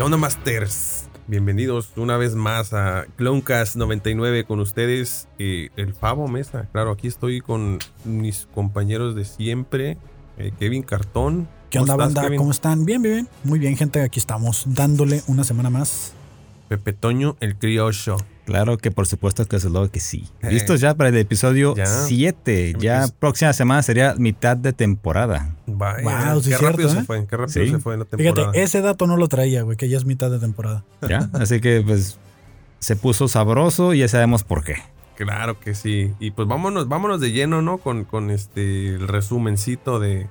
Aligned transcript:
¿Qué 0.00 0.04
onda, 0.04 0.16
Masters? 0.16 1.10
Bienvenidos 1.26 1.90
una 1.96 2.16
vez 2.16 2.34
más 2.34 2.72
a 2.72 3.04
Clonecast 3.16 3.76
99 3.76 4.44
con 4.44 4.58
ustedes. 4.60 5.28
eh, 5.38 5.68
el 5.76 5.92
Favo 5.92 6.26
Mesa. 6.26 6.70
Claro, 6.72 6.92
aquí 6.92 7.06
estoy 7.06 7.42
con 7.42 7.80
mis 8.06 8.48
compañeros 8.54 9.14
de 9.14 9.26
siempre. 9.26 9.98
eh, 10.38 10.52
Kevin 10.58 10.84
Cartón. 10.84 11.46
¿Qué 11.68 11.78
¿Cómo 11.78 11.92
onda, 11.92 12.04
estás, 12.04 12.14
banda? 12.14 12.22
Kevin? 12.22 12.38
¿Cómo 12.38 12.50
están? 12.50 12.86
Bien, 12.86 13.02
bien, 13.02 13.14
bien. 13.14 13.28
Muy 13.44 13.58
bien, 13.58 13.76
gente. 13.76 14.00
Aquí 14.00 14.18
estamos 14.18 14.64
dándole 14.68 15.22
una 15.26 15.44
semana 15.44 15.68
más. 15.68 16.14
Pepe 16.70 16.92
Toño, 16.92 17.36
el 17.40 17.56
criollo. 17.56 18.16
Claro 18.44 18.78
que 18.78 18.92
por 18.92 19.08
supuesto 19.08 19.44
que 19.44 19.56
es 19.56 19.64
lo 19.64 19.90
que 19.90 19.98
sí. 19.98 20.28
Eh. 20.40 20.52
Listos 20.52 20.80
ya 20.80 20.94
para 20.94 21.08
el 21.08 21.16
episodio 21.16 21.74
Ya. 21.74 21.84
7. 21.86 22.76
Ya 22.78 23.08
próxima 23.18 23.52
semana 23.52 23.82
sería 23.82 24.14
mitad 24.16 24.56
de 24.56 24.72
temporada. 24.72 25.56
Vaya, 25.66 26.32
Wow, 26.32 26.40
sí 26.42 26.50
qué 26.50 26.58
rápido 26.58 26.88
cierto, 26.88 26.94
se 26.94 26.98
¿eh? 27.00 27.04
fue. 27.04 27.26
Qué 27.26 27.36
rápido 27.36 27.64
Sí. 27.64 27.70
se 27.72 27.78
fue 27.80 27.96
la 27.98 28.04
temporada. 28.04 28.34
Fíjate, 28.52 28.62
ese 28.62 28.82
dato 28.82 29.08
no 29.08 29.16
lo 29.16 29.26
traía, 29.26 29.62
güey, 29.62 29.76
que 29.76 29.88
ya 29.88 29.96
es 29.96 30.04
mitad 30.04 30.30
de 30.30 30.38
temporada. 30.38 30.84
¿Ya? 31.08 31.28
Así 31.32 31.60
que 31.60 31.82
pues 31.84 32.18
se 32.78 32.94
puso 32.94 33.26
sabroso 33.26 33.92
y 33.92 33.98
ya 33.98 34.06
sabemos 34.08 34.44
por 34.44 34.62
qué. 34.62 34.76
Claro 35.16 35.58
que 35.58 35.74
sí. 35.74 36.12
Y 36.20 36.30
pues 36.30 36.46
vámonos, 36.46 36.86
vámonos 36.88 37.20
de 37.20 37.32
lleno, 37.32 37.62
¿no? 37.62 37.78
Con, 37.78 38.04
con 38.04 38.30
este 38.30 38.94
el 38.94 39.08
resumencito 39.08 39.98
de, 39.98 40.28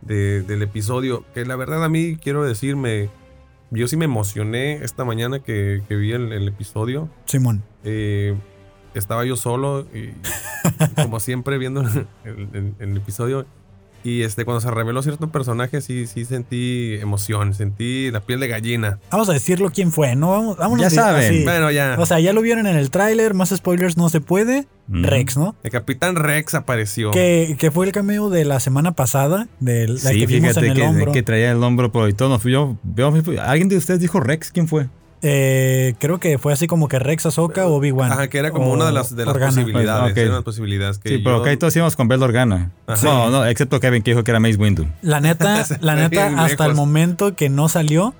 de- 0.00 0.40
del 0.40 0.62
episodio. 0.62 1.24
Que 1.34 1.44
la 1.44 1.56
verdad 1.56 1.84
a 1.84 1.90
mí 1.90 2.16
quiero 2.16 2.42
decirme. 2.42 3.10
Yo 3.74 3.88
sí 3.88 3.96
me 3.96 4.04
emocioné 4.04 4.74
esta 4.84 5.04
mañana 5.04 5.38
que, 5.40 5.82
que 5.88 5.96
vi 5.96 6.12
el, 6.12 6.32
el 6.32 6.48
episodio. 6.48 7.08
Simón. 7.26 7.62
Eh, 7.84 8.34
estaba 8.94 9.24
yo 9.24 9.36
solo 9.36 9.86
y 9.94 10.10
como 10.94 11.18
siempre 11.20 11.58
viendo 11.58 11.80
el, 11.82 12.06
el- 12.24 12.74
el 12.78 12.96
episodio. 12.96 13.46
Y 14.04 14.22
este, 14.22 14.44
cuando 14.44 14.60
se 14.60 14.70
reveló 14.70 15.02
cierto 15.02 15.30
personaje, 15.30 15.80
sí, 15.80 16.06
sí 16.06 16.24
sentí 16.26 16.94
emoción, 17.00 17.54
sentí 17.54 18.10
la 18.10 18.20
piel 18.20 18.38
de 18.38 18.48
gallina. 18.48 18.98
Vamos 19.10 19.30
a 19.30 19.32
decirlo 19.32 19.70
quién 19.74 19.90
fue, 19.92 20.14
¿no? 20.14 20.30
Vamos, 20.30 20.56
vámonos 20.58 20.82
Ya 20.82 20.90
saben. 20.90 21.24
así. 21.24 21.42
Bueno, 21.44 21.70
ya. 21.70 21.96
O 21.98 22.04
sea, 22.04 22.20
ya 22.20 22.34
lo 22.34 22.42
vieron 22.42 22.66
en 22.66 22.76
el 22.76 22.90
tráiler, 22.90 23.32
más 23.32 23.48
spoilers 23.48 23.96
no 23.96 24.08
se 24.10 24.20
puede. 24.20 24.66
Mm. 24.86 25.04
Rex, 25.06 25.38
¿no? 25.38 25.56
el 25.62 25.70
Capitán 25.70 26.16
Rex 26.16 26.54
apareció. 26.54 27.10
Que, 27.10 27.56
que 27.58 27.70
fue 27.70 27.86
el 27.86 27.92
cameo 27.92 28.28
de 28.28 28.44
la 28.44 28.60
semana 28.60 28.92
pasada, 28.92 29.48
de 29.58 29.88
la 29.88 29.96
Sí, 29.98 30.20
que 30.20 30.26
vimos 30.26 30.48
en 30.48 30.54
fíjate 30.54 30.66
el 30.68 30.74
que, 30.74 30.82
hombro. 30.82 31.12
que 31.12 31.22
traía 31.22 31.50
el 31.52 31.62
hombro 31.62 31.90
por 31.90 32.06
y 32.10 32.12
todo. 32.12 32.28
Nos 32.28 32.42
fui 32.42 32.52
yo, 32.52 32.76
veo- 32.82 33.10
¿Alguien 33.40 33.70
de 33.70 33.78
ustedes 33.78 34.00
dijo 34.00 34.20
Rex? 34.20 34.52
¿Quién 34.52 34.68
fue? 34.68 34.88
Eh, 35.26 35.94
creo 36.00 36.20
que 36.20 36.36
fue 36.36 36.52
así 36.52 36.66
como 36.66 36.86
que 36.86 36.98
Rex, 36.98 37.24
Ahsoka 37.24 37.66
o 37.66 37.76
Obi-Wan. 37.76 38.12
Ajá, 38.12 38.28
que 38.28 38.36
era 38.36 38.50
como 38.50 38.70
una 38.70 38.84
de 38.84 38.92
las, 38.92 39.16
de 39.16 39.24
las 39.24 39.34
Organa. 39.34 39.52
posibilidades. 39.52 40.00
Pues, 40.02 40.12
ok. 40.12 40.18
eran 40.18 40.34
las 40.34 40.42
posibilidades 40.42 40.98
que 40.98 41.08
Sí, 41.08 41.18
pero 41.18 41.38
yo- 41.38 41.42
acá 41.42 41.58
todos 41.58 41.74
íbamos 41.74 41.96
con 41.96 42.08
Bell 42.08 42.22
Organa. 42.22 42.72
Ajá. 42.86 43.02
No, 43.06 43.30
no, 43.30 43.46
excepto 43.46 43.80
Kevin 43.80 44.02
que 44.02 44.10
dijo 44.10 44.22
que 44.22 44.30
era 44.32 44.38
Mace 44.40 44.56
Windu. 44.56 44.86
La 45.00 45.20
neta, 45.20 45.64
la 45.80 45.94
neta, 45.94 46.44
hasta 46.44 46.66
el 46.66 46.74
momento 46.74 47.34
que 47.36 47.48
no 47.48 47.70
salió, 47.70 48.14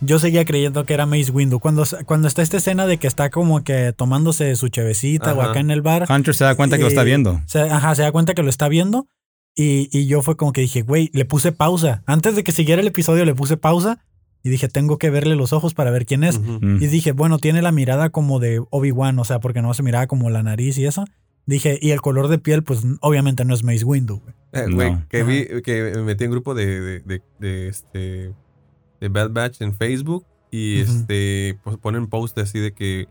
yo 0.00 0.18
seguía 0.18 0.44
creyendo 0.44 0.84
que 0.84 0.92
era 0.92 1.06
Mace 1.06 1.30
Windu. 1.30 1.58
Cuando, 1.58 1.84
cuando 2.04 2.28
está 2.28 2.42
esta 2.42 2.58
escena 2.58 2.86
de 2.86 2.98
que 2.98 3.06
está 3.06 3.30
como 3.30 3.64
que 3.64 3.94
tomándose 3.96 4.54
su 4.56 4.68
chevecita 4.68 5.32
o 5.32 5.40
acá 5.40 5.60
en 5.60 5.70
el 5.70 5.80
bar. 5.80 6.04
Hunter 6.10 6.34
se 6.34 6.44
da 6.44 6.54
cuenta 6.54 6.76
que 6.76 6.82
lo 6.82 6.88
está 6.88 7.00
eh, 7.02 7.06
viendo. 7.06 7.40
se- 7.46 7.62
ajá, 7.62 7.94
se 7.94 8.02
da 8.02 8.12
cuenta 8.12 8.34
que 8.34 8.42
lo 8.42 8.50
está 8.50 8.68
viendo. 8.68 9.06
Y, 9.56 9.88
y 9.96 10.06
yo 10.06 10.20
fue 10.20 10.36
como 10.36 10.52
que 10.52 10.60
dije, 10.60 10.82
güey, 10.82 11.08
le 11.14 11.24
puse 11.24 11.52
pausa. 11.52 12.02
Antes 12.06 12.36
de 12.36 12.44
que 12.44 12.52
siguiera 12.52 12.82
el 12.82 12.88
episodio, 12.88 13.24
le 13.24 13.34
puse 13.34 13.56
pausa. 13.56 14.04
Y 14.44 14.50
dije, 14.50 14.68
tengo 14.68 14.98
que 14.98 15.10
verle 15.10 15.34
los 15.34 15.52
ojos 15.52 15.74
para 15.74 15.90
ver 15.90 16.06
quién 16.06 16.22
es. 16.22 16.38
Mm. 16.38 16.76
Y 16.80 16.86
dije, 16.86 17.10
bueno, 17.12 17.38
tiene 17.38 17.62
la 17.62 17.72
mirada 17.72 18.10
como 18.10 18.38
de 18.38 18.62
Obi-Wan, 18.70 19.18
o 19.18 19.24
sea, 19.24 19.40
porque 19.40 19.62
no 19.62 19.72
se 19.74 19.82
miraba 19.82 20.06
como 20.06 20.28
la 20.30 20.42
nariz 20.44 20.78
y 20.78 20.84
eso. 20.86 21.04
Dije, 21.46 21.78
y 21.80 21.90
el 21.90 22.00
color 22.00 22.28
de 22.28 22.38
piel, 22.38 22.62
pues 22.62 22.82
obviamente 23.00 23.44
no 23.44 23.54
es 23.54 23.64
Mace 23.64 23.84
Windu. 23.84 24.20
güey. 24.20 24.34
Eh, 24.52 24.66
güey, 24.72 24.92
No. 24.92 25.06
que 25.08 25.22
vi, 25.24 25.46
que 25.62 25.92
me 25.96 26.02
metí 26.02 26.24
en 26.24 26.30
grupo 26.30 26.54
de, 26.54 26.80
de, 26.80 27.00
de, 27.00 27.22
de, 27.40 27.68
este 27.68 28.34
de 29.00 29.08
Bad 29.08 29.30
Batch 29.30 29.60
en 29.62 29.74
Facebook 29.74 30.24
y 30.50 30.80
este 30.80 31.58
pues 31.64 31.76
ponen 31.78 32.06
post 32.06 32.38
así 32.38 32.58
de 32.60 32.72
que 32.72 33.08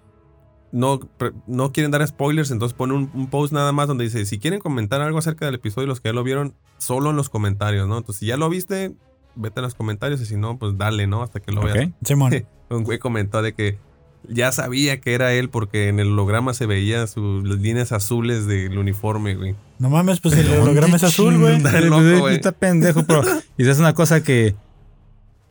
no, 0.72 1.00
pre- 1.00 1.34
no 1.46 1.72
quieren 1.72 1.92
dar 1.92 2.08
spoilers, 2.08 2.50
entonces 2.50 2.76
ponen 2.76 2.96
un, 2.98 3.12
un 3.14 3.28
post 3.28 3.54
nada 3.54 3.72
más 3.74 3.88
donde 3.88 4.06
dice, 4.06 4.26
si 4.26 4.40
quieren 4.40 4.60
comentar 4.60 5.02
algo 5.02 5.18
acerca 5.20 5.46
del 5.46 5.56
episodio, 5.56 5.88
los 5.88 6.00
que 6.02 6.10
ya 6.10 6.14
lo 6.14 6.24
vieron, 6.24 6.56
solo 6.80 7.10
en 7.12 7.16
los 7.16 7.30
comentarios, 7.30 7.88
¿no? 7.88 7.98
Entonces, 7.98 8.22
si 8.22 8.26
ya 8.28 8.38
lo 8.38 8.50
viste, 8.50 8.94
vete 9.36 9.60
en 9.60 9.64
los 9.64 9.76
comentarios 9.76 10.22
y 10.22 10.26
si 10.26 10.36
no, 10.38 10.58
pues 10.58 10.78
dale, 10.78 11.08
¿no? 11.08 11.24
Hasta 11.24 11.40
que 11.40 11.52
lo 11.52 11.62
veas. 11.62 11.88
Ok. 11.88 11.94
Simón. 12.06 12.46
Un 12.70 12.84
güey 12.84 13.00
comentó 13.00 13.42
de 13.42 13.54
que 13.54 13.78
ya 14.28 14.52
sabía 14.52 15.02
que 15.02 15.14
era 15.14 15.34
él 15.34 15.50
porque 15.50 15.90
en 15.90 16.00
el 16.00 16.08
holograma 16.14 16.54
se 16.54 16.66
veía 16.66 17.06
sus 17.08 17.48
las 17.48 17.60
líneas 17.60 17.92
azules 17.92 18.48
del 18.48 18.78
uniforme, 18.78 19.36
güey. 19.36 19.56
No 19.80 19.90
mames, 19.90 20.20
pues 20.22 20.36
el 20.38 20.50
holograma 20.50 20.96
es 20.96 21.04
azul, 21.04 21.38
güey. 21.38 21.62
Está 22.36 22.52
pendejo, 22.52 23.04
pero. 23.04 23.22
Y 23.58 23.68
es 23.68 23.80
una 23.80 23.94
cosa 23.94 24.24
que. 24.24 24.56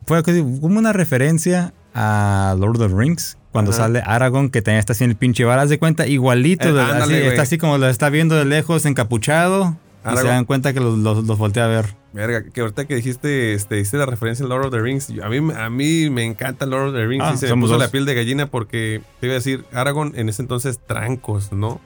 Fue 0.05 0.21
como 0.23 0.79
una 0.79 0.91
referencia 0.91 1.73
a 1.93 2.55
Lord 2.59 2.81
of 2.81 2.91
the 2.91 2.97
Rings. 2.97 3.37
Cuando 3.51 3.71
Ajá. 3.71 3.83
sale 3.83 4.01
Aragorn, 4.03 4.49
que 4.49 4.61
tenía 4.63 4.79
está 4.79 4.93
así 4.93 5.03
en 5.03 5.11
el 5.11 5.15
pinche 5.15 5.45
bar. 5.45 5.59
Haz 5.59 5.69
de 5.69 5.77
cuenta, 5.77 6.07
igualito. 6.07 6.67
Eh, 6.67 6.73
de- 6.73 6.81
ándale, 6.81 7.03
así, 7.03 7.13
güey. 7.13 7.27
está 7.27 7.41
así 7.43 7.57
como 7.59 7.77
lo 7.77 7.87
está 7.87 8.09
viendo 8.09 8.35
de 8.35 8.45
lejos, 8.45 8.85
encapuchado. 8.85 9.77
Y 10.05 10.17
se 10.17 10.27
dan 10.27 10.45
cuenta 10.45 10.73
que 10.73 10.79
los, 10.79 10.97
los, 10.97 11.23
los 11.25 11.37
voltea 11.37 11.65
a 11.65 11.67
ver. 11.67 11.85
Verga, 12.13 12.43
que 12.43 12.61
ahorita 12.61 12.85
que 12.85 12.95
dijiste, 12.95 13.53
este, 13.53 13.79
hiciste 13.79 13.97
la 13.97 14.05
referencia 14.05 14.45
a 14.45 14.49
Lord 14.49 14.65
of 14.65 14.71
the 14.71 14.79
Rings, 14.81 15.09
a 15.23 15.29
mí, 15.29 15.37
a 15.55 15.69
mí 15.69 16.09
me 16.09 16.23
encanta 16.25 16.65
Lord 16.65 16.89
of 16.89 16.93
the 16.95 17.05
Rings 17.07 17.23
Ah, 17.25 17.31
y 17.33 17.37
se 17.37 17.47
me 17.55 17.61
puso 17.61 17.73
dos. 17.73 17.81
la 17.81 17.87
piel 17.89 18.05
de 18.05 18.13
gallina 18.13 18.47
porque 18.47 19.01
te 19.19 19.27
iba 19.27 19.33
a 19.33 19.37
decir, 19.37 19.65
Aragorn 19.73 20.13
en 20.15 20.29
ese 20.29 20.41
entonces 20.41 20.79
Trancos, 20.85 21.51
¿no? 21.53 21.81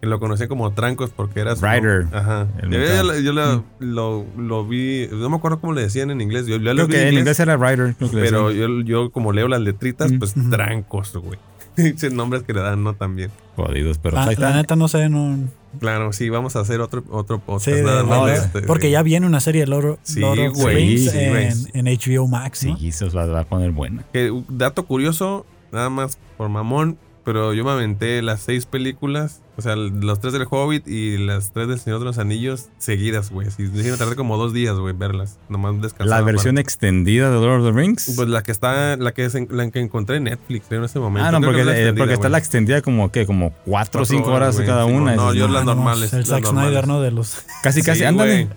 Que 0.00 0.06
lo 0.06 0.18
conocía 0.20 0.46
como 0.48 0.72
Trancos 0.72 1.10
porque 1.10 1.40
era 1.40 1.56
su... 1.56 1.64
Rider. 1.66 2.06
Ajá. 2.12 2.46
Yo, 2.70 3.18
yo 3.20 3.32
lo, 3.32 3.64
lo- 3.80 4.24
lo 4.36 4.66
vi, 4.66 5.08
no 5.12 5.28
me 5.28 5.36
acuerdo 5.36 5.60
cómo 5.60 5.72
le 5.72 5.82
decían 5.82 6.10
en 6.10 6.20
inglés, 6.20 6.46
yo, 6.46 6.58
lo 6.58 6.72
Creo 6.72 6.86
vi 6.86 6.92
que 6.94 7.08
en 7.08 7.14
inglés 7.18 7.38
era 7.40 7.56
Rider. 7.56 7.94
pero 8.12 8.50
yo, 8.52 8.80
yo 8.82 9.10
como 9.10 9.32
leo 9.32 9.46
las 9.48 9.60
letritas, 9.60 10.10
Mm. 10.12 10.18
pues. 10.18 10.34
Trancos, 10.50 11.16
güey. 11.16 11.38
Esos 11.78 12.12
nombres 12.12 12.42
que 12.42 12.52
le 12.52 12.60
dan, 12.60 12.82
¿no? 12.84 12.94
También. 12.94 13.30
Jodidos, 13.56 13.98
pero 13.98 14.16
La, 14.16 14.22
ahí 14.22 14.26
la 14.26 14.32
está. 14.48 14.52
neta 14.56 14.76
no 14.76 14.88
sé, 14.88 15.08
no. 15.08 15.38
Claro, 15.80 16.12
sí, 16.12 16.28
vamos 16.30 16.56
a 16.56 16.60
hacer 16.60 16.80
otro, 16.80 17.04
otro 17.10 17.38
podcast. 17.40 17.76
Sí, 17.76 17.82
nada 17.84 18.02
más 18.04 18.26
de- 18.26 18.34
este- 18.36 18.62
Porque 18.62 18.90
ya 18.90 19.02
viene 19.02 19.26
una 19.26 19.40
serie 19.40 19.62
de 19.62 19.66
Lord, 19.66 19.98
Sí, 20.02 20.20
Lord 20.20 20.38
of 20.38 20.54
güey, 20.56 20.98
sí, 20.98 21.10
en, 21.12 21.52
en 21.74 21.86
HBO 21.98 22.26
Max, 22.26 22.58
Sí, 22.60 22.68
¿no? 22.72 22.78
eso 22.80 23.10
va, 23.10 23.26
va 23.26 23.40
a 23.40 23.44
poner 23.44 23.70
buena. 23.72 24.04
Que, 24.12 24.30
un 24.30 24.44
dato 24.48 24.86
curioso, 24.86 25.44
nada 25.72 25.90
más 25.90 26.18
por 26.36 26.48
mamón, 26.48 26.96
pero 27.28 27.52
yo 27.52 27.62
me 27.62 27.72
aventé 27.72 28.22
las 28.22 28.40
seis 28.40 28.64
películas, 28.64 29.42
o 29.58 29.60
sea, 29.60 29.76
los 29.76 30.18
tres 30.18 30.32
del 30.32 30.46
Hobbit 30.48 30.88
y 30.88 31.18
las 31.18 31.52
tres 31.52 31.68
del 31.68 31.78
Señor 31.78 31.98
de 31.98 32.06
los 32.06 32.16
Anillos 32.16 32.70
seguidas, 32.78 33.30
güey. 33.30 33.48
Así, 33.48 33.64
me 33.64 33.96
tardé 33.98 34.16
como 34.16 34.38
dos 34.38 34.54
días, 34.54 34.74
güey, 34.78 34.94
verlas. 34.96 35.38
Nomás 35.50 35.78
descansar. 35.82 36.06
La 36.06 36.22
versión 36.22 36.56
extendida 36.56 37.28
de 37.30 37.36
Lord 37.38 37.60
of 37.60 37.66
the 37.74 37.78
Rings. 37.78 38.14
Pues 38.16 38.28
la 38.30 38.42
que 38.42 38.50
está, 38.50 38.96
la 38.96 39.12
que, 39.12 39.28
se- 39.28 39.46
la 39.50 39.70
que 39.70 39.78
encontré 39.80 40.16
en 40.16 40.24
Netflix 40.24 40.64
creo, 40.68 40.78
en 40.78 40.86
ese 40.86 41.00
momento. 41.00 41.28
ah, 41.28 41.32
no, 41.32 41.40
Creo 41.40 41.50
porque, 41.50 41.60
es 41.60 41.66
la 41.66 41.78
eh, 41.78 41.92
porque 41.92 42.14
está 42.14 42.30
la 42.30 42.38
extendida 42.38 42.80
como 42.80 43.12
que 43.12 43.26
como 43.26 43.52
cuatro 43.66 44.00
o 44.00 44.04
cinco 44.06 44.32
horas, 44.32 44.54
güey, 44.56 44.66
cada 44.66 44.86
sí, 44.86 44.90
una. 44.92 45.14
no, 45.14 45.34
yo 45.34 45.48
no, 45.48 45.52
las 45.52 45.66
no, 45.66 45.74
normales, 45.74 46.14
El 46.14 46.24
Zack. 46.24 46.46
Snyder, 46.46 46.86
¿no? 46.88 47.02
De 47.02 47.10
los. 47.10 47.42
Casi, 47.62 47.82
casi, 47.82 47.98
Sí, 48.00 48.04
ándale. 48.06 48.48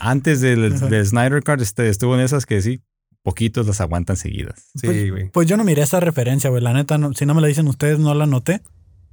Antes 0.00 0.40
del, 0.40 0.80
del 0.88 1.06
Snyder 1.06 1.42
Card 1.42 1.60
este, 1.60 1.90
estuvo 1.90 2.14
en 2.14 2.22
esas 2.22 2.46
que 2.46 2.62
sí, 2.62 2.80
poquitos 3.24 3.66
las 3.66 3.80
aguantan 3.80 4.16
seguidas. 4.16 4.66
Sí, 4.76 5.10
güey. 5.10 5.30
Pues 5.30 5.48
yo 5.48 5.56
no 5.56 5.64
miré 5.64 5.82
esa 5.82 5.98
referencia, 5.98 6.50
güey. 6.50 6.62
La 6.62 6.72
neta, 6.72 6.98
no- 6.98 7.12
si 7.14 7.26
no 7.26 7.34
me 7.34 7.40
la 7.40 7.48
dicen 7.48 7.66
ustedes, 7.66 7.98
no 7.98 8.14
la 8.14 8.26
noté. 8.26 8.60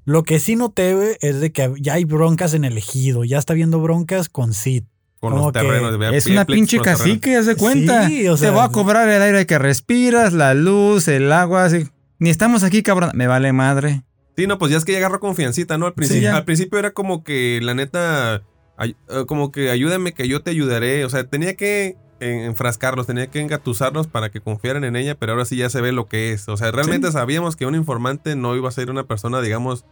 Lo 0.05 0.23
que 0.23 0.39
sí 0.39 0.55
noté, 0.55 0.93
güey, 0.93 1.15
es 1.21 1.39
de 1.39 1.51
que 1.51 1.71
ya 1.79 1.93
hay 1.93 2.03
broncas 2.05 2.53
en 2.53 2.65
el 2.65 2.77
ejido. 2.77 3.23
Ya 3.23 3.39
está 3.39 3.53
viendo 3.53 3.79
broncas 3.79 4.29
con 4.29 4.53
Sid. 4.53 4.83
Con 5.19 5.35
los 5.35 5.45
que 5.47 5.59
terrenos. 5.59 5.99
de- 5.99 6.17
Es 6.17 6.25
una 6.27 6.45
pinche 6.45 6.79
cacique, 6.79 7.35
haz 7.37 7.45
de 7.45 7.55
cuenta. 7.55 8.07
Sí, 8.07 8.27
o 8.27 8.33
Te 8.33 8.39
sea- 8.41 8.51
voy 8.51 8.63
a 8.63 8.69
cobrar 8.69 9.07
el 9.07 9.21
aire 9.21 9.45
que 9.45 9.57
respiras, 9.59 10.33
la 10.33 10.53
luz, 10.55 11.07
el 11.07 11.31
agua, 11.31 11.65
así. 11.65 11.87
Ni 12.19 12.29
estamos 12.31 12.63
aquí, 12.63 12.81
cabrón. 12.83 13.11
Me 13.13 13.27
vale 13.27 13.53
madre. 13.53 14.01
Sí, 14.35 14.47
no, 14.47 14.57
pues 14.57 14.71
ya 14.71 14.77
es 14.77 14.85
que 14.85 14.93
ya 14.93 14.97
agarró 14.97 15.19
confiancita, 15.19 15.77
¿no? 15.77 15.85
Al 15.85 15.93
principio, 15.93 16.35
al 16.35 16.43
principio 16.45 16.79
era 16.79 16.91
como 16.91 17.23
que, 17.23 17.59
la 17.61 17.75
neta, 17.75 18.41
ay- 18.77 18.95
eh, 19.09 19.25
como 19.27 19.51
que 19.51 19.69
ayúdame 19.69 20.13
que 20.13 20.27
yo 20.27 20.41
te 20.41 20.49
ayudaré. 20.49 21.05
O 21.05 21.09
sea, 21.09 21.23
tenía 21.25 21.55
que 21.55 21.97
enfrascarlos, 22.21 23.07
tenía 23.07 23.27
que 23.27 23.41
engatusarlos 23.41 24.07
para 24.07 24.29
que 24.29 24.39
confiaran 24.41 24.83
en 24.83 24.95
ella, 24.95 25.15
pero 25.15 25.33
ahora 25.33 25.45
sí 25.45 25.57
ya 25.57 25.69
se 25.69 25.81
ve 25.81 25.91
lo 25.91 26.07
que 26.07 26.31
es. 26.33 26.47
O 26.49 26.57
sea, 26.57 26.71
realmente 26.71 27.11
sabíamos 27.11 27.55
que 27.55 27.65
un 27.65 27.75
informante 27.75 28.35
no 28.35 28.55
iba 28.55 28.69
a 28.69 28.71
ser 28.71 28.89
una 28.91 29.03
persona, 29.03 29.41
digamos, 29.41 29.85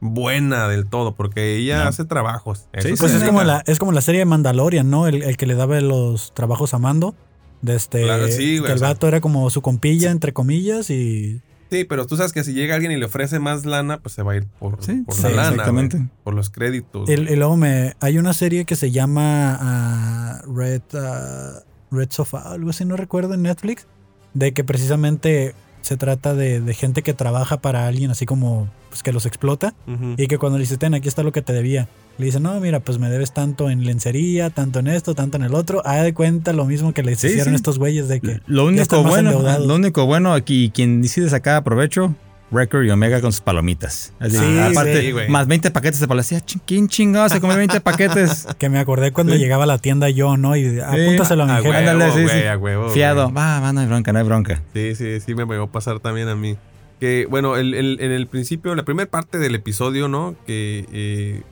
buena 0.00 0.68
del 0.68 0.86
todo, 0.86 1.14
porque 1.14 1.56
ella 1.56 1.82
No. 1.84 1.88
hace 1.88 2.04
trabajos. 2.04 2.66
Sí, 2.80 2.94
Pues 2.98 3.14
es 3.14 3.22
como, 3.22 3.42
la, 3.44 3.62
es 3.66 3.78
como 3.78 3.92
la 3.92 4.00
serie 4.00 4.20
de 4.20 4.24
Mandalorian, 4.24 4.90
¿no? 4.90 5.06
El, 5.06 5.22
el 5.22 5.36
que 5.36 5.46
le 5.46 5.54
daba 5.54 5.80
los 5.80 6.32
trabajos 6.34 6.74
a 6.74 6.78
Mando. 6.78 7.14
De 7.60 7.76
este, 7.76 8.02
Claro, 8.02 8.26
sí, 8.26 8.58
güey, 8.58 8.66
que 8.66 8.72
el 8.72 8.78
sea- 8.80 8.88
vato 8.88 9.06
era 9.06 9.20
como 9.20 9.48
su 9.50 9.62
compilla, 9.62 10.10
entre 10.10 10.32
comillas, 10.32 10.90
y 10.90 11.40
Sí, 11.70 11.84
pero 11.84 12.06
tú 12.06 12.16
sabes 12.16 12.32
que 12.32 12.42
si 12.44 12.52
llega 12.52 12.74
alguien 12.74 12.92
y 12.92 12.96
le 12.96 13.06
ofrece 13.06 13.38
más 13.38 13.64
lana, 13.64 13.98
pues 13.98 14.14
se 14.16 14.22
va 14.22 14.32
a 14.32 14.36
ir 14.36 14.46
por, 14.58 14.84
Sí, 14.84 15.04
por 15.06 15.14
sí, 15.14 15.22
la 15.22 15.30
lana. 15.30 15.48
exactamente. 15.50 15.96
güey, 15.98 16.08
por 16.24 16.34
los 16.34 16.50
créditos. 16.50 17.08
El- 17.08 17.30
y 17.30 17.36
luego 17.36 17.56
me. 17.56 17.94
Hay 18.00 18.18
una 18.18 18.32
serie 18.34 18.64
que 18.64 18.74
se 18.76 18.90
llama 18.90 19.56
ah, 19.60 20.42
Red, 20.52 20.82
ah, 20.94 21.60
Red 21.92 22.10
Sofa, 22.10 22.50
algo 22.52 22.70
así, 22.70 22.84
no 22.84 22.96
recuerdo, 22.96 23.34
en 23.34 23.42
Netflix. 23.42 23.86
De 24.34 24.52
que 24.52 24.64
precisamente 24.64 25.54
se 25.82 25.96
trata 25.96 26.34
de, 26.34 26.60
de 26.60 26.74
gente 26.74 27.02
que 27.02 27.12
trabaja 27.12 27.60
para 27.60 27.86
alguien 27.86 28.10
así 28.10 28.24
como 28.24 28.68
pues 28.88 29.02
que 29.02 29.12
los 29.12 29.26
explota 29.26 29.74
y 30.16 30.26
que 30.28 30.38
cuando 30.38 30.58
le 30.58 30.62
dice, 30.62 30.76
ten, 30.76 30.94
aquí 30.94 31.08
está 31.08 31.22
lo 31.22 31.32
que 31.32 31.42
te 31.42 31.52
debía. 31.52 31.88
Le 32.18 32.26
dice, 32.26 32.40
no, 32.40 32.58
mira, 32.60 32.80
pues 32.80 32.98
me 32.98 33.08
debes 33.10 33.32
tanto 33.32 33.68
en 33.70 33.84
lencería, 33.84 34.50
tanto 34.50 34.78
en 34.78 34.86
esto, 34.86 35.14
tanto 35.14 35.38
en 35.38 35.42
el 35.44 35.54
otro. 35.54 35.80
Haga 35.86 36.02
de 36.04 36.14
cuenta 36.14 36.52
lo 36.52 36.66
mismo 36.66 36.92
que 36.92 37.02
les 37.02 37.18
Sí, 37.18 37.28
hicieron 37.28 37.48
sí. 37.52 37.56
estos 37.56 37.78
güeyes 37.78 38.06
de 38.08 38.20
que 38.20 38.40
Lo 38.46 38.66
único 38.66 39.02
bueno, 39.02 39.32
lo 39.58 39.74
único 39.74 40.06
bueno 40.06 40.34
aquí, 40.34 40.70
quien 40.74 41.00
decide 41.02 41.28
sacar 41.30 41.64
provecho, 41.64 42.14
Record 42.52 42.84
y 42.84 42.90
Omega 42.90 43.20
con 43.20 43.32
sus 43.32 43.40
palomitas. 43.40 44.12
Así, 44.20 44.36
Sí, 44.36 44.58
aparte, 44.58 45.00
sí, 45.00 45.10
güey. 45.12 45.28
más 45.28 45.46
20 45.46 45.70
paquetes 45.70 46.00
de 46.00 46.06
palomitas. 46.08 46.30
Decía, 46.30 46.44
"Chin- 46.46 46.62
¿Quién 46.66 46.88
chingado 46.88 47.28
se 47.28 47.40
come 47.40 47.56
20 47.56 47.80
paquetes? 47.80 48.46
Que 48.58 48.68
me 48.68 48.78
acordé 48.78 49.12
cuando 49.12 49.32
Sí. 49.34 49.38
llegaba 49.38 49.64
a 49.64 49.66
la 49.66 49.78
tienda 49.78 50.08
yo, 50.10 50.36
¿no? 50.36 50.54
Y 50.56 50.78
apúntaselo 50.80 51.44
a 51.44 51.46
mi 51.46 51.52
A 51.52 51.56
jefe. 51.62 51.76
Ándale, 51.76 52.28
sí, 52.28 52.46
a 52.46 52.56
huevo, 52.58 52.90
Fiado. 52.90 53.32
Va, 53.32 53.60
va, 53.60 53.72
no 53.72 53.80
hay 53.80 53.86
bronca, 53.86 54.12
no 54.12 54.18
hay 54.18 54.24
bronca. 54.24 54.62
Sí, 54.74 54.94
sí, 54.94 55.20
sí, 55.20 55.34
me 55.34 55.44
llegó 55.46 55.64
a 55.64 55.72
pasar 55.72 56.00
también 56.00 56.28
a 56.28 56.36
mí. 56.36 56.56
Que, 57.00 57.26
bueno, 57.28 57.56
el- 57.56 57.74
el- 57.74 57.98
en 58.00 58.12
el 58.12 58.26
principio, 58.28 58.74
la 58.76 58.84
primera 58.84 59.10
parte 59.10 59.38
del 59.38 59.54
episodio, 59.56 60.06
¿no? 60.08 60.36
Que 60.46 60.86
eh, 60.92 61.42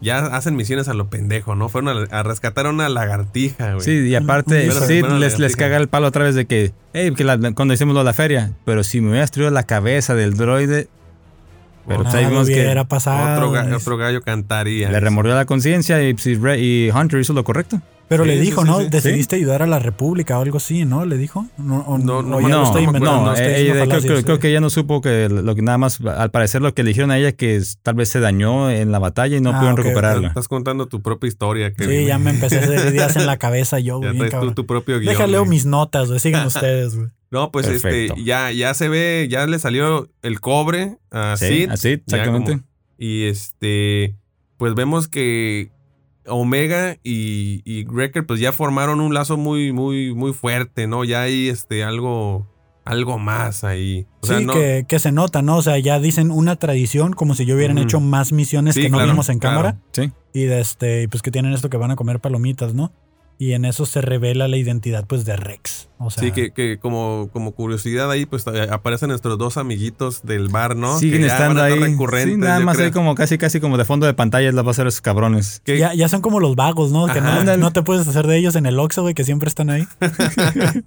ya 0.00 0.18
hacen 0.26 0.54
misiones 0.56 0.88
a 0.88 0.94
lo 0.94 1.08
pendejo, 1.08 1.54
¿no? 1.54 1.68
Fueron 1.68 2.06
a, 2.10 2.16
a 2.18 2.22
rescatar 2.22 2.66
a 2.66 2.70
una 2.70 2.88
lagartija, 2.88 3.72
güey. 3.74 3.84
Sí, 3.84 4.08
y 4.08 4.14
aparte, 4.14 4.68
bueno, 5.00 5.18
les, 5.18 5.38
les 5.38 5.56
caga 5.56 5.76
el 5.76 5.88
palo 5.88 6.06
otra 6.08 6.24
vez 6.24 6.34
de 6.34 6.46
que, 6.46 6.72
hey, 6.92 7.12
que 7.16 7.24
la- 7.24 7.38
cuando 7.52 7.74
hicimos 7.74 7.94
lo 7.94 8.00
de 8.00 8.04
la 8.04 8.12
feria, 8.12 8.52
pero 8.64 8.84
si 8.84 9.00
me 9.00 9.10
hubieras 9.10 9.30
traído 9.30 9.50
la 9.50 9.64
cabeza 9.64 10.14
del 10.14 10.34
droide, 10.36 10.88
pero 11.86 12.02
pues 12.02 12.14
Nada 12.14 12.28
vimos 12.28 12.46
que 12.48 12.54
hubiera 12.54 12.84
pasado. 12.84 13.34
otro, 13.34 13.52
ga- 13.52 13.74
otro 13.76 13.96
gallo 13.96 14.20
cantaría. 14.22 14.90
le 14.90 15.00
remordió 15.00 15.34
la 15.34 15.46
conciencia 15.46 16.02
y, 16.02 16.12
Re- 16.14 16.58
y 16.60 16.90
Hunter 16.90 17.18
hizo 17.20 17.32
lo 17.32 17.44
correcto. 17.44 17.80
Pero 18.08 18.24
Sí, 18.24 18.30
le 18.30 18.40
dijo, 18.40 18.62
sí, 18.62 18.66
¿no? 18.68 18.80
sí. 18.80 18.88
Decidiste 18.88 19.36
ayudar 19.36 19.62
a 19.62 19.66
la 19.66 19.78
República 19.78 20.38
o 20.38 20.42
algo 20.42 20.56
así, 20.56 20.84
¿no? 20.86 21.04
Le 21.04 21.18
dijo. 21.18 21.46
No, 21.58 21.80
o- 21.80 21.98
No, 21.98 22.22
no, 22.22 22.40
ya 22.40 22.48
no, 22.48 22.58
lo 22.60 22.64
estoy 22.64 22.84
inventando, 22.84 23.26
no, 23.26 23.32
estoy 23.34 23.46
ella- 23.48 23.84
diciendo 23.84 24.22
creo, 24.24 24.38
que 24.38 24.48
ella 24.48 24.60
no 24.60 24.70
supo 24.70 25.00
que 25.02 25.28
lo 25.28 25.54
que 25.54 25.60
nada 25.62 25.76
más, 25.78 26.00
al 26.00 26.30
parecer 26.30 26.62
lo 26.62 26.72
que 26.72 26.82
le 26.82 26.88
dijeron 26.88 27.10
a 27.10 27.18
ella 27.18 27.32
que 27.32 27.60
tal 27.82 27.96
vez 27.96 28.08
se 28.08 28.20
dañó 28.20 28.70
en 28.70 28.92
la 28.92 28.98
batalla 28.98 29.36
y 29.36 29.40
no 29.42 29.50
Ah, 29.50 29.58
pudieron 29.58 29.78
ok, 29.78 29.84
recuperarla. 29.84 30.28
Estás 30.28 30.48
contando 30.48 30.86
tu 30.86 31.02
propia 31.02 31.28
historia. 31.28 31.72
Sí, 31.78 32.06
ya 32.06 32.18
me 32.18 32.30
empecé 32.30 32.58
a 32.58 32.62
hacer 32.62 32.94
ideas 32.94 33.16
en 33.16 33.26
la 33.26 33.36
cabeza 33.36 33.78
yo, 33.78 34.00
Ya 34.02 34.12
güey. 34.12 34.30
bien 34.30 34.40
tú 34.40 34.52
tu 34.52 34.64
propio 34.66 34.98
guion. 35.00 35.12
Déjale 35.12 35.44
mis 35.44 35.66
notas, 35.66 36.08
güey. 36.08 36.18
Sigan 36.18 36.46
ustedes, 36.46 36.96
güey. 36.96 37.08
No, 37.30 37.52
pues 37.52 37.66
Perfecto. 37.66 38.14
este, 38.14 38.24
ya, 38.24 38.50
ya 38.52 38.72
se 38.72 38.88
ve, 38.88 39.28
ya 39.30 39.46
le 39.46 39.58
salió 39.58 40.08
el 40.22 40.40
cobre 40.40 40.96
a 41.10 41.36
Sí, 41.36 41.46
Sid. 41.46 41.68
ya 41.68 41.74
exactamente. 41.74 42.52
como- 42.52 42.64
y 42.96 43.24
este, 43.24 44.14
pues 44.56 44.74
vemos 44.74 45.08
que 45.08 45.70
Omega 46.28 46.96
y, 47.02 47.62
y 47.64 47.84
Wrecker 47.84 48.26
pues 48.26 48.40
ya 48.40 48.52
formaron 48.52 49.00
un 49.00 49.14
lazo 49.14 49.36
muy, 49.36 49.72
muy, 49.72 50.14
muy 50.14 50.32
fuerte, 50.32 50.86
¿no? 50.86 51.04
Ya 51.04 51.22
hay 51.22 51.48
este 51.48 51.84
algo, 51.84 52.46
algo 52.84 53.18
más 53.18 53.64
ahí. 53.64 54.06
O 54.20 54.26
sea, 54.26 54.38
sí, 54.38 54.44
no, 54.44 54.52
que, 54.54 54.84
que 54.88 54.98
se 54.98 55.12
nota, 55.12 55.42
¿no? 55.42 55.56
O 55.56 55.62
sea, 55.62 55.78
ya 55.78 55.98
dicen 56.00 56.30
una 56.30 56.56
tradición 56.56 57.12
como 57.12 57.34
si 57.34 57.44
yo 57.46 57.54
hubieran 57.56 57.78
hecho 57.78 58.00
más 58.00 58.32
misiones 58.32 58.74
Sí, 58.74 58.82
que 58.82 58.88
no 58.90 58.98
claro, 58.98 59.12
vimos 59.12 59.28
en 59.28 59.38
claro. 59.38 59.56
cámara. 59.56 59.78
Sí. 59.92 60.12
Y 60.32 60.44
de 60.44 60.60
este, 60.60 61.08
pues 61.08 61.22
que 61.22 61.30
tienen 61.30 61.52
esto 61.52 61.70
que 61.70 61.76
van 61.76 61.90
a 61.90 61.96
comer 61.96 62.20
palomitas, 62.20 62.74
¿no? 62.74 62.92
Y 63.40 63.52
en 63.52 63.64
eso 63.64 63.86
se 63.86 64.00
revela 64.00 64.48
la 64.48 64.56
identidad, 64.56 65.06
pues, 65.06 65.24
de 65.24 65.36
Rex. 65.36 65.88
O 65.98 66.10
sea, 66.10 66.24
sí, 66.24 66.32
que, 66.32 66.50
que 66.50 66.78
como, 66.78 67.30
como 67.32 67.52
curiosidad 67.52 68.10
ahí, 68.10 68.26
pues 68.26 68.44
eh, 68.48 68.66
aparecen 68.70 69.10
nuestros 69.10 69.38
dos 69.38 69.56
amiguitos 69.56 70.22
del 70.24 70.48
bar, 70.48 70.74
¿no? 70.74 70.98
Siguen 70.98 71.20
que 71.20 71.28
estando 71.28 71.62
ahí. 71.62 71.78
recurrentes, 71.78 72.34
Sí, 72.34 72.40
nada 72.40 72.60
más 72.60 72.78
ahí 72.78 72.90
como 72.90 73.14
casi, 73.14 73.38
casi 73.38 73.60
como 73.60 73.78
de 73.78 73.84
fondo 73.84 74.06
de 74.06 74.14
pantalla 74.14 74.50
la 74.50 74.62
va 74.62 74.72
a 74.72 74.74
ser 74.74 74.88
esos 74.88 75.00
cabrones. 75.00 75.62
Ya, 75.66 75.94
ya 75.94 76.08
son 76.08 76.20
como 76.20 76.40
los 76.40 76.56
vagos, 76.56 76.90
¿no? 76.90 77.06
Que 77.06 77.20
no, 77.20 77.56
no 77.56 77.72
te 77.72 77.82
puedes 77.82 78.06
hacer 78.08 78.26
de 78.26 78.38
ellos 78.38 78.56
en 78.56 78.66
el 78.66 78.78
Oxxo, 78.78 79.02
güey, 79.02 79.14
que 79.14 79.24
siempre 79.24 79.48
están 79.48 79.70
ahí. 79.70 79.86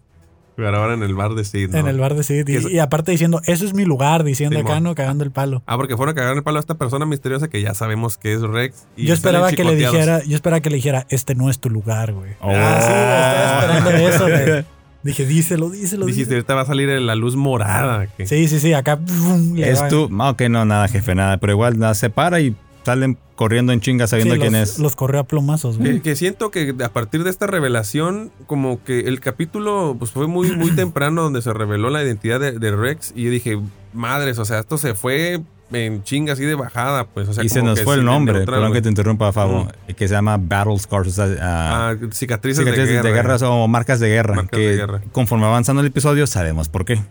Pero 0.56 0.76
ahora 0.78 0.94
en 0.94 1.04
el 1.04 1.16
bar 1.16 1.34
de 1.34 1.44
Sid, 1.46 1.70
¿no? 1.70 1.78
En 1.80 1.88
el 1.88 1.98
bar 1.98 2.14
de 2.16 2.24
Sid. 2.24 2.42
Y, 2.42 2.44
Que 2.46 2.58
es- 2.58 2.70
y 2.72 2.80
aparte 2.80 3.12
diciendo, 3.12 3.42
eso 3.46 3.66
es 3.66 3.74
mi 3.74 3.86
lugar, 3.86 4.24
diciendo 4.24 4.60
acá, 4.60 4.80
¿no? 4.80 4.94
Cagando 4.96 5.24
el 5.24 5.32
palo. 5.32 5.64
Ah, 5.66 5.78
porque 5.78 5.96
fueron 5.98 6.14
a 6.14 6.16
cagar 6.16 6.36
el 6.36 6.44
palo 6.44 6.58
a 6.58 6.60
esta 6.60 6.76
persona 6.76 7.06
misteriosa 7.06 7.48
que 7.48 7.62
ya 7.62 7.74
sabemos 7.74 8.18
que 8.18 8.34
es 8.34 8.42
Rex. 8.42 8.86
Y 8.98 9.06
yo 9.06 9.14
esperaba 9.14 9.50
que 9.52 9.64
le 9.64 9.76
dijera, 9.76 10.24
yo 10.24 10.36
esperaba 10.36 10.60
que 10.60 10.70
le 10.70 10.76
dijera, 10.76 11.06
este 11.10 11.36
no 11.36 11.50
es 11.50 11.60
tu 11.60 11.70
lugar, 11.70 12.14
güey. 12.14 12.32
Oh. 12.42 12.52
Ah, 12.54 12.80
sí, 12.82 12.92
estaba 12.92 13.78
esperando 13.80 14.08
eso, 14.10 14.24
güey. 14.52 14.66
Dije, 15.04 15.26
díselo, 15.26 15.70
díselo. 15.72 16.06
Dijiste, 16.06 16.36
díselo. 16.36 16.36
ahorita 16.38 16.54
va 16.56 16.62
a 16.62 16.66
salir 16.66 16.90
la 17.02 17.16
luz 17.16 17.36
morada. 17.36 18.06
que- 18.06 18.28
Sí, 18.28 18.48
sí, 18.48 18.60
sí, 18.60 18.74
acá. 18.74 18.98
pum, 19.00 19.58
Es 19.58 19.88
tú. 19.88 20.10
Ah, 20.20 20.30
Ok, 20.30 20.42
no, 20.44 20.64
nada, 20.66 20.88
jefe, 20.90 21.16
nada. 21.16 21.38
Pero 21.38 21.54
igual 21.54 21.80
nada, 21.80 21.96
se 21.96 22.10
para 22.12 22.40
y 22.40 22.56
salen 22.84 23.18
corriendo 23.36 23.74
en 23.74 23.82
chinga 23.82 24.08
sabiendo 24.08 24.36
Sí, 24.36 24.42
quién 24.42 24.54
los, 24.54 24.62
es. 24.62 24.80
Los 24.80 24.96
corrió 24.96 25.20
a 25.22 25.24
plomazos, 25.24 25.78
güey. 25.78 25.94
Que, 25.96 26.02
que 26.02 26.16
siento 26.16 26.52
que 26.52 26.76
a 26.84 26.90
partir 26.90 27.24
de 27.24 27.30
esta 27.30 27.48
revelación, 27.48 28.32
como 28.48 28.84
que 28.84 29.02
el 29.02 29.20
capítulo 29.20 29.96
pues 29.98 30.12
fue 30.12 30.28
muy, 30.28 30.52
muy 30.56 30.72
temprano 30.76 31.24
donde 31.24 31.42
se 31.42 31.54
reveló 31.54 31.90
la 31.90 32.04
identidad 32.04 32.40
de, 32.40 32.60
de 32.60 32.76
Rex. 32.76 33.14
Y 33.16 33.24
yo 33.24 33.32
dije, 33.32 33.60
madres, 33.94 34.38
o 34.40 34.46
sea, 34.46 34.60
esto 34.60 34.78
se 34.78 34.94
fue 34.96 35.42
en 35.74 36.04
chinga 36.04 36.34
así 36.34 36.44
de 36.44 36.56
bajada, 36.56 37.06
pues. 37.06 37.30
O 37.30 37.34
sea, 37.34 37.44
y 37.44 37.50
se 37.50 37.62
nos 37.64 37.80
que 37.80 37.86
fue 37.86 37.96
el 37.96 38.04
nombre, 38.04 38.34
neutral, 38.34 38.58
perdón 38.60 38.74
que 38.74 38.82
te 38.82 38.90
interrumpa, 38.90 39.32
Fabo, 39.32 39.68
que 39.96 40.08
se 40.08 40.14
llama 40.14 40.38
Battle 40.38 40.78
Scars, 40.78 41.08
o 41.08 41.12
sea, 41.12 41.26
ah, 41.42 41.92
Ah, 41.92 41.96
cicatrices, 42.12 42.66
cicatrices 42.66 43.02
de 43.02 43.12
guerra. 43.12 43.38
o 43.50 43.68
marcas 43.70 44.00
de 44.02 44.10
guerra. 44.10 44.36
Marcas 44.36 44.60
que 44.60 44.68
de 44.68 44.76
guerra. 44.76 45.02
conforme 45.14 45.46
va 45.46 45.52
avanzando 45.52 45.82
el 45.82 45.88
episodio, 45.88 46.28
sabemos 46.28 46.68
por 46.68 46.84
qué. 46.84 47.02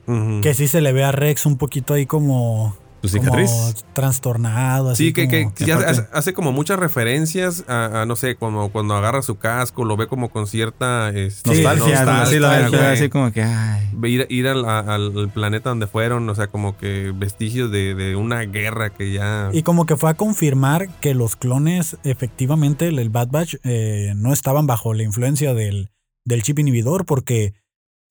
Que 0.43 0.52
sí 0.55 0.69
se 0.69 0.82
le 0.82 0.93
ve 0.93 1.05
a 1.05 1.12
Rex 1.12 1.46
un 1.46 1.56
poquito 1.56 1.94
ahí 1.94 2.05
como. 2.06 2.76
Tu 3.00 3.08
cicatriz. 3.08 3.50
como 3.50 3.73
trastornado, 3.94 4.91
así. 4.91 5.06
Sí, 5.06 5.12
que, 5.12 5.26
que, 5.29 5.43
como- 5.44 5.55
que 5.55 5.64
ya 5.64 5.76
aparte- 5.76 5.91
hace, 5.91 6.06
hace 6.12 6.32
como 6.35 6.52
muchas 6.52 6.79
referencias 6.79 7.64
a, 7.69 8.02
a, 8.02 8.06
no 8.06 8.14
sé, 8.17 8.37
como 8.37 8.70
cuando 8.70 8.94
agarra 8.94 9.23
su 9.23 9.37
casco, 9.38 9.85
lo 9.85 9.97
ve 9.97 10.06
como 10.06 10.29
con 10.31 10.47
cierta 10.47 11.08
este, 11.11 11.49
Nostalgia, 11.50 12.05
nostalgia, 12.05 12.93
así, 12.93 13.08
como 13.08 13.32
que, 13.32 13.43
ay. 13.43 13.88
ir, 14.05 14.26
ir 14.29 14.49
al, 14.49 14.64
al 14.67 15.31
planeta 15.32 15.70
donde 15.70 15.87
fueron, 15.87 16.29
o 16.29 16.35
sea, 16.35 16.49
como 16.49 16.76
que 16.76 17.12
vestigios 17.14 17.70
de, 17.70 17.94
de 17.94 18.17
una 18.17 18.41
guerra 18.43 18.91
que 18.91 19.12
ya... 19.12 19.50
Y 19.52 19.62
como 19.62 19.87
que 19.87 19.97
fue 19.97 20.11
a 20.11 20.14
confirmar 20.14 20.88
que 21.00 21.14
los 21.14 21.37
clones, 21.37 21.97
efectivamente, 22.05 22.88
el, 22.88 22.99
el 22.99 23.08
Bad 23.11 23.29
Batch, 23.29 23.55
eh, 23.64 24.12
no 24.17 24.32
estaban 24.32 24.67
bajo 24.67 24.93
la 24.93 25.02
influencia 25.05 25.55
del, 25.55 25.91
del 26.26 26.43
chip 26.43 26.58
inhibidor, 26.58 27.06
porque 27.06 27.55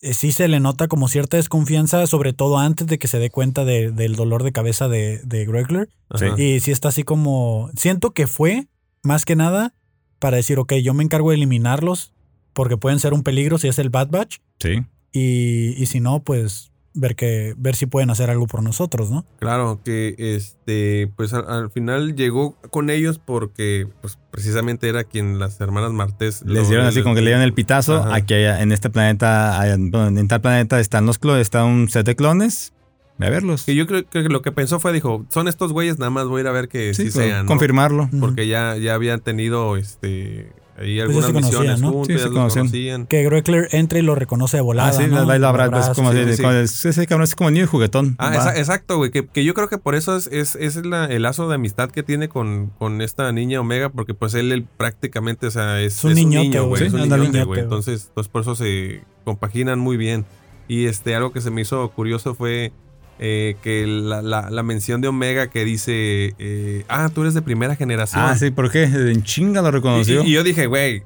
sí 0.01 0.31
se 0.31 0.48
le 0.48 0.60
nota 0.60 0.88
como 0.88 1.07
cierta 1.07 1.38
desconfianza, 1.38 2.06
sobre 2.07 2.34
todo 2.34 2.57
antes 2.57 2.88
de 2.88 2.98
que 3.00 3.07
se 3.07 3.19
dé 3.19 3.30
cuenta 3.30 3.66
de- 3.66 3.92
del 3.92 4.16
dolor 4.16 4.44
de 4.44 4.51
cabeza 4.51 4.88
de, 4.88 5.19
de 5.24 5.46
Gregler. 5.46 5.90
Sí. 6.16 6.25
Y 6.42 6.60
sí 6.62 6.72
está 6.72 6.90
así 6.90 7.04
como. 7.04 7.69
Siento 7.75 8.12
que 8.12 8.28
fue, 8.28 8.68
más 9.04 9.25
que 9.25 9.36
nada, 9.36 9.74
para 10.19 10.38
decir, 10.38 10.60
ok, 10.60 10.74
yo 10.75 10.94
me 10.94 11.04
encargo 11.04 11.30
de 11.31 11.36
eliminarlos, 11.38 12.13
porque 12.54 12.78
pueden 12.78 13.00
ser 13.00 13.13
un 13.13 13.24
peligro 13.24 13.57
si 13.57 13.68
es 13.68 13.80
el 13.80 13.90
Bad 13.90 14.10
Batch. 14.10 14.38
Sí. 14.60 14.84
Y, 15.12 15.81
y 15.81 15.86
si 15.88 16.00
no, 16.00 16.24
pues 16.24 16.69
ver 16.93 17.15
que 17.15 17.53
ver 17.58 17.75
si 17.75 17.86
pueden 17.86 18.10
hacer 18.10 18.29
algo 18.29 18.48
por 18.48 18.63
nosotros, 18.63 19.12
¿no? 19.12 19.25
Claro, 19.39 19.79
que 19.86 20.15
este, 20.17 21.12
pues 21.15 21.34
al, 21.34 21.46
al 21.50 21.69
final 21.72 22.15
llegó 22.15 22.55
con 22.72 22.89
ellos 22.89 23.19
porque, 23.24 23.88
pues 24.01 24.17
precisamente 24.31 24.89
era 24.89 25.03
quien 25.03 25.39
las 25.39 25.60
hermanas 25.62 25.91
Martés... 25.91 26.41
Les 26.46 26.63
lo- 26.63 26.69
dieron 26.69 26.86
así 26.88 27.01
como 27.03 27.15
que 27.15 27.22
le 27.22 27.27
dieron 27.27 27.43
el 27.43 27.53
pitazo. 27.53 27.98
Ajá. 27.98 28.15
Aquí 28.15 28.34
hay- 28.34 28.62
en 28.62 28.72
este 28.72 28.89
planeta, 28.89 29.62
en 29.72 30.27
tal 30.27 30.41
planeta 30.41 30.79
están 30.79 31.05
los 31.05 31.19
clones, 31.19 31.41
está 31.41 31.63
un 31.63 31.89
set 31.89 32.05
de 32.05 32.15
clones. 32.15 32.74
Ve 33.17 33.27
a 33.27 33.29
verlos. 33.31 33.65
Que 33.65 33.75
yo 33.75 33.86
creo 33.86 34.08
que 34.10 34.22
lo 34.24 34.41
que 34.41 34.51
pensó 34.53 34.79
fue, 34.79 34.93
dijo, 34.93 35.25
son 35.29 35.50
estos 35.50 35.74
güeyes, 35.74 36.00
nada 36.00 36.10
más 36.10 36.25
voy 36.27 36.39
a 36.39 36.41
ir 36.43 36.48
a 36.48 36.51
ver 36.53 36.69
que 36.69 36.93
sí, 36.93 37.05
Sí, 37.05 37.12
sean, 37.12 37.46
¿no? 37.46 37.48
confirmarlo. 37.50 38.10
Porque 38.19 38.48
ya, 38.48 38.77
ya 38.77 38.93
habían 38.93 39.19
tenido, 39.19 39.75
este, 39.75 40.53
ahí 40.79 40.95
ya 40.95 41.03
algunas 41.03 41.25
se 41.27 41.33
conocían, 41.33 41.59
misiones 41.62 41.81
¿no? 41.81 41.91
juntos, 41.91 42.07
Sí, 42.07 42.13
se 42.24 42.29
conocían. 42.29 42.65
conocían. 42.65 43.07
Que 43.07 43.24
Gregler 43.24 43.67
entra 43.71 44.00
y 44.00 44.01
lo 44.01 44.15
reconoce 44.15 44.57
de 44.57 44.62
volada. 44.62 44.89
Ah, 44.89 44.93
sí, 44.93 45.03
¿no? 45.07 45.15
la 45.17 45.24
baila 45.25 45.50
abraza, 45.50 45.93
como 45.93 46.12
sí, 46.12 46.19
así, 46.19 46.36
sí. 46.38 46.41
como 46.41 46.53
ese 46.55 47.07
cabrón 47.07 47.24
es 47.24 47.36
como 47.36 47.51
niño 47.51 47.63
y 47.63 47.67
juguetón. 47.67 48.15
Ah, 48.17 48.33
esa- 48.36 48.57
exacto, 48.57 48.98
güey. 48.98 49.12
Que, 49.12 49.27
que 49.27 49.43
yo 49.43 49.53
creo 49.53 49.67
que 49.69 49.77
por 49.77 49.95
eso 49.95 50.15
es, 50.17 50.27
es, 50.27 50.55
es 50.55 50.86
la- 50.86 51.05
el 51.05 51.24
lazo 51.24 51.48
de 51.50 51.55
amistad 51.55 51.89
que 51.91 52.03
tiene 52.03 52.29
con, 52.29 52.67
con 52.79 53.01
esta 53.01 53.31
niña 53.31 53.59
Omega, 53.62 53.89
porque 53.89 54.13
pues 54.13 54.33
él, 54.33 54.51
él 54.51 54.65
prácticamente, 54.77 55.48
o 55.48 55.51
sea, 55.51 55.81
es, 55.81 55.98
Es 55.98 56.03
un 56.05 56.12
es 56.12 56.17
niño, 56.17 56.65
güey. 56.67 56.83
Es 56.86 56.93
un 56.93 57.01
niñote, 57.01 57.21
Niñote, 57.21 57.43
güey. 57.43 57.59
Entonces, 57.62 58.12
pues 58.13 58.27
por 58.27 58.41
eso 58.41 58.55
se 58.55 59.03
compaginan 59.25 59.79
muy 59.79 59.98
bien. 59.98 60.25
Y 60.67 60.86
este, 60.86 61.15
algo 61.15 61.31
que 61.31 61.41
se 61.41 61.50
me 61.51 61.62
hizo 61.62 61.89
curioso 61.89 62.36
fue 62.36 62.71
eh, 63.19 63.55
que 63.61 63.85
la, 63.85 64.21
la- 64.21 64.49
la 64.49 64.63
mención 64.63 65.01
de 65.01 65.07
Omega 65.09 65.47
que 65.47 65.65
dice, 65.65 66.33
eh, 66.39 66.85
ah, 66.88 67.09
tú 67.13 67.21
eres 67.21 67.33
de 67.33 67.41
primera 67.41 67.75
generación. 67.75 68.23
Ah, 68.23 68.35
sí, 68.38 68.49
¿por 68.51 68.71
qué? 68.71 68.83
En 68.83 69.23
chinga 69.23 69.61
lo 69.61 69.69
Y, 69.69 69.71
reconoció. 69.71 70.23
y- 70.23 70.29
y 70.29 70.31
yo 70.31 70.43
dije, 70.43 70.67
güey, 70.67 71.03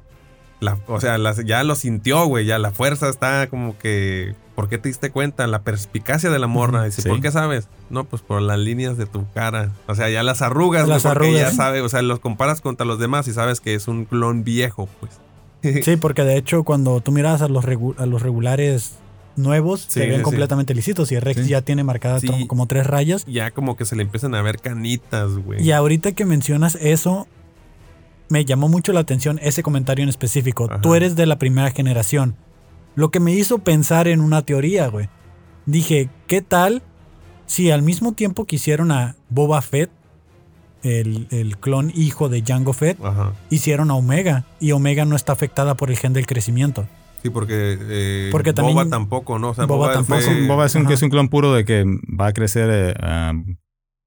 o 0.86 1.00
sea, 1.00 1.18
ya 1.44 1.62
lo 1.64 1.74
sintió, 1.74 2.24
güey, 2.26 2.46
ya 2.46 2.58
la 2.58 2.70
fuerza 2.70 3.08
está 3.08 3.48
como 3.48 3.76
que... 3.78 4.34
¿Por 4.54 4.68
qué 4.68 4.78
te 4.78 4.88
diste 4.88 5.10
cuenta? 5.10 5.48
La 5.48 5.62
perspicacia 5.62 6.30
de 6.30 6.38
la 6.38 6.46
morra. 6.46 6.84
Dice, 6.84 7.02
Sí. 7.02 7.08
¿por 7.08 7.20
qué 7.20 7.32
sabes? 7.32 7.68
No, 7.90 8.04
pues 8.04 8.22
por 8.22 8.40
las 8.40 8.56
líneas 8.60 8.96
de 8.96 9.04
tu 9.06 9.26
cara. 9.32 9.72
O 9.88 9.96
sea, 9.96 10.08
ya 10.10 10.22
las 10.22 10.42
arrugas, 10.42 10.86
Las 10.86 11.02
porque 11.02 11.32
ya 11.32 11.50
sabes, 11.50 11.82
o 11.82 11.88
sea, 11.88 12.02
los 12.02 12.20
comparas 12.20 12.60
contra 12.60 12.86
los 12.86 13.00
demás 13.00 13.26
y 13.26 13.32
sabes 13.32 13.60
que 13.60 13.74
es 13.74 13.88
un 13.88 14.04
clon 14.04 14.44
viejo, 14.44 14.88
pues. 15.00 15.12
Sí, 15.84 15.96
porque 15.96 16.22
de 16.22 16.36
hecho 16.36 16.62
cuando 16.62 17.00
tú 17.00 17.10
miras 17.10 17.42
a 17.42 17.48
los, 17.48 17.64
regu- 17.64 17.96
a 17.98 18.06
los 18.06 18.22
regulares 18.22 18.92
nuevos, 19.36 19.80
Sí, 19.82 19.86
se 19.88 20.00
ven 20.00 20.10
sí, 20.10 20.16
sí. 20.18 20.22
completamente 20.22 20.74
lisitos 20.74 21.10
y 21.12 21.18
Rex 21.18 21.42
Sí. 21.42 21.48
ya 21.48 21.62
tiene 21.62 21.84
marcadas 21.84 22.22
Sí. 22.22 22.46
como, 22.46 22.66
tres 22.66 22.86
rayas. 22.86 23.24
Ya 23.26 23.50
como 23.50 23.76
que 23.76 23.84
se 23.84 23.96
le 23.96 24.02
empiezan 24.02 24.34
a 24.34 24.42
ver 24.42 24.58
canitas, 24.60 25.32
güey. 25.32 25.62
Y 25.62 25.72
ahorita 25.72 26.12
que 26.12 26.24
mencionas 26.24 26.76
eso, 26.80 27.26
me 28.28 28.44
llamó 28.44 28.68
mucho 28.68 28.92
la 28.92 29.00
atención 29.00 29.38
ese 29.42 29.62
comentario 29.62 30.02
en 30.02 30.08
específico. 30.08 30.66
Ajá. 30.70 30.80
Tú 30.80 30.94
eres 30.94 31.16
de 31.16 31.26
la 31.26 31.38
primera 31.38 31.70
generación. 31.70 32.36
Lo 32.94 33.10
que 33.10 33.20
me 33.20 33.32
hizo 33.34 33.58
pensar 33.58 34.06
en 34.08 34.20
una 34.20 34.42
teoría, 34.42 34.86
güey. 34.88 35.08
dije, 35.66 36.08
¿qué 36.26 36.42
tal 36.42 36.82
si 37.46 37.70
al 37.70 37.82
mismo 37.82 38.12
tiempo 38.12 38.44
quisieron 38.44 38.92
a 38.92 39.16
Boba 39.30 39.60
Fett, 39.62 39.90
el, 40.82 41.26
el 41.30 41.56
clon 41.58 41.90
hijo 41.94 42.28
de 42.28 42.42
Jango 42.42 42.72
Fett, 42.74 43.02
Ajá. 43.02 43.32
hicieron 43.50 43.90
a 43.90 43.94
Omega 43.94 44.44
y 44.60 44.72
Omega 44.72 45.04
no 45.06 45.16
está 45.16 45.32
afectada 45.32 45.74
por 45.76 45.90
el 45.90 45.96
gen 45.98 46.12
del 46.12 46.26
crecimiento? 46.26 46.86
Sí, 47.24 47.30
porque, 47.30 47.78
eh, 47.80 48.28
Porque 48.30 48.52
Boba 48.52 48.66
también- 48.68 48.90
tampoco, 48.90 49.38
¿no? 49.38 49.50
O 49.50 49.54
sea, 49.54 49.64
Boba 49.64 49.86
Boba, 49.86 49.92
tampoco. 49.94 50.20
fue- 50.20 50.30
Es 50.32 50.40
un- 50.42 50.46
Boba 50.46 50.66
es 50.66 50.74
un, 50.74 50.86
que 50.86 50.92
es 50.92 51.02
un 51.02 51.08
clon 51.08 51.28
puro 51.28 51.54
de 51.54 51.64
que 51.64 51.84
va 52.20 52.26
a 52.26 52.32
crecer. 52.34 52.68
eh, 52.70 52.94
ah, 53.00 53.32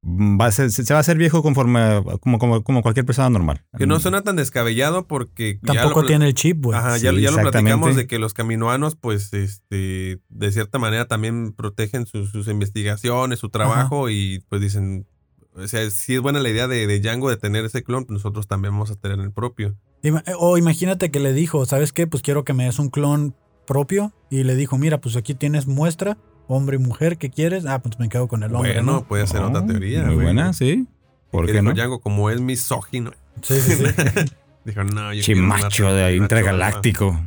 va 0.05 0.45
a 0.45 0.51
ser- 0.51 0.69
se, 0.71 0.83
va 0.93 0.97
a 0.97 1.01
hacer 1.01 1.17
viejo 1.17 1.41
conforme 1.41 2.03
como, 2.21 2.37
como, 2.37 2.63
como 2.63 2.81
cualquier 2.83 3.05
persona 3.07 3.29
normal. 3.31 3.65
Que 3.75 3.87
no 3.87 3.99
suena 3.99 4.21
tan 4.21 4.35
descabellado 4.35 5.07
porque 5.07 5.59
ya 5.63 5.73
Tampoco 5.73 6.03
lo, 6.03 6.07
tiene 6.07 6.27
el 6.27 6.35
chip, 6.35 6.63
güey. 6.63 6.77
Ajá, 6.77 6.97
ya, 6.97 7.11
Sí, 7.11 7.21
ya 7.21 7.31
lo 7.31 7.41
platicamos 7.41 7.95
de 7.95 8.05
que 8.05 8.19
los 8.19 8.35
caminoanos, 8.35 8.95
pues, 8.95 9.33
este, 9.33 10.21
de 10.29 10.51
cierta 10.51 10.77
manera 10.77 11.07
también 11.07 11.53
protegen 11.53 12.05
sus, 12.05 12.29
sus 12.31 12.47
investigaciones, 12.47 13.39
su 13.39 13.49
trabajo 13.49 14.11
y 14.11 14.43
pues 14.47 14.61
dicen, 14.61 15.07
o 15.55 15.67
sea, 15.67 15.89
si 15.89 16.13
es 16.13 16.21
buena 16.21 16.39
la 16.39 16.49
idea 16.49 16.67
de, 16.67 16.85
de 16.85 16.99
Django 16.99 17.31
de 17.31 17.37
tener 17.37 17.65
ese 17.65 17.83
clon, 17.83 18.05
pues 18.05 18.13
nosotros 18.19 18.47
también 18.47 18.73
vamos 18.75 18.91
a 18.91 18.95
tener 18.95 19.19
el 19.19 19.31
propio. 19.33 19.75
Ima- 20.07 20.23
O 20.39 20.57
imagínate 20.57 21.11
que 21.11 21.19
le 21.19 21.33
dijo, 21.33 21.65
¿sabes 21.65 21.93
qué? 21.93 22.07
Pues 22.07 22.21
quiero 22.23 22.43
que 22.43 22.53
me 22.53 22.65
des 22.65 22.79
un 22.79 22.89
clon 22.89 23.35
propio. 23.65 24.11
Y 24.29 24.43
le 24.43 24.55
dijo, 24.55 24.77
mira, 24.77 24.99
pues 24.99 25.15
aquí 25.15 25.33
tienes 25.35 25.67
muestra, 25.67 26.17
hombre 26.47 26.77
y 26.77 26.79
mujer, 26.79 27.17
¿qué 27.17 27.29
quieres? 27.29 27.65
Ah, 27.65 27.79
pues 27.79 27.99
me 27.99 28.09
quedo 28.09 28.27
con 28.27 28.43
el 28.43 28.53
hombre, 28.55 28.73
bueno, 28.75 28.91
¿no? 28.91 29.03
puede 29.03 29.25
ser 29.27 29.41
otra 29.41 29.61
Oh, 29.61 29.65
teoría. 29.65 30.03
Muy 30.05 30.15
güey. 30.15 30.25
buena, 30.27 30.53
sí. 30.53 30.87
¿Por 31.31 31.45
Que 31.45 31.53
qué 31.53 31.61
no? 31.61 31.73
Django, 31.73 31.99
como 31.99 32.29
es 32.29 32.39
misógino, 32.41 33.11
Sí, 33.41 33.59
sí, 33.59 33.73
sí. 33.75 33.83
dijo, 34.65 34.83
no, 34.83 35.13
yo 35.13 35.21
Chimacho 35.21 35.93
de 35.93 36.15
intergaláctico. 36.15 37.19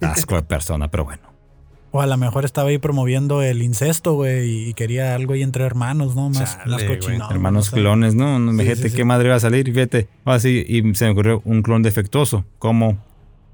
Asco 0.00 0.36
de 0.36 0.42
persona, 0.42 0.88
pero 0.88 1.04
bueno. 1.04 1.22
O 1.90 2.00
a 2.02 2.06
lo 2.06 2.16
mejor 2.16 2.44
estaba 2.44 2.68
ahí 2.68 2.78
promoviendo 2.78 3.42
el 3.42 3.62
incesto, 3.62 4.14
güey, 4.14 4.68
y 4.70 4.74
quería 4.74 5.14
algo 5.14 5.32
ahí 5.34 5.42
entre 5.42 5.64
hermanos, 5.64 6.14
¿no? 6.14 6.28
Más, 6.28 6.58
Chale, 6.58 6.70
más 7.18 7.30
Hermanos 7.30 7.70
clones, 7.70 8.14
¿no? 8.14 8.38
no 8.38 8.52
Sí, 8.52 8.58
fíjate 8.58 8.82
sí, 8.82 8.88
sí. 8.90 8.96
qué 8.96 9.04
madre 9.04 9.28
va 9.30 9.36
a 9.36 9.40
salir. 9.40 9.64
Fíjate. 9.72 10.08
Ah, 10.24 10.38
sí, 10.38 10.64
y 10.68 10.94
se 10.94 11.06
me 11.06 11.12
ocurrió 11.12 11.40
un 11.44 11.62
clon 11.62 11.82
defectuoso. 11.82 12.44
¿Cómo? 12.58 12.98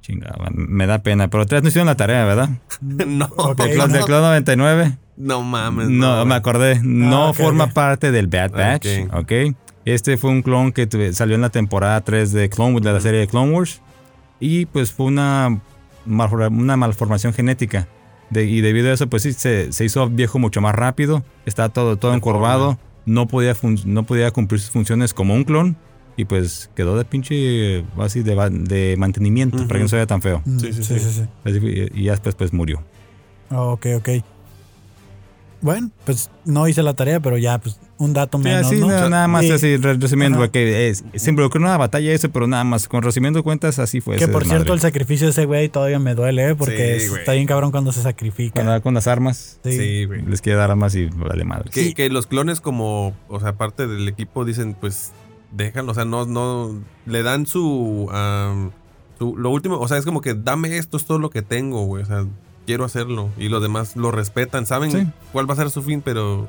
Chingada, 0.00 0.36
me 0.52 0.86
da 0.86 0.98
pena. 0.98 1.28
Pero 1.28 1.42
ustedes 1.44 1.62
no 1.62 1.68
hicieron 1.68 1.86
la 1.86 1.96
tarea, 1.96 2.24
¿verdad? 2.24 2.50
no, 2.80 3.26
Ok. 3.36 3.60
El 3.60 3.70
clon, 3.74 3.92
del 3.92 4.04
clon 4.04 4.20
99. 4.22 4.98
no 5.16 5.42
mames. 5.42 5.88
No, 5.88 6.24
me 6.26 6.34
acordé. 6.34 6.80
No 6.82 7.28
Ah, 7.28 7.32
forma 7.34 7.68
parte 7.68 8.10
del 8.12 8.26
Bad 8.26 8.50
Batch. 8.50 8.86
Ok. 9.12 9.14
ok. 9.20 9.32
Este 9.86 10.16
fue 10.16 10.30
un 10.30 10.42
clon 10.42 10.72
que 10.72 10.86
tuve- 10.88 11.12
salió 11.12 11.34
en 11.36 11.40
la 11.42 11.50
temporada 11.50 12.00
3 12.00 12.32
de 12.32 12.48
Clone 12.48 12.80
de 12.80 12.92
la 12.92 13.00
serie 13.00 13.20
de 13.20 13.28
Clone 13.28 13.52
Wars. 13.52 13.80
Y 14.40 14.66
pues 14.66 14.92
fue 14.92 15.06
una 15.06 15.60
malformación 16.06 17.32
genética. 17.32 17.86
De- 18.34 18.44
y 18.44 18.60
debido 18.60 18.90
a 18.90 18.92
eso, 18.92 19.06
pues 19.08 19.22
sí, 19.22 19.32
se, 19.32 19.72
se 19.72 19.84
hizo 19.86 20.08
viejo 20.10 20.38
mucho 20.38 20.60
más 20.60 20.74
rápido. 20.74 21.24
Está 21.46 21.70
todo, 21.70 21.96
todo 21.96 22.12
encorvado. 22.14 22.78
No 23.06 23.26
podía, 23.28 23.54
fun- 23.54 23.80
no 23.86 24.02
podía 24.04 24.30
cumplir 24.30 24.60
sus 24.60 24.70
funciones 24.70 25.14
como 25.14 25.34
un 25.34 25.44
clon. 25.44 25.76
Y 26.16 26.26
pues 26.26 26.70
quedó 26.76 26.96
de 26.96 27.04
pinche 27.04 27.84
así 27.98 28.22
de, 28.22 28.34
de 28.50 28.96
mantenimiento 28.96 29.58
para 29.66 29.78
que 29.78 29.82
no 29.84 29.88
se 29.88 29.96
vea 29.96 30.06
tan 30.06 30.22
feo. 30.22 30.42
Mm, 30.44 30.58
Sí, 30.60 30.72
sí, 30.72 30.82
sí. 30.84 31.22
Así 31.44 31.58
fue, 31.60 31.90
Y 31.94 32.04
ya 32.04 32.12
después 32.12 32.34
pues 32.36 32.52
murió. 32.52 32.82
Ok, 33.50 33.86
ok. 33.96 34.08
Bueno, 35.60 35.90
pues 36.04 36.30
no 36.44 36.68
hice 36.68 36.82
la 36.82 36.94
tarea, 36.94 37.20
pero 37.20 37.38
ya, 37.38 37.58
pues 37.58 37.78
un 37.96 38.12
dato 38.12 38.38
Sí, 38.38 38.44
menos, 38.44 38.66
así, 38.66 38.76
¿no? 38.80 38.88
nada, 38.88 39.08
nada 39.08 39.28
más 39.28 39.44
Y- 39.44 39.52
así, 39.52 39.76
re- 39.76 39.94
resumiendo, 39.94 40.36
Ajá. 40.38 40.46
porque 40.46 40.88
es, 40.88 41.04
se 41.14 41.30
involucró 41.30 41.60
en 41.60 41.66
una 41.66 41.76
batalla 41.76 42.12
eso, 42.12 42.28
pero 42.30 42.46
nada 42.46 42.64
más, 42.64 42.88
con 42.88 43.02
resumiendo 43.02 43.42
cuentas, 43.44 43.78
así 43.78 44.00
fue. 44.00 44.16
que 44.16 44.24
ese 44.24 44.32
por 44.32 44.42
desmadre. 44.42 44.60
cierto, 44.62 44.74
el 44.74 44.80
sacrificio 44.80 45.26
de 45.28 45.30
ese 45.30 45.44
güey 45.44 45.68
todavía 45.68 45.98
me 46.00 46.14
duele, 46.14 46.50
¿eh? 46.50 46.54
Porque 46.56 46.98
Sí, 47.00 47.12
está 47.18 47.32
bien 47.32 47.46
cabrón 47.46 47.70
cuando 47.70 47.92
se 47.92 48.02
sacrifica. 48.02 48.54
Cuando 48.62 48.82
con 48.82 48.94
las 48.94 49.06
armas, 49.06 49.58
Sí. 49.64 49.72
Sí, 49.78 50.04
güey. 50.06 50.22
les 50.26 50.40
quiere 50.40 50.58
dar 50.58 50.70
armas 50.72 50.94
y 50.96 51.06
vale 51.06 51.44
madre. 51.44 51.70
Que, 51.70 51.84
Sí. 51.84 51.94
que 51.94 52.08
los 52.10 52.26
clones 52.26 52.60
como, 52.60 53.14
o 53.28 53.38
sea, 53.40 53.52
parte 53.56 53.86
del 53.86 54.08
equipo 54.08 54.44
dicen, 54.44 54.74
pues, 54.80 55.12
déjalo, 55.52 55.92
o 55.92 55.94
sea, 55.94 56.04
no, 56.04 56.26
no, 56.26 56.80
le 57.06 57.22
dan 57.22 57.46
su, 57.46 58.10
su, 59.18 59.36
lo 59.36 59.50
último, 59.50 59.78
o 59.78 59.86
sea, 59.88 59.98
es 59.98 60.04
como 60.04 60.20
que 60.20 60.34
dame 60.34 60.76
esto, 60.78 60.96
es 60.96 61.04
todo 61.04 61.18
lo 61.18 61.30
que 61.30 61.42
tengo, 61.42 61.84
güey, 61.84 62.02
o 62.02 62.06
sea, 62.06 62.24
quiero 62.66 62.84
hacerlo. 62.84 63.30
Y 63.38 63.48
los 63.48 63.62
demás 63.62 63.94
lo 63.96 64.10
respetan, 64.10 64.66
saben 64.66 64.90
Sí. 64.90 65.06
cuál 65.32 65.48
va 65.48 65.54
a 65.54 65.56
ser 65.56 65.70
su 65.70 65.82
fin, 65.82 66.02
pero 66.04 66.48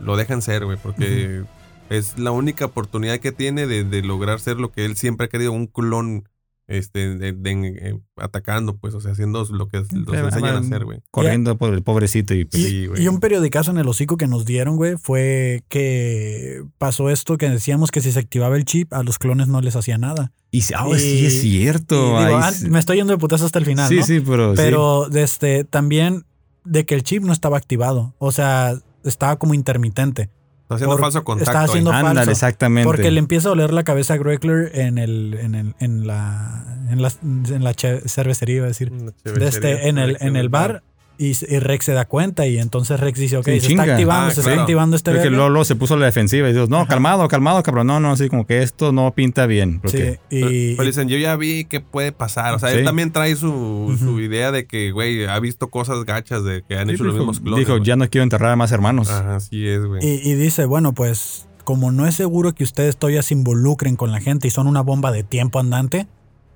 lo 0.00 0.16
dejan 0.16 0.42
ser, 0.42 0.64
güey, 0.64 0.78
porque 0.82 1.42
es 1.90 2.18
la 2.18 2.30
única 2.32 2.64
oportunidad 2.66 3.18
que 3.18 3.32
tiene 3.32 3.66
de, 3.66 3.84
de 3.84 4.02
lograr 4.02 4.40
ser 4.40 4.56
lo 4.58 4.72
que 4.72 4.84
él 4.84 4.96
siempre 4.96 5.26
ha 5.26 5.28
querido, 5.28 5.52
un 5.52 5.66
clon, 5.66 6.28
este, 6.68 7.16
de- 7.16 7.32
de- 7.32 7.78
eh, 7.80 8.00
atacando, 8.16 8.76
pues, 8.76 8.92
o 8.94 9.00
sea, 9.00 9.12
haciendo 9.12 9.44
lo 9.52 9.68
que 9.68 9.76
los 9.78 9.86
Sí, 9.88 9.96
enseñan 10.16 10.56
a 10.56 10.58
hacer, 10.58 10.84
güey. 10.84 10.98
Corriendo 11.12 11.56
por 11.56 11.72
el 11.72 11.82
pobrecito 11.84 12.34
y 12.34 12.44
pues, 12.44 12.60
Y, 12.60 12.88
Sí, 12.96 13.06
un 13.08 13.20
periodicazo 13.20 13.70
en 13.70 13.78
el 13.78 13.86
hocico 13.86 14.16
que 14.16 14.26
nos 14.26 14.44
dieron, 14.44 14.74
güey, 14.74 14.96
fue 15.00 15.62
que 15.68 16.64
pasó 16.78 17.08
esto 17.10 17.38
que 17.38 17.48
decíamos 17.48 17.92
que 17.92 18.00
si 18.00 18.10
se 18.10 18.18
activaba 18.18 18.56
el 18.56 18.64
chip, 18.64 18.92
a 18.92 19.04
los 19.04 19.18
clones 19.20 19.46
no 19.46 19.60
les 19.60 19.76
hacía 19.76 19.96
nada. 19.98 20.32
y, 20.50 20.60
ah, 20.74 20.86
y- 20.90 20.98
sí 20.98 21.26
es 21.26 21.34
Y 21.44 21.50
cierto. 21.60 21.94
digo, 22.18 22.36
ah, 22.38 22.50
sí- 22.50 22.68
me 22.68 22.78
estoy 22.80 22.96
yendo 22.96 23.12
de 23.12 23.18
putazo 23.18 23.46
hasta 23.46 23.58
el 23.60 23.64
final, 23.66 23.88
sí, 23.88 23.96
¿no? 23.98 24.06
sí, 24.06 24.20
pero, 24.26 24.56
sí. 24.56 24.62
Pero 24.64 25.06
este, 25.14 25.62
también 25.64 26.24
de 26.64 26.84
que 26.86 26.94
el 26.96 27.02
chip 27.04 27.22
no 27.22 27.32
estaba 27.32 27.58
activado. 27.58 28.14
O 28.18 28.32
sea, 28.32 28.76
estaba 29.06 29.36
como 29.36 29.54
intermitente. 29.54 30.30
Está 30.62 30.74
haciendo 30.76 30.96
por- 30.96 31.00
falso 31.00 31.22
contacto. 31.24 31.50
está 31.50 31.62
haciendo 31.62 31.90
ahí. 31.92 31.98
Ándale, 31.98 32.16
falso. 32.18 32.30
exactamente. 32.32 32.86
Porque 32.86 33.10
le 33.12 33.20
empieza 33.20 33.48
a 33.48 33.52
oler 33.52 33.72
la 33.72 33.84
cabeza 33.84 34.14
a 34.14 34.16
Greckler 34.16 34.76
en 34.78 34.98
el, 34.98 35.34
en 35.40 35.54
el, 35.54 35.74
en 35.78 36.06
la, 36.06 36.78
en 36.90 37.02
la, 37.02 37.12
en 37.22 37.62
la 37.64 37.72
cervecería, 37.74 38.56
iba 38.56 38.64
a 38.64 38.68
decir. 38.68 38.92
Este, 39.40 39.88
en 39.88 39.98
el, 39.98 40.16
en 40.20 40.34
el 40.36 40.48
bar. 40.48 40.82
Y, 41.18 41.30
y 41.48 41.58
Rex 41.60 41.86
se 41.86 41.92
da 41.92 42.04
cuenta 42.04 42.46
y 42.46 42.58
entonces 42.58 43.00
Rex 43.00 43.18
dice, 43.18 43.38
ok, 43.38 43.46
Sí, 43.46 43.60
se 43.60 43.66
chinga. 43.68 43.84
está 43.84 43.94
activando, 43.94 44.26
Ah, 44.26 44.30
se 44.30 44.34
claro. 44.42 44.50
está 44.50 44.62
activando 44.62 44.96
este 44.96 45.10
Creo 45.12 45.22
que 45.22 45.28
verga". 45.30 45.44
Lolo 45.44 45.64
se 45.64 45.74
puso 45.74 45.94
a 45.94 45.96
la 45.96 46.04
defensiva 46.06 46.48
y 46.50 46.52
dijo, 46.52 46.66
no, 46.68 46.86
calmado, 46.86 47.26
calmado, 47.28 47.62
cabrón. 47.62 47.86
No, 47.86 48.00
no, 48.00 48.12
así 48.12 48.28
como 48.28 48.46
que 48.46 48.62
esto 48.62 48.92
no 48.92 49.10
pinta 49.14 49.46
bien. 49.46 49.80
Porque 49.80 50.18
Sí, 50.30 50.36
y, 50.36 50.74
Pero 50.74 50.86
dicen, 50.86 51.08
yo 51.08 51.16
ya 51.16 51.34
vi 51.36 51.64
qué 51.64 51.80
puede 51.80 52.12
pasar. 52.12 52.54
O 52.54 52.58
sea, 52.58 52.70
Sí. 52.70 52.78
él 52.78 52.84
también 52.84 53.12
trae 53.12 53.34
su, 53.36 53.96
su 53.98 54.20
idea 54.20 54.52
de 54.52 54.66
que, 54.66 54.90
güey, 54.92 55.24
ha 55.24 55.38
visto 55.40 55.68
cosas 55.68 56.04
gachas 56.04 56.44
de 56.44 56.62
que 56.68 56.76
han 56.76 56.88
Sí, 56.88 56.94
hecho 56.96 57.04
los 57.04 57.14
dijo, 57.14 57.24
mismos 57.24 57.40
clones. 57.40 57.58
dijo, 57.60 57.72
güey. 57.78 57.84
ya 57.84 57.96
no 57.96 58.08
quiero 58.10 58.22
enterrar 58.24 58.50
a 58.52 58.56
más 58.56 58.70
hermanos. 58.72 59.08
Ajá, 59.10 59.36
así 59.36 59.66
es, 59.66 59.84
güey. 59.86 60.04
y, 60.04 60.30
y 60.30 60.34
dice, 60.34 60.66
bueno, 60.66 60.92
pues 60.92 61.46
como 61.64 61.92
no 61.92 62.06
es 62.06 62.14
seguro 62.14 62.54
que 62.54 62.62
ustedes 62.62 62.96
todavía 62.98 63.22
se 63.22 63.32
involucren 63.34 63.96
con 63.96 64.12
la 64.12 64.20
gente 64.20 64.46
y 64.48 64.50
son 64.50 64.66
una 64.66 64.82
bomba 64.82 65.12
de 65.12 65.22
tiempo 65.24 65.58
andante, 65.60 66.06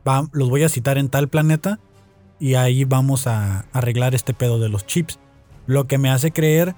va- 0.06 0.28
los 0.32 0.50
voy 0.50 0.62
a 0.64 0.68
citar 0.68 0.98
en 0.98 1.08
tal 1.08 1.28
planeta 1.28 1.80
y 2.40 2.54
ahí 2.54 2.84
vamos 2.84 3.26
a 3.26 3.66
arreglar 3.72 4.14
este 4.14 4.34
pedo 4.34 4.58
de 4.58 4.68
los 4.68 4.86
chips. 4.86 5.18
Lo 5.66 5.86
que 5.86 5.98
me 5.98 6.10
hace 6.10 6.32
creer... 6.32 6.74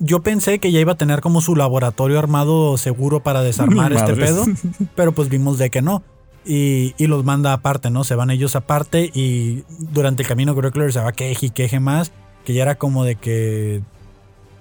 Yo 0.00 0.22
pensé 0.22 0.60
que 0.60 0.70
ya 0.70 0.78
iba 0.78 0.92
a 0.92 0.96
tener 0.96 1.20
como 1.20 1.40
su 1.40 1.56
laboratorio 1.56 2.20
armado 2.20 2.76
seguro 2.76 3.20
para 3.20 3.42
desarmar 3.42 3.92
este 3.94 4.14
pedo, 4.14 4.44
pero 4.94 5.10
pues 5.10 5.28
vimos 5.28 5.58
de 5.58 5.70
que 5.70 5.82
no. 5.82 6.04
Y, 6.44 6.94
y 6.98 7.08
los 7.08 7.24
manda 7.24 7.52
aparte, 7.52 7.90
¿no? 7.90 8.04
Se 8.04 8.14
van 8.14 8.30
ellos 8.30 8.54
aparte 8.54 9.10
y 9.12 9.64
durante 9.92 10.22
el 10.22 10.28
camino 10.28 10.54
Greckler 10.54 10.92
se 10.92 11.00
va 11.00 11.10
queje 11.10 11.46
y 11.46 11.50
queje 11.50 11.80
más, 11.80 12.12
que 12.44 12.54
ya 12.54 12.62
era 12.62 12.76
como 12.76 13.02
de 13.02 13.16
que 13.16 13.82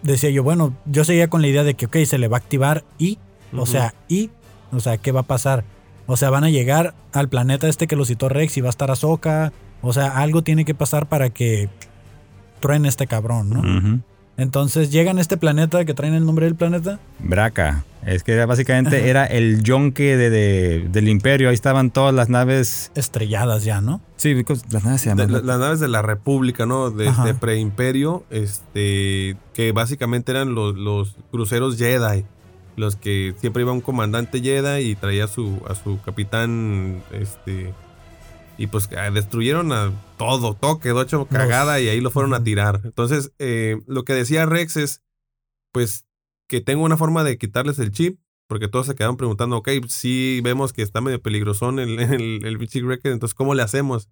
decía 0.01 0.29
yo, 0.29 0.43
bueno, 0.43 0.73
yo 0.85 1.03
seguía 1.03 1.29
con 1.29 1.41
la 1.41 1.47
idea 1.47 1.63
de 1.63 1.75
que, 1.75 1.85
ok, 1.85 1.97
se 2.05 2.17
le 2.17 2.27
va 2.27 2.37
a 2.37 2.39
activar 2.39 2.83
y, 2.97 3.19
o 3.55 3.65
sea, 3.65 3.93
y, 4.07 4.31
o 4.71 4.79
sea, 4.79 4.97
¿qué 4.97 5.11
va 5.11 5.21
a 5.21 5.23
pasar? 5.23 5.63
O 6.07 6.17
sea, 6.17 6.29
van 6.29 6.43
a 6.45 6.49
llegar 6.49 6.93
al 7.13 7.29
planeta 7.29 7.67
este 7.67 7.85
que 7.87 7.95
lo 7.95 8.05
citó 8.05 8.29
Rex 8.29 8.57
y 8.57 8.61
va 8.61 8.67
a 8.67 8.71
estar 8.71 8.89
Ahsoka, 8.89 9.51
o 9.81 9.93
sea, 9.93 10.17
algo 10.17 10.41
tiene 10.41 10.65
que 10.65 10.73
pasar 10.73 11.07
para 11.07 11.29
que 11.29 11.69
truene 12.59 12.87
este 12.87 13.05
cabrón, 13.07 13.49
¿no? 13.49 14.01
Entonces 14.37 14.91
llegan 14.91 15.17
a 15.17 15.21
este 15.21 15.35
planeta 15.35 15.83
que 15.83 15.93
traen 15.95 16.13
el 16.13 16.23
nombre 16.25 16.45
del 16.45 16.55
planeta. 16.55 16.99
Braca. 17.19 17.83
Es 18.05 18.23
que 18.23 18.45
básicamente 18.45 19.09
era 19.09 19.25
el 19.25 19.63
yonque 19.63 20.15
de, 20.15 20.29
de- 20.29 20.87
del 20.91 21.09
imperio. 21.09 21.49
Ahí 21.49 21.55
estaban 21.55 21.89
todas 21.89 22.13
las 22.13 22.29
naves. 22.29 22.91
Estrelladas 22.93 23.63
ya, 23.63 23.81
¿no? 23.81 23.99
Sí, 24.15 24.33
because 24.35 24.63
las 24.69 24.83
naves 24.85 25.01
se 25.01 25.09
De- 25.09 25.15
llaman. 25.15 25.31
la- 25.33 25.41
las 25.41 25.59
naves 25.59 25.79
de 25.79 25.87
la 25.87 26.03
República, 26.03 26.67
¿no? 26.67 26.91
De, 26.91 27.11
de 27.11 27.33
preimperio, 27.33 28.23
este, 28.29 29.35
que 29.55 29.71
básicamente 29.71 30.31
eran 30.31 30.53
los, 30.53 30.75
los 30.77 31.15
cruceros 31.31 31.75
Jedi. 31.77 32.23
Los 32.77 32.95
que 32.95 33.35
siempre 33.37 33.63
iba 33.63 33.73
un 33.73 33.81
comandante 33.81 34.39
Jedi 34.39 34.91
y 34.91 34.95
traía 34.95 35.25
a 35.25 35.27
su, 35.27 35.61
a 35.67 35.75
su 35.75 35.99
capitán, 36.01 37.03
este, 37.11 37.73
y 38.57 38.67
pues 38.67 38.87
ah, 38.95 39.11
destruyeron 39.11 39.73
a 39.73 39.91
todo, 40.17 40.53
todo 40.53 40.79
quedó 40.79 41.01
hecho 41.01 41.25
cagada 41.25 41.79
y 41.81 41.89
ahí 41.89 41.99
lo 41.99 42.11
fueron 42.11 42.33
a 42.33 42.43
tirar. 42.43 42.81
Entonces, 42.85 43.33
eh, 43.39 43.81
lo 43.87 44.03
que 44.03 44.13
decía 44.13 44.45
Rex 44.45 44.77
es, 44.77 45.01
pues, 45.73 46.05
que 46.47 46.61
tengo 46.61 46.83
una 46.83 46.97
forma 46.97 47.23
de 47.23 47.37
quitarles 47.37 47.79
el 47.79 47.91
chip, 47.91 48.19
porque 48.47 48.67
todos 48.67 48.87
se 48.87 48.95
quedaron 48.95 49.17
preguntando, 49.17 49.57
ok, 49.57 49.69
sí 49.87 50.39
vemos 50.43 50.71
que 50.71 50.81
está 50.81 51.01
medio 51.01 51.21
peligrosón 51.21 51.79
el, 51.79 51.99
el, 51.99 52.45
el 52.45 52.69
entonces, 53.03 53.33
¿cómo 53.33 53.53
le 53.53 53.63
hacemos? 53.63 54.07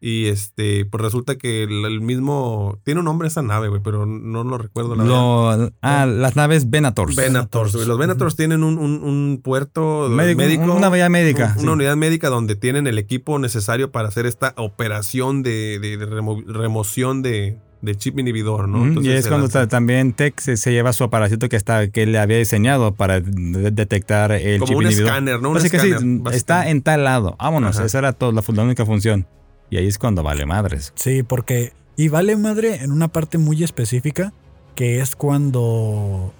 Y 0.00 0.26
este, 0.26 0.84
pues 0.84 1.02
resulta 1.02 1.36
que 1.38 1.64
el, 1.64 1.84
el 1.84 2.00
mismo. 2.00 2.78
Tiene 2.84 3.00
un 3.00 3.06
nombre 3.06 3.26
esa 3.26 3.42
nave, 3.42 3.68
güey, 3.68 3.80
pero 3.82 4.06
no 4.06 4.44
lo 4.44 4.56
recuerdo 4.56 4.94
la 4.94 5.02
verdad. 5.02 5.58
Lo- 5.58 5.72
ah, 5.82 6.06
las 6.06 6.36
naves 6.36 6.70
Venators. 6.70 7.16
Venators, 7.16 7.74
güey. 7.74 7.86
Los 7.88 7.98
Venators 7.98 8.36
tienen 8.36 8.62
un, 8.62 8.78
un- 8.78 9.02
un 9.02 9.40
puerto 9.42 10.08
Médico, 10.08 10.38
médico. 10.38 10.72
Una 10.72 10.88
vía 10.88 11.08
médica. 11.08 11.46
un- 11.54 11.58
sí. 11.58 11.62
Una 11.64 11.72
unidad 11.72 11.96
médica 11.96 12.28
donde 12.28 12.54
tienen 12.54 12.86
el 12.86 12.96
equipo 12.98 13.40
necesario 13.40 13.90
para 13.90 14.06
hacer 14.06 14.24
esta 14.26 14.54
operación 14.56 15.42
de, 15.42 15.80
de- 15.80 15.96
de 15.96 16.06
remo- 16.06 16.44
remoción 16.46 17.22
de, 17.22 17.58
de 17.82 17.94
chip 17.96 18.18
inhibidor, 18.20 18.68
¿no? 18.68 18.84
Y 18.84 18.88
Entonces 18.90 19.14
es 19.24 19.26
cuando 19.26 19.48
también 19.66 20.12
Tech 20.12 20.38
se, 20.38 20.56
se 20.56 20.70
lleva 20.70 20.92
su 20.92 21.02
aparatito 21.02 21.48
que 21.48 21.56
está 21.56 21.88
que 21.90 22.04
él 22.04 22.12
le 22.12 22.20
había 22.20 22.36
diseñado 22.38 22.94
para 22.94 23.20
de- 23.20 23.72
detectar 23.72 24.30
el 24.30 24.60
Como 24.60 24.68
chip 24.68 24.76
un 24.78 24.84
inhibidor. 24.84 25.08
escáner, 25.08 25.42
¿no? 25.42 25.50
Un 25.50 25.56
Así 25.56 25.70
que 25.70 25.80
sí, 25.80 25.90
está 26.32 26.68
en 26.70 26.82
tal 26.82 27.02
lado. 27.02 27.34
Vámonos, 27.40 27.76
Ajá. 27.76 27.86
esa 27.86 27.98
era 27.98 28.12
todo, 28.12 28.30
la, 28.30 28.44
la 28.46 28.62
única 28.62 28.86
función. 28.86 29.26
Y 29.70 29.76
ahí 29.76 29.86
es 29.86 29.98
cuando 29.98 30.22
vale 30.22 30.46
madres. 30.46 30.92
Sí, 30.96 31.22
porque. 31.22 31.72
Y 31.96 32.08
vale 32.08 32.36
madre 32.36 32.76
en 32.84 32.92
una 32.92 33.08
parte 33.08 33.38
muy 33.38 33.62
específica, 33.64 34.32
que 34.76 35.00
es 35.00 35.16
cuando 35.16 36.32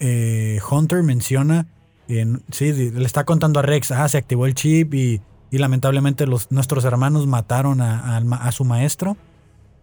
eh, 0.00 0.60
Hunter 0.70 1.02
menciona. 1.02 1.66
en- 2.08 2.42
sí, 2.50 2.72
le 2.72 3.04
está 3.06 3.24
contando 3.24 3.60
a 3.60 3.62
Rex, 3.62 3.90
ah, 3.92 4.08
se 4.08 4.18
activó 4.18 4.46
el 4.46 4.54
chip 4.54 4.94
y, 4.94 5.20
y 5.50 5.58
lamentablemente 5.58 6.26
los, 6.26 6.50
nuestros 6.50 6.84
hermanos 6.84 7.26
mataron 7.26 7.80
a, 7.80 8.16
a 8.18 8.52
su 8.52 8.64
maestro, 8.64 9.16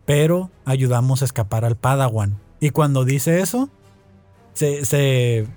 pero 0.06 0.50
ayudamos 0.66 1.22
a 1.22 1.26
escapar 1.26 1.66
al 1.66 1.76
Padawan. 1.76 2.38
Y 2.60 2.70
cuando 2.70 3.06
dice 3.06 3.42
eso, 3.42 3.70
se, 4.54 5.48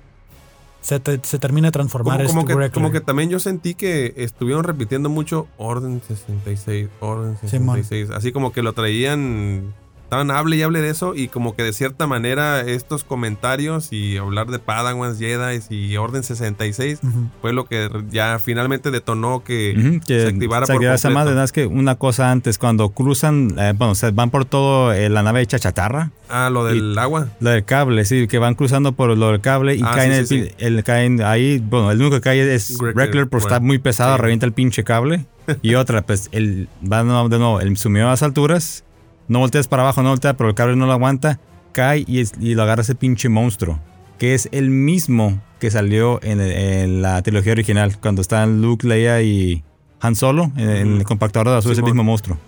se, 0.81 1.01
te- 1.01 1.21
se 1.23 1.39
termina 1.39 1.69
de 1.69 1.73
transformar 1.73 2.19
Como, 2.19 2.29
como 2.29 2.41
este 2.41 2.49
que, 2.49 2.55
Wreckler. 2.57 2.73
como 2.73 2.93
que 2.93 3.01
también 3.01 3.31
yo 3.31 3.39
sentí 3.41 3.75
que 3.75 4.15
estuvieron 4.17 4.65
repitiendo 4.65 5.09
mucho 5.09 5.47
Orden 5.57 6.01
66, 6.07 6.89
Orden 7.01 7.37
Simón. 7.49 7.77
66. 7.77 8.11
Así 8.11 8.33
como 8.33 8.53
que 8.53 8.63
lo 8.63 8.73
traían, 8.73 9.75
estaban 10.09 10.31
hable 10.31 10.57
y 10.57 10.63
hable 10.63 10.81
de 10.81 10.89
eso 10.89 11.15
y 11.15 11.29
como 11.29 11.55
que 11.55 11.63
de 11.63 11.75
cierta 11.75 12.07
manera 12.07 12.63
estos 12.63 13.05
comentarios 13.05 13.93
y 13.93 14.17
hablar 14.17 14.47
de 14.47 14.59
Padawans, 14.59 15.19
Jedi 15.19 15.61
y 15.69 15.99
Orden 15.99 16.23
66 16.23 17.01
Ujú. 17.03 17.29
fue 17.43 17.53
lo 17.53 17.67
que 17.67 17.91
ya 18.11 18.39
finalmente 18.43 18.91
detonó 18.91 19.45
que 19.45 19.75
Ujú, 19.79 20.01
que 20.07 20.21
se 20.23 20.29
activara 20.29 20.65
se 20.65 20.73
por 20.73 20.81
completo. 20.83 21.11
madre, 21.11 21.31
nada 21.33 21.43
más 21.43 21.53
que 21.53 21.67
una 21.67 21.97
cosa 21.97 22.31
antes, 22.31 22.57
cuando 22.57 22.89
cruzan, 22.89 23.53
eh, 23.59 23.75
bueno, 23.77 23.95
se 23.95 24.11
van 24.13 24.31
por 24.31 24.47
todo 24.47 24.95
eh, 24.95 25.11
la 25.11 25.23
nave 25.23 25.43
hecha 25.43 25.59
chatarra, 25.59 26.11
Ah, 26.31 26.49
lo 26.51 26.65
del 26.65 26.99
agua. 26.99 27.29
lo 27.41 27.51
del 27.51 27.65
cable, 27.67 28.07
sí, 28.07 28.27
que 28.29 28.39
van 28.39 28.55
cruzando 28.55 28.93
por 28.93 29.15
lo 29.15 29.29
del 29.31 29.43
cable 29.43 29.75
y 29.77 29.83
Ah, 29.85 29.93
caen, 29.95 30.13
sí, 30.27 30.37
el, 30.37 30.49
sí, 30.49 30.55
el- 30.59 30.85
caen 30.85 31.21
ahí, 31.23 31.59
bueno, 31.59 31.91
el 31.91 32.01
único 32.01 32.17
que 32.17 32.23
cae 32.23 32.55
es 32.55 32.71
Wreckler, 32.81 32.95
Wreckler, 32.95 33.29
pero 33.29 33.39
está 33.41 33.57
bueno, 33.59 33.67
muy 33.67 33.79
pesado, 33.79 34.17
sí. 34.17 34.23
revienta 34.23 34.47
el 34.47 34.53
pinche 34.53 34.85
cable. 34.85 35.27
Y 35.63 35.75
otra, 35.75 36.01
pues, 36.03 36.29
el, 36.33 36.69
va 36.91 36.99
de 36.99 37.05
nuevo, 37.05 37.29
de 37.29 37.39
nuevo, 37.39 37.61
el 37.61 37.77
sumió 37.79 38.07
a 38.07 38.11
las 38.11 38.23
alturas, 38.23 38.85
no 39.29 39.39
volteas 39.39 39.69
para 39.69 39.83
abajo, 39.83 40.03
no 40.03 40.11
voltea, 40.11 40.35
pero 40.37 40.49
el 40.51 40.55
cable 40.55 40.77
no 40.77 40.87
lo 40.87 40.93
aguanta, 40.93 41.39
cae 41.73 42.05
y, 42.07 42.21
es- 42.21 42.33
y 42.41 42.55
lo 42.55 42.63
agarra 42.63 42.83
ese 42.83 42.95
pinche 42.95 43.29
monstruo, 43.29 43.79
que 44.19 44.35
es 44.35 44.49
el 44.53 44.71
mismo 44.71 45.41
que 45.61 45.71
salió 45.71 46.21
en, 46.23 46.41
en 46.41 47.03
la 47.03 47.21
trilogía 47.23 47.53
original, 47.53 47.99
cuando 48.01 48.21
están 48.23 48.63
Luke, 48.63 48.87
Leia 48.87 49.21
y 49.23 49.63
Han 50.01 50.15
Solo, 50.17 50.53
en, 50.57 50.69
en 50.71 50.97
el 50.99 51.05
compactador 51.05 51.49
de 51.49 51.57
azul, 51.57 51.73
ese 51.73 51.81
Simón. 51.81 51.91
mismo 51.93 52.05
monstruo. 52.05 52.39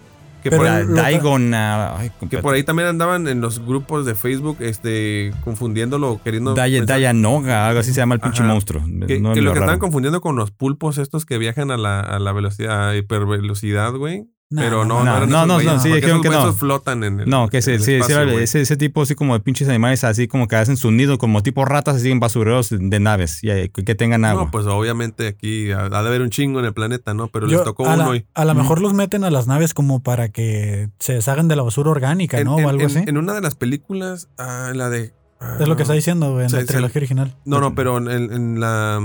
Que, 0.42 0.50
por, 0.50 0.64
Daigon, 0.94 1.52
ah, 1.52 1.96
ay, 1.98 2.10
que 2.30 2.38
por 2.38 2.54
ahí 2.54 2.62
también 2.64 2.88
andaban 2.88 3.28
en 3.28 3.42
los 3.42 3.58
grupos 3.66 4.06
de 4.06 4.14
Facebook 4.14 4.56
este, 4.60 5.32
confundiéndolo, 5.44 6.18
queriendo... 6.24 6.54
Daya- 6.54 6.82
Dayanoga, 6.86 7.68
algo 7.68 7.80
así 7.80 7.92
se 7.92 7.98
llama 8.00 8.14
el 8.14 8.22
pinche 8.22 8.42
Ajá. 8.42 8.50
monstruo. 8.50 8.82
Que, 9.06 9.20
No 9.20 9.34
que 9.34 9.40
es 9.40 9.44
lo 9.44 9.52
que 9.52 9.58
estaban 9.58 9.78
confundiendo 9.78 10.22
con 10.22 10.36
los 10.36 10.50
pulpos 10.50 10.96
estos 10.96 11.26
que 11.26 11.36
viajan 11.36 11.70
a 11.70 11.76
la, 11.76 12.00
a 12.00 12.18
la 12.18 12.32
velocidad, 12.32 12.88
a 12.88 12.96
hipervelocidad, 12.96 13.92
güey. 13.92 14.24
Pero 14.52 14.84
no, 14.84 15.04
no, 15.04 15.20
no, 15.20 15.26
no, 15.26 15.46
no, 15.46 15.62
no, 15.62 15.78
sí, 15.80 15.90
dijeron 15.92 16.18
esos 16.18 16.22
que 16.22 16.28
no. 16.46 16.52
flotan 16.52 17.04
en 17.04 17.20
el 17.20 17.30
No, 17.30 17.48
que 17.48 17.58
en 17.58 17.62
sí, 17.62 17.70
el 17.70 17.80
sí, 17.82 17.92
espacio, 17.94 18.38
ese, 18.40 18.60
ese 18.62 18.76
tipo 18.76 19.00
así 19.02 19.14
como 19.14 19.34
de 19.34 19.40
pinches 19.40 19.68
animales, 19.68 20.02
así 20.02 20.26
como 20.26 20.48
que 20.48 20.56
hacen 20.56 20.76
su 20.76 20.90
nido 20.90 21.18
como 21.18 21.40
tipo 21.44 21.64
ratas, 21.64 21.96
así 21.96 22.10
en 22.10 22.18
basureros 22.18 22.68
de 22.70 22.98
naves, 23.00 23.44
y, 23.44 23.68
que 23.68 23.94
tengan 23.94 24.24
agua. 24.24 24.46
No, 24.46 24.50
pues 24.50 24.66
obviamente 24.66 25.28
aquí 25.28 25.70
ha, 25.70 25.82
ha 25.84 25.88
de 26.02 26.08
haber 26.08 26.22
un 26.22 26.30
chingo 26.30 26.58
en 26.58 26.64
el 26.64 26.74
planeta, 26.74 27.14
¿no? 27.14 27.28
Pero 27.28 27.46
Yo- 27.46 27.58
les 27.58 27.64
tocó 27.64 27.84
uno 27.84 28.10
la, 28.12 28.16
y... 28.16 28.26
a 28.34 28.44
lo 28.44 28.54
mejor 28.56 28.80
los 28.80 28.92
meten 28.92 29.22
a 29.22 29.30
las 29.30 29.46
naves 29.46 29.72
como 29.72 30.02
para 30.02 30.30
que 30.30 30.88
se 30.98 31.12
deshagan 31.14 31.46
de 31.46 31.54
la 31.54 31.62
basura 31.62 31.90
orgánica, 31.90 32.38
En, 32.40 32.46
¿no? 32.46 32.58
en- 32.58 32.64
o 32.64 32.68
algo 32.68 32.80
en- 32.82 32.86
así. 32.88 33.04
en 33.06 33.18
una 33.18 33.34
de 33.34 33.42
las 33.42 33.54
películas, 33.54 34.28
ah, 34.36 34.72
la 34.74 34.90
de... 34.90 35.12
ah, 35.38 35.58
es 35.60 35.68
lo 35.68 35.76
que 35.76 35.82
está 35.82 35.94
diciendo 35.94 36.40
en 36.40 36.50
Sí, 36.50 36.56
la 36.56 36.64
trilogía 36.64 36.98
original. 36.98 37.36
No, 37.44 37.60
no, 37.60 37.76
pero 37.76 37.98
en, 37.98 38.08
en 38.32 38.58
la... 38.58 38.98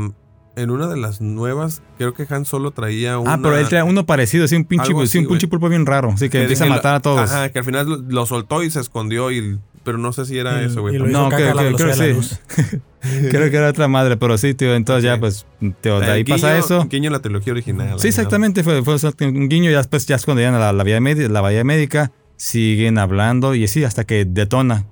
En 0.55 0.69
una 0.71 0.87
de 0.87 0.95
las 0.97 1.19
nuevas, 1.21 1.81
creo 1.97 2.13
que 2.13 2.25
Han 2.29 2.45
Solo 2.45 2.71
traía 2.71 3.19
una... 3.19 3.33
ah, 3.33 3.39
pero 3.41 3.57
él 3.57 3.67
trae 3.67 3.83
uno 3.83 4.05
parecido, 4.05 4.45
así 4.45 4.55
un 4.55 4.63
pinche, 4.65 4.87
Algo 4.87 5.05
sí, 5.05 5.17
un 5.17 5.25
así, 5.25 5.29
pinche 5.29 5.47
pulpo 5.49 5.67
bien 5.69 5.85
raro, 5.85 6.11
así 6.13 6.29
que, 6.29 6.41
empieza 6.41 6.63
a 6.63 6.67
lo- 6.67 6.75
matar 6.75 6.95
a 6.95 6.99
todos. 7.01 7.29
Ajá, 7.29 7.49
que 7.49 7.59
al 7.59 7.65
final 7.65 7.87
lo, 7.89 7.97
lo 7.97 8.25
soltó 8.25 8.63
y 8.63 8.69
se 8.71 8.79
escondió, 8.79 9.31
y, 9.31 9.59
pero 9.83 9.97
no 9.97 10.13
sé 10.13 10.25
si 10.25 10.37
era 10.37 10.61
Y- 10.61 10.65
eso, 10.67 10.81
güey. 10.81 10.97
No, 10.97 11.29
creo- 11.29 11.49
a 11.59 11.73
creo- 11.75 11.75
que 11.95 12.13
luz. 12.13 12.39
Creo 13.29 13.51
que 13.51 13.57
era 13.57 13.69
otra 13.69 13.87
madre, 13.87 14.17
pero 14.17 14.35
sí, 14.37 14.55
tío, 14.55 14.73
entonces 14.73 15.03
ya 15.03 15.19
pues, 15.19 15.45
tío, 15.81 15.99
de 15.99 16.09
ahí 16.09 16.23
pasa 16.23 16.57
eso. 16.57 16.85
Guiño 16.89 17.07
en 17.09 17.13
la 17.13 17.19
trilogía 17.19 17.53
original. 17.53 17.99
Sí, 17.99 18.07
exactamente, 18.07 18.63
fue, 18.63 18.81
fue 18.83 18.95
un 19.27 19.47
guiño 19.47 19.69
y 19.69 19.73
después 19.75 20.07
ya 20.07 20.15
es 20.15 20.25
cuando 20.25 20.39
llegan 20.41 20.55
a 20.55 20.59
la, 20.59 20.73
la, 20.73 20.83
vía 20.83 20.99
médica, 20.99 21.29
la 21.29 21.41
bahía 21.41 21.63
médica, 21.63 22.11
siguen 22.35 22.97
hablando 22.97 23.53
y 23.53 23.63
así 23.65 23.83
hasta 23.83 24.05
que 24.05 24.25
detona. 24.25 24.85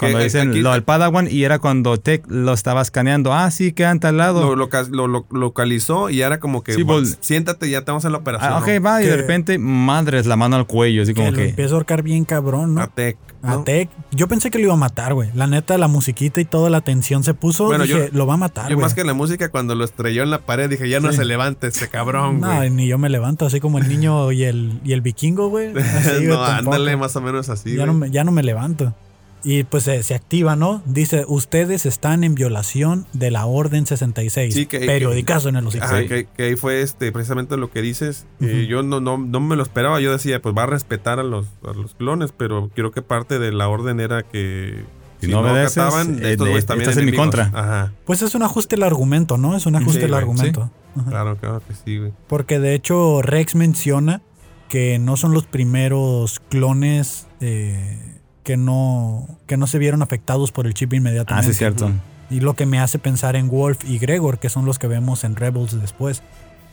Cuando 0.00 0.18
Que, 0.18 0.22
eh, 0.24 0.26
dicen 0.26 0.50
aquí- 0.50 0.60
lo 0.60 0.72
del 0.72 0.82
Padawan 0.82 1.28
y 1.30 1.44
era 1.44 1.58
cuando 1.60 1.98
Tech 2.00 2.24
lo 2.28 2.52
estaba 2.52 2.82
escaneando. 2.82 3.32
Ah, 3.32 3.50
sí, 3.50 3.72
quedan 3.72 4.00
tal 4.00 4.16
¿no? 4.16 4.18
lado. 4.18 4.40
Lo, 4.42 4.56
loca- 4.56 4.86
lo- 4.90 5.06
lo- 5.06 5.26
localizó 5.30 6.10
y 6.10 6.22
era 6.22 6.40
como 6.40 6.62
que 6.64 6.72
Sí, 6.72 6.82
"Va, 6.82 6.94
vol- 6.94 7.16
siéntate, 7.20 7.70
ya 7.70 7.80
te 7.84 7.90
vamos 7.90 8.04
a 8.04 8.08
hacer 8.08 8.12
la 8.12 8.18
operación. 8.18 8.52
Ah, 8.52 8.58
ok, 8.58 8.68
¿no? 8.68 8.82
va, 8.82 9.02
y 9.02 9.06
de 9.06 9.16
repente, 9.16 9.58
madres, 9.58 10.26
la 10.26 10.36
mano 10.36 10.56
al 10.56 10.66
cuello, 10.66 11.02
así 11.02 11.14
como 11.14 11.32
que 11.32 11.50
empieza 11.50 11.74
a 11.74 11.76
ahorcar 11.76 12.02
bien 12.02 12.24
cabrón, 12.24 12.74
¿no? 12.74 12.80
A 12.82 12.86
Tech, 12.88 13.16
A 13.42 13.54
¿no? 13.56 13.62
Tech. 13.64 13.88
Yo 14.12 14.26
pensé 14.28 14.50
que 14.50 14.58
lo 14.58 14.64
iba 14.64 14.74
a 14.74 14.76
matar, 14.76 15.14
güey. 15.14 15.30
La 15.34 15.46
neta, 15.46 15.78
la 15.78 15.88
musiquita 15.88 16.40
y 16.40 16.44
toda 16.44 16.68
la 16.70 16.80
tensión 16.80 17.22
se 17.24 17.34
puso. 17.34 17.66
Bueno, 17.66 17.84
dije, 17.84 18.08
yo- 18.12 18.18
lo 18.18 18.26
va 18.26 18.34
a 18.34 18.38
matar, 18.38 18.68
Yo 18.68 18.76
güey. 18.76 18.84
más 18.84 18.94
que 18.94 19.04
la 19.04 19.14
música, 19.14 19.48
cuando 19.50 19.74
lo 19.74 19.84
estrelló 19.84 20.22
en 20.22 20.30
la 20.30 20.40
pared, 20.40 20.68
dije, 20.68 20.88
ya 20.88 21.00
no 21.00 21.10
Sí. 21.10 21.18
se 21.18 21.24
levante 21.24 21.66
este 21.68 21.88
cabrón, 21.88 22.40
No, 22.40 22.54
güey. 22.56 22.70
ni 22.70 22.86
yo 22.88 22.98
me 22.98 23.08
levanto, 23.08 23.46
así 23.46 23.60
como 23.60 23.78
el 23.78 23.88
niño 23.88 24.32
y 24.32 24.44
el, 24.44 24.80
y 24.84 24.92
el 24.92 25.00
vikingo, 25.00 25.48
güey. 25.48 25.72
No, 26.30 26.42
ándale, 26.44 26.96
más 26.96 27.14
o 27.16 27.20
menos 27.20 27.48
así, 27.48 27.76
ya, 27.76 27.86
no 27.86 28.06
ya 28.06 28.24
no 28.24 28.32
me 28.32 28.42
levanto. 28.42 28.94
Y 29.42 29.64
pues 29.64 29.84
se, 29.84 30.02
se 30.02 30.14
activa, 30.14 30.54
¿no? 30.56 30.82
Dice, 30.84 31.24
ustedes 31.26 31.86
están 31.86 32.24
en 32.24 32.34
violación 32.34 33.06
de 33.14 33.30
la 33.30 33.46
Orden 33.46 33.86
66. 33.86 34.52
Sí, 34.52 34.66
que- 34.66 34.80
Periodicazo 34.80 35.48
en 35.48 35.56
el 35.56 35.66
hocico. 35.66 35.84
Ajá, 35.84 36.06
que, 36.06 36.26
que 36.26 36.42
ahí 36.42 36.56
fue 36.56 36.82
este, 36.82 37.10
precisamente 37.12 37.56
lo 37.56 37.70
que 37.70 37.80
dices. 37.80 38.26
Eh, 38.40 38.66
yo 38.68 38.82
no, 38.82 39.00
no, 39.00 39.16
no 39.16 39.40
me 39.40 39.56
lo 39.56 39.62
esperaba. 39.62 40.00
Yo 40.00 40.12
decía, 40.12 40.42
pues 40.42 40.54
va 40.56 40.64
a 40.64 40.66
respetar 40.66 41.18
a 41.18 41.22
los, 41.22 41.46
a 41.66 41.72
los 41.72 41.94
clones, 41.94 42.32
pero 42.36 42.70
creo 42.74 42.90
que 42.92 43.00
parte 43.02 43.38
de 43.38 43.50
la 43.52 43.68
orden 43.68 43.98
era 44.00 44.22
que 44.24 44.84
Si 45.20 45.28
no 45.28 45.40
obedeces, 45.40 45.78
acataban, 45.78 46.18
eh, 46.22 46.32
estos 46.32 46.66
también 46.66 46.88
estás 46.90 47.02
en 47.02 47.06
mi 47.10 47.16
contra. 47.16 47.50
Ajá, 47.54 47.92
Pues 48.04 48.20
es 48.22 48.34
un 48.34 48.42
ajuste 48.42 48.76
el 48.76 48.82
argumento, 48.82 49.38
¿no? 49.38 49.56
Es 49.56 49.64
un 49.64 49.76
ajuste 49.76 50.00
Sí, 50.00 50.04
el 50.06 50.14
argumento. 50.14 50.70
Claro, 51.08 51.36
claro 51.36 51.62
que 51.66 51.74
sí, 51.74 51.96
güey. 51.98 52.12
Porque 52.26 52.58
de 52.58 52.74
hecho 52.74 53.22
Rex 53.22 53.54
menciona 53.54 54.20
que 54.68 54.98
no 54.98 55.16
son 55.16 55.32
los 55.32 55.46
primeros 55.46 56.40
clones 56.50 57.26
eh, 57.40 58.19
que, 58.50 58.56
no, 58.56 59.28
que 59.46 59.56
no 59.56 59.68
se 59.68 59.78
vieron 59.78 60.02
afectados 60.02 60.50
por 60.50 60.66
el 60.66 60.74
chip 60.74 60.92
Ah, 60.92 60.96
inmediatamente. 60.96 61.44
sí, 61.46 61.50
es 61.52 61.58
cierto. 61.58 61.92
Y 62.30 62.40
lo 62.40 62.54
que 62.54 62.66
me 62.66 62.80
hace 62.80 62.98
pensar 62.98 63.36
en 63.36 63.48
Wolf 63.48 63.84
y 63.88 63.98
Gregor, 64.00 64.40
que 64.40 64.48
son 64.48 64.64
los 64.64 64.80
que 64.80 64.88
vemos 64.88 65.22
en 65.22 65.36
Rebels 65.36 65.80
después. 65.80 66.24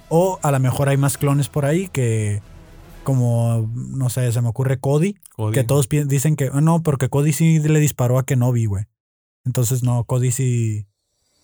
O 0.09 0.39
a 0.41 0.49
lo 0.51 0.59
mejor 0.59 0.89
hay 0.89 0.97
más 0.97 1.19
clones 1.19 1.49
por 1.49 1.65
ahí 1.65 1.87
que, 1.89 2.41
como, 3.03 3.71
no 3.75 4.09
sé, 4.09 4.31
se 4.31 4.41
me 4.41 4.47
ocurre 4.47 4.79
Cody, 4.79 5.17
Cody. 5.35 5.53
que 5.53 5.63
todos 5.63 5.87
dicen 5.87 6.35
que, 6.35 6.49
ah, 6.51 6.61
no, 6.61 6.81
porque 6.81 7.09
Cody 7.09 7.31
sí 7.31 7.59
le 7.59 7.79
disparó 7.79 8.17
a 8.17 8.25
Kenobi, 8.25 8.65
güey. 8.65 8.85
Entonces, 9.45 9.83
no, 9.83 10.03
Cody 10.05 10.31
sí... 10.31 10.87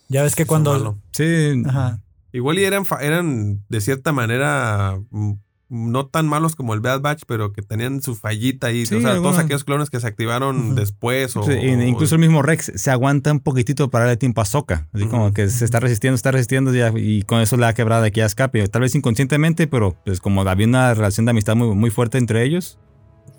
Ya 0.09 0.23
ves 0.23 0.33
que 0.35 0.47
cuando... 0.47 0.97
Sí. 1.11 1.61
Ajá. 1.67 2.01
Igual 2.31 2.57
y 2.57 2.63
eran, 2.63 2.85
eran 3.01 3.63
de 3.69 3.81
cierta 3.81 4.11
manera 4.11 4.99
mm, 5.11 5.33
no 5.75 6.05
tan 6.05 6.27
malos 6.27 6.55
como 6.55 6.75
el 6.75 6.81
Bad 6.81 7.01
Batch, 7.01 7.23
pero 7.25 7.51
que 7.51 7.63
tenían 7.63 8.01
su 8.03 8.15
fallita 8.15 8.67
ahí. 8.67 8.85
Sí, 8.85 8.93
o 8.95 9.01
sea, 9.01 9.15
todos 9.15 9.39
aquellos 9.39 9.63
clones 9.63 9.89
que 9.89 9.99
se 9.99 10.05
activaron 10.05 10.75
después. 10.75 11.35
O, 11.35 11.43
Sí, 11.43 11.53
incluso 11.53 12.13
el 12.15 12.21
mismo 12.21 12.43
Rex 12.43 12.71
se 12.75 12.91
aguanta 12.91 13.31
un 13.31 13.39
poquitito 13.39 13.89
para 13.89 14.05
darle 14.05 14.17
tiempo 14.17 14.41
a 14.41 14.45
Soca. 14.45 14.87
Así 14.93 15.05
como 15.07 15.33
que 15.33 15.49
se 15.49 15.65
está 15.65 15.79
resistiendo, 15.79 16.15
está 16.15 16.29
resistiendo 16.31 16.71
ya, 16.73 16.93
y 16.95 17.23
con 17.23 17.41
eso 17.41 17.57
le 17.57 17.65
ha 17.65 17.73
quebrado 17.73 18.03
de 18.03 18.09
aquí 18.09 18.21
a 18.21 18.25
escape. 18.27 18.67
Tal 18.67 18.83
vez 18.83 18.93
inconscientemente, 18.93 19.65
pero 19.67 19.95
pues 20.05 20.19
como 20.21 20.41
había 20.43 20.67
una 20.67 20.93
relación 20.93 21.25
de 21.25 21.31
amistad 21.31 21.55
muy, 21.55 21.73
muy 21.75 21.89
fuerte 21.89 22.19
entre 22.19 22.43
ellos, 22.43 22.77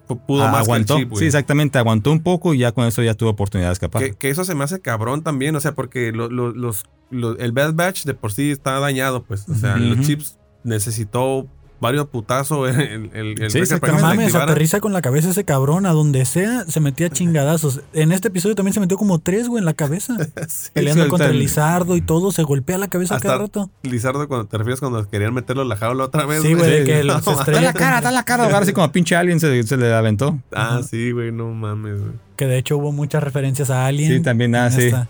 pu- 0.08 0.20
pudo 0.26 0.42
ah, 0.44 0.50
más 0.50 0.62
aguantó. 0.64 0.96
que 0.96 1.00
el 1.02 1.04
chip, 1.06 1.10
güey. 1.12 1.20
sí, 1.20 1.26
exactamente, 1.26 1.78
aguantó 1.78 2.10
un 2.10 2.20
poco 2.20 2.52
y 2.52 2.58
ya 2.58 2.72
con 2.72 2.84
eso 2.86 3.00
ya 3.02 3.14
tuvo 3.14 3.30
oportunidad 3.30 3.68
de 3.68 3.74
escapar. 3.74 4.02
Que, 4.02 4.12
que 4.14 4.30
eso 4.30 4.44
se 4.44 4.56
me 4.56 4.64
hace 4.64 4.80
cabrón 4.80 5.22
también, 5.22 5.54
o 5.54 5.60
sea, 5.60 5.74
porque 5.76 6.10
lo- 6.10 6.28
lo- 6.28 6.52
los, 6.52 6.84
lo- 7.10 7.38
el 7.38 7.52
Bad 7.52 7.74
Batch 7.74 8.04
de 8.04 8.14
por 8.14 8.32
sí 8.32 8.50
está 8.50 8.80
dañado, 8.80 9.22
pues. 9.22 9.48
O 9.48 9.54
sea, 9.54 9.76
los 9.76 10.04
chips 10.04 10.36
necesitó 10.64 11.46
varios 11.84 12.08
putazos 12.08 12.68
el, 12.76 13.10
el, 13.12 13.40
el 13.42 13.50
Sí, 13.50 13.64
se 13.66 13.78
mames, 13.78 14.34
aterriza 14.34 14.80
con 14.80 14.92
la 14.92 15.02
cabeza 15.02 15.30
ese 15.30 15.44
cabrón. 15.44 15.86
A 15.86 15.92
donde 15.92 16.24
sea, 16.24 16.64
se 16.66 16.80
metía 16.80 17.10
chingadazos. 17.10 17.82
En 17.92 18.10
este 18.10 18.28
episodio 18.28 18.54
también 18.54 18.72
se 18.72 18.80
metió 18.80 18.96
como 18.96 19.18
tres, 19.20 19.48
güey, 19.48 19.60
en 19.60 19.66
la 19.66 19.74
cabeza. 19.74 20.16
Sí, 20.48 20.70
Peleando 20.72 21.08
contra 21.08 21.28
el- 21.28 21.38
Lizardo 21.38 21.96
y 21.96 22.00
todo. 22.00 22.32
Se 22.32 22.42
golpea 22.42 22.78
la 22.78 22.88
cabeza 22.88 23.16
Hasta- 23.16 23.28
cada 23.28 23.38
rato. 23.42 23.70
Lizardo, 23.82 24.26
cuando 24.28 24.46
te 24.46 24.56
refieres 24.58 24.80
cuando 24.80 25.08
querían 25.08 25.34
meterlo 25.34 25.62
en 25.62 25.68
la 25.68 25.76
jaula 25.76 26.04
otra 26.04 26.26
vez. 26.26 26.42
Sí, 26.42 26.54
güey, 26.54 26.70
de 26.70 26.84
que 26.84 27.04
No, 27.04 27.20
se 27.20 27.30
mames. 27.30 27.38
estrella. 27.40 27.60
Da 27.60 27.66
la 27.66 27.72
cara, 27.72 28.00
da 28.00 28.10
la 28.10 28.22
cara. 28.24 28.44
Ahora 28.44 28.64
sí 28.64 28.72
como 28.72 28.90
pinche 28.90 29.14
alien 29.16 29.38
se, 29.40 29.62
se 29.62 29.76
le 29.76 29.92
aventó. 29.94 30.38
Ah, 30.52 30.80
sí, 30.88 31.12
güey, 31.12 31.30
no 31.32 31.50
mames, 31.52 32.00
güey. 32.00 32.12
Que 32.36 32.46
de 32.46 32.58
hecho 32.58 32.78
hubo 32.78 32.90
muchas 32.92 33.22
referencias 33.22 33.70
a 33.70 33.86
Alien. 33.86 34.10
Sí, 34.10 34.20
también, 34.20 34.54
ah, 34.56 34.70
sí. 34.70 34.86
esta. 34.86 35.06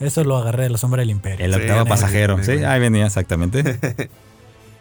Eso 0.00 0.24
lo 0.24 0.36
agarré 0.38 0.64
de 0.64 0.70
la 0.70 0.78
sombra 0.78 1.00
del 1.00 1.10
imperio. 1.10 1.44
El 1.44 1.54
octavo 1.54 1.82
sí, 1.84 1.88
pasajero. 1.88 2.42
sí, 2.42 2.52
ahí 2.64 2.80
venía 2.80 3.06
exactamente. 3.06 3.78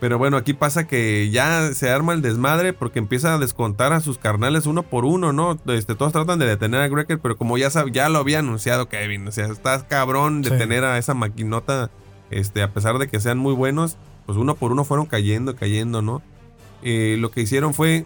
Pero 0.02 0.18
bueno, 0.18 0.36
aquí 0.36 0.54
pasa 0.54 0.88
que 0.88 1.30
ya 1.30 1.74
se 1.74 1.90
arma 1.90 2.12
el 2.14 2.22
desmadre 2.24 2.74
porque 2.74 3.00
empieza 3.00 3.36
a 3.36 3.38
descontar 3.38 3.94
a 3.94 4.00
sus 4.02 4.18
carnales 4.18 4.66
uno 4.66 4.82
por 4.84 5.06
uno, 5.06 5.32
¿no? 5.32 5.58
Este, 5.68 5.96
todos 5.96 6.12
tratan 6.12 6.40
de 6.40 6.48
detener 6.48 6.82
a 6.82 6.88
Greker, 6.90 7.20
pero 7.20 7.38
como 7.38 7.58
ya, 7.58 7.68
sab- 7.70 7.92
ya 7.92 8.10
lo 8.10 8.18
había 8.20 8.40
anunciado 8.40 8.90
Kevin, 8.90 9.28
o 9.28 9.32
sea, 9.32 9.46
estás 9.46 9.84
cabrón 9.84 10.42
de 10.42 10.50
Sí. 10.50 10.58
tener 10.58 10.84
a 10.84 10.98
esa 10.98 11.14
maquinota, 11.14 11.92
este, 12.32 12.64
a 12.64 12.74
pesar 12.74 12.98
de 12.98 13.08
que 13.08 13.20
sean 13.20 13.38
muy 13.38 13.54
buenos, 13.54 13.96
pues 14.26 14.38
uno 14.40 14.56
por 14.56 14.72
uno 14.72 14.84
fueron 14.86 15.06
cayendo, 15.06 15.56
cayendo, 15.56 16.02
¿no? 16.02 16.24
Eh, 16.82 17.16
lo 17.20 17.30
que 17.30 17.42
hicieron 17.42 17.76
fue 17.76 18.06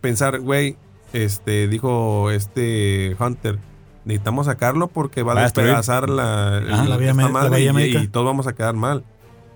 pensar, 0.00 0.40
güey, 0.40 0.76
este, 1.12 1.68
dijo 1.68 2.30
este 2.30 3.16
Hunter, 3.20 3.58
necesitamos 4.06 4.46
sacarlo 4.46 4.88
porque 4.88 5.22
va 5.22 5.32
a 5.32 5.34
Va 5.34 5.40
a 5.42 5.44
destruir. 5.44 5.68
despedazar 5.76 6.08
la, 6.08 6.56
Ajá. 6.58 6.84
La 6.86 6.96
vía 6.96 7.12
me- 7.12 7.22
la 7.24 7.28
madre 7.28 7.70
vía 7.70 7.86
y 8.00 8.08
todos 8.08 8.24
vamos 8.26 8.46
a 8.46 8.54
quedar 8.54 8.74
mal. 8.74 9.04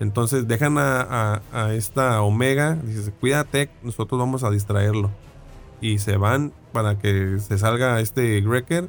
Entonces 0.01 0.47
dejan 0.47 0.79
a, 0.79 1.01
a- 1.01 1.43
a 1.53 1.75
esta 1.75 2.23
Omega, 2.23 2.77
dices, 2.85 3.11
cuídate, 3.21 3.69
nosotros 3.83 4.19
vamos 4.19 4.45
a 4.45 4.51
distraerlo. 4.51 5.11
Y 5.81 5.99
se 5.99 6.17
van 6.17 6.53
para 6.73 6.99
que 6.99 7.39
se 7.41 7.59
salga 7.59 8.01
este 8.01 8.41
Greker, 8.41 8.89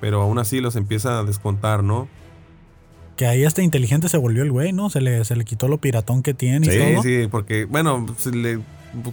pero 0.00 0.22
aún 0.22 0.38
así 0.38 0.60
los 0.60 0.76
empieza 0.76 1.18
a 1.18 1.24
descontar, 1.24 1.82
¿no? 1.82 2.08
Que 3.16 3.26
ahí 3.26 3.44
hasta 3.44 3.62
inteligente 3.62 4.08
se 4.10 4.18
volvió 4.18 4.42
el 4.42 4.52
güey, 4.52 4.72
¿no? 4.72 4.90
Se 4.90 5.00
le, 5.00 5.24
se 5.24 5.36
le 5.36 5.44
quitó 5.46 5.68
lo 5.68 5.78
piratón 5.78 6.22
que 6.22 6.34
tiene 6.34 6.66
y 6.66 6.70
Sí, 6.70 6.78
todo. 6.78 7.02
sí, 7.02 7.28
porque, 7.30 7.64
bueno, 7.64 8.06
se 8.18 8.30
le, 8.30 8.58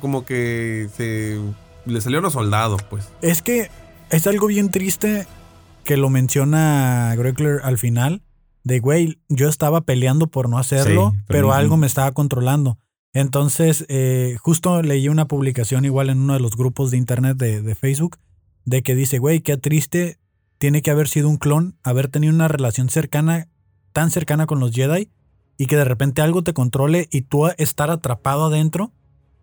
como 0.02 0.26
que 0.26 0.90
se 0.96 1.40
le 1.86 2.02
salió 2.02 2.20
los 2.22 2.34
soldados, 2.34 2.84
pues. 2.84 3.08
Es 3.22 3.42
que 3.42 3.70
es 4.10 4.28
algo 4.28 4.48
bien 4.48 4.70
triste 4.72 5.26
que 5.86 5.96
lo 5.98 6.10
menciona 6.10 7.14
Gregler 7.18 7.62
al 7.64 7.78
final. 7.78 8.22
De 8.64 8.80
güey, 8.80 9.20
yo 9.30 9.50
estaba 9.50 9.82
peleando 9.82 10.28
por 10.28 10.50
no 10.50 10.58
hacerlo, 10.58 11.12
Sí, 11.16 11.24
pero, 11.28 11.54
algo 11.54 11.78
me 11.78 11.88
estaba 11.88 12.12
controlando. 12.14 12.78
Entonces, 13.14 13.86
eh, 13.90 14.38
justo 14.42 14.82
leí 14.82 15.08
una 15.10 15.28
publicación 15.28 15.86
igual 15.86 16.10
en 16.10 16.20
uno 16.20 16.34
de 16.34 16.40
los 16.40 16.56
grupos 16.56 16.90
de 16.92 16.98
internet 16.98 17.38
de, 17.38 17.62
de 17.62 17.76
Facebook, 17.76 18.18
de 18.66 18.82
que 18.82 18.96
dice, 18.96 19.20
güey, 19.20 19.42
qué 19.42 19.58
triste 19.58 20.18
tiene 20.58 20.82
que 20.82 20.92
haber 20.92 21.08
sido 21.10 21.30
un 21.30 21.38
clon, 21.38 21.76
haber 21.84 22.08
tenido 22.08 22.34
una 22.34 22.48
relación 22.48 22.90
cercana, 22.90 23.50
tan 23.92 24.10
cercana 24.12 24.46
con 24.46 24.60
los 24.60 24.72
Jedi, 24.72 25.10
y 25.58 25.66
que 25.68 25.76
de 25.76 25.84
repente 25.84 26.22
algo 26.22 26.42
te 26.42 26.54
controle 26.54 27.08
y 27.12 27.22
tú 27.24 27.48
estar 27.58 27.92
atrapado 27.92 28.46
adentro 28.46 28.92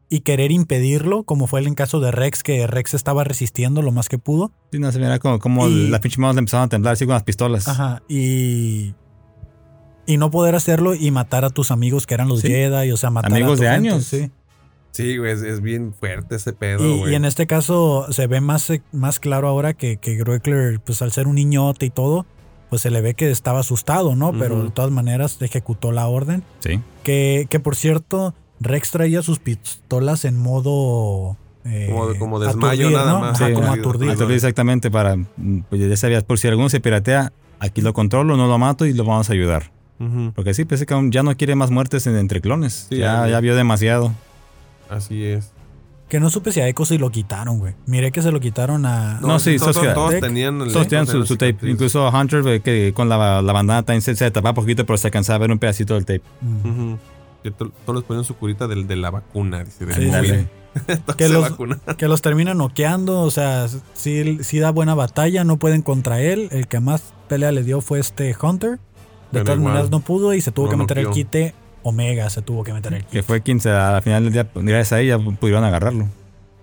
y 0.09 0.21
querer 0.21 0.51
impedirlo, 0.51 1.23
como 1.23 1.47
fue 1.47 1.61
el 1.61 1.73
caso 1.77 2.01
de 2.01 2.11
Rex, 2.11 2.43
que 2.43 2.67
Rex 2.67 2.95
estaba 2.95 3.23
resistiendo 3.23 3.81
lo 3.83 3.93
más 3.93 4.09
que 4.09 4.19
pudo. 4.19 4.51
Sí, 4.73 4.81
no, 4.81 4.91
se 4.91 4.99
mira 4.99 5.21
como, 5.21 5.39
como 5.39 5.69
Y- 5.69 5.89
las 5.89 6.01
pinches 6.01 6.19
manos 6.19 6.35
le 6.35 6.41
empezaron 6.41 6.65
a 6.67 6.69
temblar 6.69 6.95
así 6.95 7.05
con 7.07 7.15
las 7.15 7.23
pistolas. 7.23 7.69
Ajá, 7.69 8.03
y. 8.09 8.95
Y 10.11 10.17
no 10.17 10.31
poder 10.31 10.55
hacerlo 10.55 10.95
y 10.95 11.11
matar 11.11 11.45
a 11.45 11.51
tus 11.51 11.71
amigos 11.71 12.07
que 12.07 12.15
eran 12.15 12.29
los 12.29 12.41
Sí. 12.41 12.49
Jedi, 12.49 12.91
o 12.91 12.97
sea, 12.97 13.11
matar 13.11 13.33
Amigos 13.33 13.53
a 13.53 13.57
tu 13.57 13.63
de 13.63 13.71
gente, 13.71 13.89
años. 13.91 14.05
sí. 14.05 14.31
Sí, 14.93 15.17
güey, 15.19 15.31
es, 15.33 15.43
es 15.43 15.61
bien 15.61 15.95
fuerte 15.95 16.35
ese 16.35 16.53
pedo, 16.53 16.85
Y, 16.85 16.99
güey. 16.99 17.13
y 17.13 17.15
en 17.15 17.25
este 17.25 17.47
caso 17.47 18.07
se 18.11 18.27
ve 18.27 18.41
más, 18.41 18.69
eh, 18.71 18.83
más 18.91 19.21
claro 19.21 19.47
ahora 19.47 19.73
que, 19.75 19.99
que 19.99 20.17
Greckler, 20.17 20.81
pues 20.81 21.01
al 21.01 21.13
ser 21.13 21.29
un 21.29 21.37
niñote 21.37 21.87
y 21.87 21.91
todo, 21.91 22.27
pues 22.71 22.83
se 22.83 22.91
le 22.91 23.01
ve 23.01 23.15
que 23.15 23.31
estaba 23.31 23.61
asustado, 23.61 24.17
¿no? 24.17 24.33
Pero 24.33 24.65
de 24.65 24.71
todas 24.71 24.91
maneras 24.91 25.37
ejecutó 25.41 25.93
la 25.93 26.09
orden. 26.09 26.43
Sí. 26.59 26.81
Que, 27.05 27.47
que 27.49 27.61
por 27.61 27.77
cierto, 27.77 28.35
Rex 28.59 28.91
traía 28.91 29.23
sus 29.23 29.39
pistolas 29.39 30.25
en 30.25 30.37
modo. 30.37 31.37
eh, 31.65 31.89
Como- 31.93 32.19
como 32.19 32.41
desmayo 32.41 32.89
aturdir, 32.89 32.97
nada 32.99 33.13
¿no? 33.13 33.21
más. 33.21 33.41
Ajá, 33.41 33.49
Sí, 33.49 33.55
como 33.55 33.73
aturdir. 33.73 34.11
Aturdir 34.11 34.35
exactamente 34.37 34.91
para. 34.91 35.15
mm, 35.17 35.65
Pues 35.69 35.81
ya 35.89 35.97
sabías, 35.97 36.25
por 36.25 36.39
si 36.41 36.49
alguno 36.49 36.69
se 36.69 36.81
piratea, 36.81 37.33
aquí 37.61 37.81
lo 37.81 37.93
controlo, 37.93 38.37
no 38.37 38.49
lo 38.49 38.59
mato 38.59 38.87
y 38.87 38.93
lo 38.95 39.05
vamos 39.05 39.31
a 39.31 39.35
ayudar. 39.35 39.71
Porque 40.35 40.55
sí, 40.55 40.65
pensé 40.65 40.87
que 40.87 40.95
ya 41.11 41.23
no 41.23 41.37
quiere 41.37 41.55
más 41.55 41.71
muertes 41.71 42.07
en- 42.07 42.17
entre 42.17 42.41
clones. 42.41 42.87
Sí, 42.89 42.97
ya, 42.99 43.39
vio 43.41 43.55
demasiado. 43.55 44.13
Así 44.89 45.25
es. 45.25 45.53
Que 46.09 46.19
no 46.19 46.29
supe 46.31 46.51
si 46.51 46.61
a 46.61 46.67
Echo 46.67 46.85
si 46.85 46.99
lo 46.99 47.11
quitaron, 47.11 47.61
güey. 47.61 47.75
Miré 47.87 48.11
que 48.11 48.21
se 48.23 48.33
lo 48.33 48.41
quitaron 48.41 48.85
a. 48.87 49.21
No, 49.21 49.39
sí, 49.39 49.59
todos, 49.59 49.79
tenían, 50.21 50.59
Todos 50.59 50.89
tenían 50.89 51.07
su, 51.07 51.23
tape. 51.37 51.51
cicatriz. 51.53 51.71
Incluso 51.73 52.09
Hunter, 52.11 52.43
ve 52.43 52.61
que 52.61 52.93
con 52.93 53.09
la, 53.09 53.41
la 53.43 53.53
bandana 53.53 53.85
también 53.85 54.03
se, 54.03 54.17
se 54.17 54.29
tapaba 54.33 54.55
poquito, 54.55 54.85
pero 54.85 54.97
se 54.97 55.07
alcanzaba 55.07 55.37
a 55.37 55.39
ver 55.39 55.53
un 55.53 55.59
pedacito 55.61 55.95
del 55.95 56.05
tape. 56.07 56.23
Que 57.43 57.51
to- 57.53 57.71
todos 57.87 58.01
les 58.01 58.05
ponían 58.05 58.25
su 58.25 58.35
curita 58.35 58.67
del- 58.67 58.87
de, 58.89 58.97
la 58.97 59.11
vacuna, 59.11 59.63
dice, 59.65 59.87
del 59.87 59.95
Sí, 59.95 60.11
COVID. 60.11 60.45
Que 61.17 61.27
se 61.29 61.33
los- 61.33 61.53
que 61.97 62.07
los 62.09 62.23
termina 62.23 62.55
noqueando, 62.55 63.21
o 63.23 63.31
sea, 63.31 63.67
sí, 63.95 64.39
sí 64.43 64.59
da 64.59 64.71
buena 64.71 64.95
batalla, 64.95 65.43
no 65.45 65.59
pueden 65.59 65.83
contra 65.83 66.21
él. 66.21 66.49
El 66.53 66.67
que 66.69 66.81
más 66.81 67.13
pelea 67.29 67.51
le 67.53 67.63
dio 67.63 67.81
fue 67.81 67.99
este 68.01 68.35
Hunter. 68.41 68.79
De 69.33 69.43
todas 69.45 69.59
maneras 69.59 69.91
no 69.91 70.01
pudo 70.01 70.35
y 70.35 70.41
se 70.41 70.53
tuvo 70.53 70.69
que 70.71 70.77
meter 70.77 70.99
el 70.99 71.11
quite. 71.11 71.55
Omega 71.83 72.29
se 72.29 72.43
tuvo 72.43 72.63
que 72.63 72.73
meter 72.75 72.93
el 72.95 73.03
Que 73.05 73.09
quite. 73.09 73.23
fue 73.23 73.41
quien 73.43 73.59
se, 73.61 73.71
al 73.71 74.03
final 74.03 74.25
del 74.25 74.33
día, 74.33 74.47
gracias 74.55 74.93
a 74.93 75.01
ella, 75.01 75.19
pudieron 75.19 75.65
agarrarlo. 75.65 76.09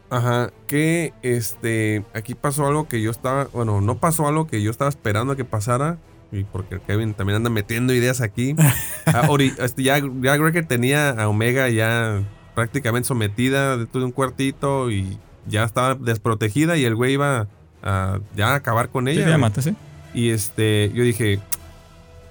Ajá, 0.09 0.51
que 0.67 1.13
este, 1.21 2.03
aquí 2.13 2.33
pasó 2.35 2.65
algo 2.67 2.87
que 2.87 3.01
yo 3.01 3.11
estaba, 3.11 3.45
bueno, 3.51 3.81
no 3.81 3.97
pasó 3.97 4.27
algo 4.27 4.47
que 4.47 4.61
yo 4.61 4.71
estaba 4.71 4.89
esperando 4.89 5.35
que 5.35 5.43
pasara, 5.43 5.97
y 6.31 6.43
porque 6.45 6.79
Kevin 6.85 7.13
también 7.13 7.37
anda 7.37 7.49
metiendo 7.49 7.93
ideas 7.93 8.21
aquí. 8.21 8.55
Ah, 9.07 9.27
ori- 9.29 9.55
este, 9.59 9.83
ya, 9.83 9.97
ya 9.99 10.35
Greger 10.37 10.65
tenía 10.65 11.09
a 11.11 11.29
Omega 11.29 11.69
ya 11.69 12.21
prácticamente 12.55 13.07
sometida 13.07 13.77
dentro 13.77 13.99
de 14.01 14.05
un 14.05 14.11
cuartito 14.11 14.91
y 14.91 15.17
ya 15.47 15.63
estaba 15.63 15.95
desprotegida 15.95 16.75
y 16.75 16.83
el 16.83 16.93
güey 16.95 17.13
iba 17.13 17.47
a 17.81 18.19
ya 18.35 18.49
a 18.49 18.55
acabar 18.55 18.89
con 18.89 19.05
Sí, 19.05 19.11
ella. 19.11 19.29
ya 19.29 19.37
mata, 19.37 19.61
sí. 19.61 19.73
y 20.13 20.29
este, 20.31 20.91
yo 20.93 21.03
dije, 21.03 21.39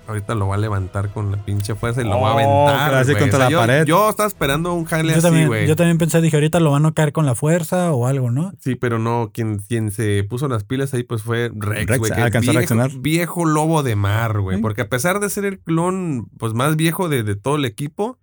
ahorita 0.09 0.35
lo 0.35 0.49
va 0.49 0.55
a 0.55 0.59
levantar 0.59 1.11
con 1.12 1.31
la 1.33 1.38
pinche 1.45 1.75
fuerza 1.75 2.01
y 2.03 2.05
lo 2.05 2.16
Oh, 2.16 2.21
va 2.23 2.31
a 2.31 2.33
aventar. 2.35 2.95
así 2.95 3.14
contra 3.14 3.38
la 3.40 3.51
yo, 3.51 3.59
pared. 3.59 3.85
yo 3.85 4.09
estaba 4.11 4.27
esperando 4.29 4.73
un 4.75 4.85
jale 4.85 5.12
Yo 5.21 5.29
así, 5.29 5.45
güey. 5.45 5.66
yo 5.66 5.77
también 5.77 5.99
pensé, 5.99 6.21
dije, 6.21 6.37
ahorita 6.37 6.61
lo 6.61 6.71
van 6.71 6.87
a 6.87 6.92
caer 6.92 7.12
con 7.12 7.27
la 7.27 7.35
fuerza 7.35 7.92
o 7.92 8.07
algo, 8.07 8.31
¿no? 8.31 8.53
Sí, 8.61 8.75
pero 8.75 8.99
no, 8.99 9.31
quien, 9.33 9.59
quien 9.59 9.90
se 9.90 10.25
puso 10.25 10.49
las 10.49 10.64
pilas 10.64 10.92
ahí 10.95 11.03
pues 11.03 11.23
fue 11.23 11.51
Rex, 11.55 11.87
Rex 11.87 11.99
güey. 11.99 12.12
que 12.12 12.21
alcanzó 12.21 12.51
a 12.51 12.53
viejo, 12.53 12.75
reaccionar. 12.75 12.90
viejo 13.01 13.45
lobo 13.45 13.83
de 13.83 13.97
mar, 13.97 14.40
güey. 14.40 14.57
Sí. 14.57 14.62
Porque 14.62 14.83
a 14.83 14.88
pesar 14.88 15.21
de 15.21 15.29
ser 15.31 15.45
el 15.45 15.59
clon 15.61 16.29
pues 16.38 16.55
más 16.55 16.77
viejo 16.77 17.09
de, 17.09 17.23
de 17.23 17.37
todo 17.37 17.57
el 17.57 17.64
equipo 17.64 18.19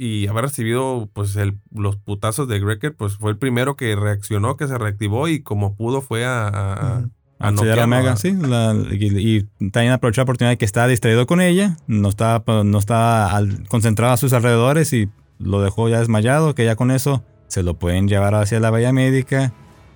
y 0.00 0.28
haber 0.28 0.44
recibido 0.44 1.08
pues 1.12 1.34
el, 1.36 1.58
los 1.74 1.96
putazos 1.96 2.46
de 2.46 2.60
Greker, 2.60 2.94
pues 2.94 3.16
fue 3.16 3.32
el 3.32 3.36
primero 3.36 3.74
que 3.76 3.96
reaccionó, 3.96 4.56
que 4.56 4.68
se 4.68 4.78
reactivó 4.78 5.26
y 5.28 5.42
como 5.42 5.74
pudo 5.74 6.00
fue 6.02 6.24
a... 6.24 6.46
a- 6.48 6.72
a-. 6.98 7.08
a 7.38 7.48
a 7.48 7.84
Omega, 7.84 8.16
sí. 8.16 8.32
la- 8.32 8.74
y, 8.90 9.38
y 9.38 9.70
también 9.70 9.92
aprovechó 9.92 10.20
la 10.20 10.24
oportunidad 10.24 10.52
de 10.52 10.58
que 10.58 10.64
estaba 10.64 10.86
distraído 10.88 11.26
con 11.26 11.40
ella. 11.40 11.76
No 11.86 12.08
estaba, 12.08 12.42
pues, 12.44 12.64
no 12.64 12.78
estaba 12.78 13.30
al- 13.36 13.66
concentrado 13.68 14.12
a 14.12 14.16
sus 14.16 14.32
alrededores 14.32 14.92
y 14.92 15.08
lo 15.38 15.60
dejó 15.62 15.88
ya 15.88 16.00
desmayado. 16.00 16.54
Que 16.54 16.64
ya 16.64 16.74
con 16.76 16.90
eso 16.90 17.22
se 17.46 17.62
lo 17.62 17.74
pueden 17.74 18.08
llevar 18.08 18.34
hacia 18.34 18.58
la 18.60 18.70
bahía 18.70 18.92
médica. 18.92 19.52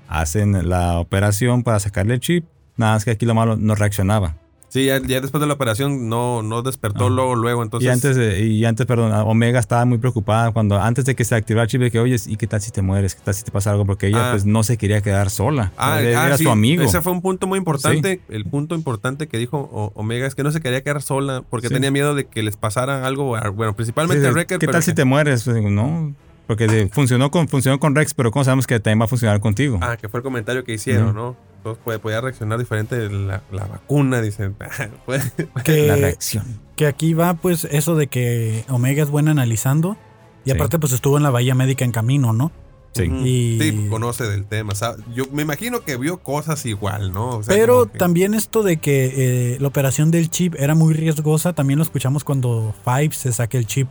Hacen 0.08 0.68
la 0.68 0.98
operación 0.98 1.62
para 1.62 1.80
sacarle 1.80 2.14
el 2.14 2.20
chip. 2.20 2.44
Nada 2.76 2.94
más 2.94 3.04
que 3.04 3.10
aquí 3.10 3.26
lo 3.26 3.34
malo 3.34 3.56
no 3.56 3.74
reaccionaba. 3.74 4.36
Sí, 4.72 4.86
ya, 4.86 5.02
ya 5.02 5.20
después 5.20 5.38
de 5.42 5.46
la 5.46 5.52
operación 5.52 6.08
no, 6.08 6.42
no 6.42 6.62
despertó 6.62 7.08
Ah. 7.08 7.10
luego, 7.10 7.34
luego. 7.34 7.62
Entonces, 7.62 7.86
y 7.86 7.90
antes, 7.92 8.16
de- 8.16 8.40
y 8.40 8.64
antes, 8.64 8.86
perdón, 8.86 9.12
Omega 9.12 9.60
estaba 9.60 9.84
muy 9.84 9.98
preocupada 9.98 10.50
cuando 10.52 10.80
antes 10.80 11.04
de 11.04 11.14
que 11.14 11.26
se 11.26 11.34
activara 11.34 11.64
el 11.64 11.68
chip 11.68 11.82
de 11.82 11.90
que, 11.90 12.00
oye, 12.00 12.16
¿y 12.26 12.36
qué 12.38 12.46
tal 12.46 12.62
si 12.62 12.70
te 12.70 12.80
mueres? 12.80 13.14
¿Qué 13.14 13.20
tal 13.22 13.34
si 13.34 13.42
te 13.44 13.50
pasa 13.50 13.70
algo? 13.70 13.84
Porque 13.84 14.06
ella 14.06 14.28
Ah. 14.28 14.32
pues 14.32 14.46
no 14.46 14.62
se 14.62 14.78
quería 14.78 15.02
quedar 15.02 15.28
sola. 15.28 15.72
Ah, 15.76 16.00
era 16.00 16.22
ah, 16.22 16.26
era 16.28 16.38
sí, 16.38 16.44
su 16.44 16.50
amigo. 16.50 16.82
Ese 16.84 17.02
fue 17.02 17.12
un 17.12 17.20
punto 17.20 17.46
muy 17.46 17.58
importante. 17.58 18.22
El 18.30 18.46
punto 18.46 18.74
importante 18.74 19.26
que 19.28 19.36
dijo 19.36 19.58
O- 19.70 19.92
Omega 19.94 20.26
es 20.26 20.34
que 20.34 20.42
no 20.42 20.50
se 20.50 20.62
quería 20.62 20.82
quedar 20.82 21.02
sola 21.02 21.42
porque 21.50 21.68
Sí. 21.68 21.74
tenía 21.74 21.90
miedo 21.90 22.14
de 22.14 22.24
que 22.24 22.42
les 22.42 22.56
pasara 22.56 23.06
algo. 23.06 23.36
Bueno, 23.52 23.76
principalmente 23.76 24.26
a 24.26 24.30
Wrecker. 24.32 24.58
¿Qué 24.58 24.66
pero 24.66 24.72
tal 24.72 24.82
si 24.82 24.94
te 24.94 25.04
mueres? 25.04 25.44
Pues 25.44 25.62
no. 25.62 26.14
Porque 26.46 26.66
de- 26.66 26.88
funcionó, 26.88 27.30
con, 27.30 27.46
funcionó 27.46 27.78
con 27.78 27.94
Rex, 27.94 28.14
pero 28.14 28.30
¿cómo 28.30 28.42
sabemos 28.44 28.66
que 28.66 28.80
también 28.80 29.00
va 29.02 29.04
a 29.04 29.08
funcionar 29.08 29.38
contigo? 29.40 29.78
Ah, 29.82 29.98
que 30.00 30.08
fue 30.08 30.20
el 30.20 30.24
comentario 30.24 30.64
que 30.64 30.72
hicieron. 30.72 31.14
¿no? 31.14 31.36
Entonces 31.62 31.80
puede, 31.84 32.00
podía 32.00 32.20
reaccionar 32.20 32.58
diferente 32.58 33.08
la, 33.08 33.42
la 33.52 33.64
vacuna, 33.66 34.20
dicen. 34.20 34.56
Que, 35.64 35.86
la 35.86 35.94
reacción. 35.96 36.44
que 36.74 36.86
aquí 36.86 37.14
va, 37.14 37.34
pues, 37.34 37.64
eso 37.70 37.94
de 37.94 38.08
que 38.08 38.64
Omega 38.68 39.02
es 39.04 39.10
buena 39.10 39.30
analizando. 39.30 39.96
Y 40.44 40.50
Sí. 40.50 40.56
aparte, 40.56 40.80
pues 40.80 40.92
estuvo 40.92 41.16
en 41.18 41.22
la 41.22 41.30
bahía 41.30 41.54
médica 41.54 41.84
en 41.84 41.92
camino, 41.92 42.32
¿no? 42.32 42.50
Sí. 42.94 43.04
Y- 43.04 43.58
Sí, 43.60 43.86
conoce 43.88 44.24
del 44.24 44.44
tema. 44.44 44.72
Yo 45.14 45.24
me 45.32 45.42
imagino 45.42 45.82
que 45.82 45.96
vio 45.96 46.18
cosas 46.18 46.66
igual, 46.66 47.12
¿no? 47.12 47.36
O 47.38 47.42
sea, 47.44 47.54
Pero 47.54 47.90
que- 47.90 47.96
también 47.96 48.34
esto 48.34 48.64
de 48.64 48.78
que 48.78 49.54
eh, 49.54 49.58
la 49.60 49.68
operación 49.68 50.10
del 50.10 50.30
chip 50.30 50.56
era 50.58 50.74
muy 50.74 50.94
riesgosa, 50.94 51.52
también 51.52 51.78
lo 51.78 51.84
escuchamos 51.84 52.24
cuando 52.24 52.74
Five 52.84 53.12
se 53.12 53.32
saque 53.32 53.56
el 53.56 53.66
chip. 53.66 53.88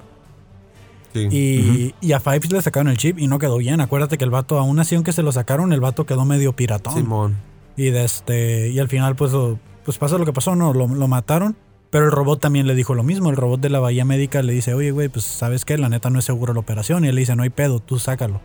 sí. 1.13 1.27
Y, 1.31 1.95
y 2.01 2.11
a 2.11 2.19
Five 2.19 2.41
le 2.49 2.61
sacaron 2.61 2.89
el 2.89 2.97
chip 2.97 3.17
y 3.17 3.27
no 3.27 3.39
quedó 3.39 3.57
bien. 3.57 3.79
Acuérdate 3.81 4.17
que 4.17 4.23
el 4.25 4.29
vato, 4.29 4.59
aún 4.59 4.77
así, 4.79 4.95
aunque 4.95 5.13
se 5.13 5.23
lo 5.23 5.31
sacaron, 5.31 5.73
el 5.73 5.79
vato 5.79 6.05
quedó 6.05 6.25
medio 6.25 6.53
piratón. 6.55 6.93
Simón. 6.93 7.37
Y, 7.77 7.89
de 7.91 8.03
este, 8.03 8.69
y 8.69 8.79
al 8.79 8.89
final, 8.89 9.15
pues, 9.15 9.31
lo- 9.31 9.59
pues 9.85 9.97
pasa 9.97 10.17
lo 10.17 10.25
que 10.25 10.33
pasó, 10.33 10.55
¿no? 10.55 10.73
Lo, 10.73 10.87
lo 10.87 11.07
mataron. 11.07 11.55
Pero 11.89 12.05
el 12.05 12.11
robot 12.11 12.39
también 12.39 12.67
le 12.67 12.75
dijo 12.75 12.93
lo 12.95 13.03
mismo. 13.03 13.29
El 13.29 13.35
robot 13.35 13.59
de 13.59 13.69
la 13.69 13.79
bahía 13.79 14.05
médica 14.05 14.41
le 14.43 14.53
dice, 14.53 14.73
oye, 14.73 14.91
güey, 14.91 15.09
pues 15.09 15.25
sabes 15.25 15.65
qué, 15.65 15.77
la 15.77 15.89
neta 15.89 16.09
no 16.09 16.19
es 16.19 16.25
seguro 16.25 16.53
la 16.53 16.59
operación. 16.61 17.03
Y 17.03 17.09
él 17.09 17.15
le 17.15 17.21
dice, 17.21 17.35
no 17.35 17.43
hay 17.43 17.49
pedo, 17.49 17.79
tú 17.79 17.99
sácalo. 17.99 18.39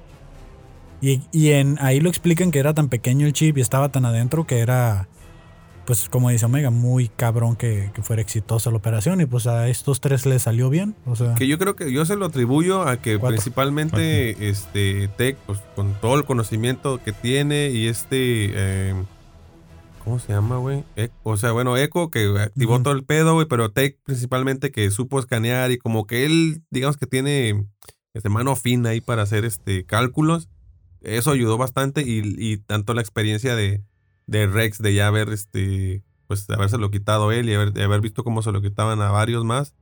Y, 1.00 1.20
y 1.30 1.50
en, 1.50 1.78
ahí 1.80 2.00
lo 2.00 2.08
explican 2.08 2.50
que 2.50 2.58
era 2.58 2.74
tan 2.74 2.88
pequeño 2.88 3.26
el 3.26 3.32
chip 3.32 3.58
y 3.58 3.60
estaba 3.60 3.90
tan 3.90 4.04
adentro 4.06 4.46
que 4.46 4.58
era 4.60 5.08
pues 5.84 6.08
como 6.08 6.30
dice 6.30 6.44
Omega, 6.46 6.70
muy 6.70 7.06
cabrón 7.08 7.54
que, 7.54 7.92
que 7.94 8.02
fuera 8.02 8.20
exitosa 8.20 8.70
la 8.72 8.76
operación 8.78 9.20
y 9.20 9.26
pues 9.26 9.46
a 9.46 9.68
estos 9.68 10.00
tres 10.00 10.26
les 10.26 10.42
salió 10.42 10.68
bien. 10.68 10.96
O 11.06 11.14
sea, 11.14 11.34
Que 11.36 11.46
yo 11.46 11.58
creo 11.58 11.76
que 11.76 11.92
yo 11.92 12.04
se 12.04 12.16
lo 12.16 12.26
atribuyo 12.26 12.82
a 12.82 12.96
que 12.96 13.18
Cuatro. 13.18 13.36
principalmente 13.36 14.48
este 14.48 15.06
Tech, 15.16 15.36
pues 15.46 15.60
con 15.76 15.92
todo 16.00 16.16
el 16.16 16.24
conocimiento 16.24 17.00
que 17.04 17.12
tiene 17.12 17.68
y 17.70 17.86
este 17.86 18.50
eh, 18.52 18.94
¿cómo 20.06 20.20
se 20.20 20.32
llama, 20.32 20.58
güey? 20.58 20.84
E- 20.94 21.10
O 21.24 21.36
sea, 21.36 21.50
bueno, 21.50 21.76
Echo 21.76 22.10
que 22.10 22.32
activó 22.38 22.80
todo 22.80 22.94
el 22.94 23.04
pedo, 23.04 23.34
güey, 23.34 23.48
pero 23.48 23.72
Tech 23.72 23.98
principalmente 24.04 24.70
que 24.70 24.88
supo 24.92 25.18
escanear 25.18 25.72
y 25.72 25.78
como 25.78 26.06
que 26.06 26.24
él, 26.24 26.62
digamos 26.70 26.96
que 26.96 27.06
tiene 27.08 27.66
este 28.14 28.28
mano 28.28 28.54
fina 28.54 28.90
ahí 28.90 29.00
para 29.00 29.22
hacer 29.22 29.44
este 29.44 29.84
cálculos. 29.84 30.48
Eso 31.00 31.32
ayudó 31.32 31.58
bastante 31.58 32.02
y, 32.02 32.22
y 32.38 32.58
tanto 32.58 32.94
la 32.94 33.00
experiencia 33.00 33.56
de, 33.56 33.82
de 34.28 34.46
Rex 34.46 34.78
de 34.78 34.94
ya 34.94 35.08
haber 35.08 35.30
este 35.30 36.04
pues 36.28 36.46
de 36.46 36.54
habérselo 36.54 36.90
quitado 36.92 37.32
él 37.32 37.48
y 37.48 37.54
haber, 37.54 37.72
de 37.72 37.82
haber 37.82 38.00
visto 38.00 38.22
cómo 38.22 38.42
se 38.42 38.52
lo 38.52 38.62
quitaban 38.62 39.00
a 39.00 39.10
varios 39.10 39.44
más 39.44 39.74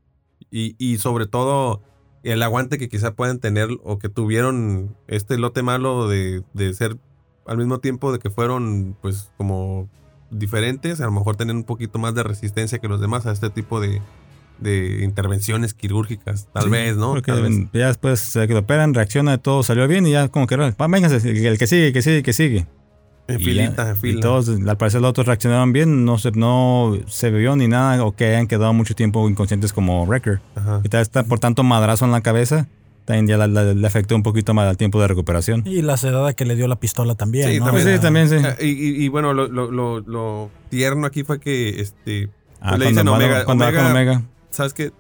y, 0.51 0.75
y 0.79 0.99
sobre 0.99 1.27
todo 1.27 1.83
el 2.23 2.43
aguante 2.43 2.79
que 2.79 2.89
quizá 2.89 3.15
puedan 3.15 3.41
tener 3.41 3.69
o 3.83 3.99
que 3.99 4.09
tuvieron 4.09 4.97
este 5.07 5.37
lote 5.37 5.63
malo 5.63 6.09
de, 6.09 6.43
de 6.55 6.73
ser 6.73 6.99
al 7.47 7.59
mismo 7.59 7.79
tiempo 7.79 8.11
de 8.11 8.19
que 8.19 8.31
fueron 8.31 8.97
pues 9.03 9.31
como 9.37 9.89
diferentes, 10.31 11.01
a 11.01 11.05
lo 11.05 11.13
mejor 11.13 11.37
tener 11.37 11.55
un 11.55 11.65
poquito 11.65 11.99
más 11.99 12.15
de 12.15 12.23
resistencia 12.23 12.79
que 12.79 12.89
los 12.89 13.01
demás 13.01 13.27
a 13.27 13.33
este 13.33 13.51
tipo 13.51 13.81
de, 13.81 14.01
de 14.59 15.01
intervenciones 15.05 15.75
quirúrgicas, 15.75 16.49
tal 16.53 16.65
Sí, 16.65 16.71
vez, 16.71 16.97
¿no? 16.97 17.13
Porque 17.13 17.33
Tal 17.33 17.43
vez. 17.43 17.67
ya 17.73 17.89
después 17.89 18.33
de 18.35 18.47
que 18.47 18.53
lo 18.55 18.61
operan, 18.61 18.95
reacciona, 18.95 19.39
todo 19.39 19.63
salió 19.63 19.87
bien 19.89 20.07
y 20.07 20.13
ya 20.13 20.29
como 20.29 20.47
que, 20.47 20.57
va, 20.57 20.73
véngase, 20.89 21.17
el 21.17 21.23
que 21.59 21.67
sigue, 21.67 21.89
el 21.89 21.93
que 21.93 22.03
sigue, 22.03 22.17
el 22.19 22.23
que 22.23 22.33
sigue. 22.33 22.67
En 23.27 23.41
Y 23.41 23.45
filita, 23.45 23.85
ya- 23.85 23.91
en 23.91 23.97
Y 23.97 24.01
fila. 24.01 24.21
todos, 24.21 24.49
al 24.51 24.77
parecer 24.77 25.01
los 25.01 25.09
otros 25.11 25.27
reaccionaron 25.27 25.73
bien, 25.73 26.05
no 26.05 26.19
se, 26.19 26.31
no 26.33 26.93
se 27.07 27.31
vio 27.31 27.57
ni 27.57 27.69
nada 27.69 28.05
o 28.05 28.13
que 28.13 28.27
hayan 28.27 28.47
quedado 28.47 28.73
mucho 28.75 28.95
tiempo 28.95 29.27
inconscientes 29.31 29.73
como 29.73 30.05
Wrecker. 30.05 30.41
Ajá. 30.55 30.81
Y 30.85 30.89
tal 30.91 30.99
vez 31.01 31.09
está 31.09 31.25
por 31.25 31.39
tanto 31.39 31.63
madrazo 31.63 32.05
en 32.05 32.13
la 32.13 32.21
cabeza, 32.21 32.69
también 33.05 33.27
ya 33.27 33.37
la- 33.37 33.47
la- 33.47 33.75
le 33.75 33.87
afectó 33.87 34.15
un 34.17 34.23
poquito 34.23 34.55
más 34.55 34.67
al 34.69 34.77
tiempo 34.77 35.01
de 35.01 35.09
recuperación. 35.09 35.63
y 35.67 35.83
la 35.83 35.97
sedada 35.97 36.33
que 36.33 36.45
le 36.45 36.57
dio 36.57 36.69
la 36.69 36.77
pistola 36.77 37.15
también, 37.15 37.51
Sí, 37.51 37.59
¿no? 37.59 37.67
también. 37.67 37.87
O 37.87 37.89
sea, 37.91 37.97
Sí, 37.97 38.03
también 38.03 38.29
sí. 38.29 38.37
Ah, 38.45 38.57
Y, 38.61 38.67
y- 38.69 39.05
y 39.05 39.09
bueno, 39.09 39.33
lo, 39.35 39.47
lo- 39.49 39.71
lo- 39.71 40.01
lo 40.01 40.51
tierno 40.71 41.07
aquí 41.07 41.23
fue 41.25 41.39
que 41.41 41.81
este 41.81 42.31
Ah, 42.61 42.73
le 42.79 42.85
cuando 42.87 42.89
dicen 42.89 43.09
Omega, 43.09 43.45
cuando 43.45 43.65
va 43.67 43.71
con 43.73 43.81
Omega, 43.87 44.13
Omega. 44.13 44.23
¿sabes 44.51 44.73
qué? 44.75 44.91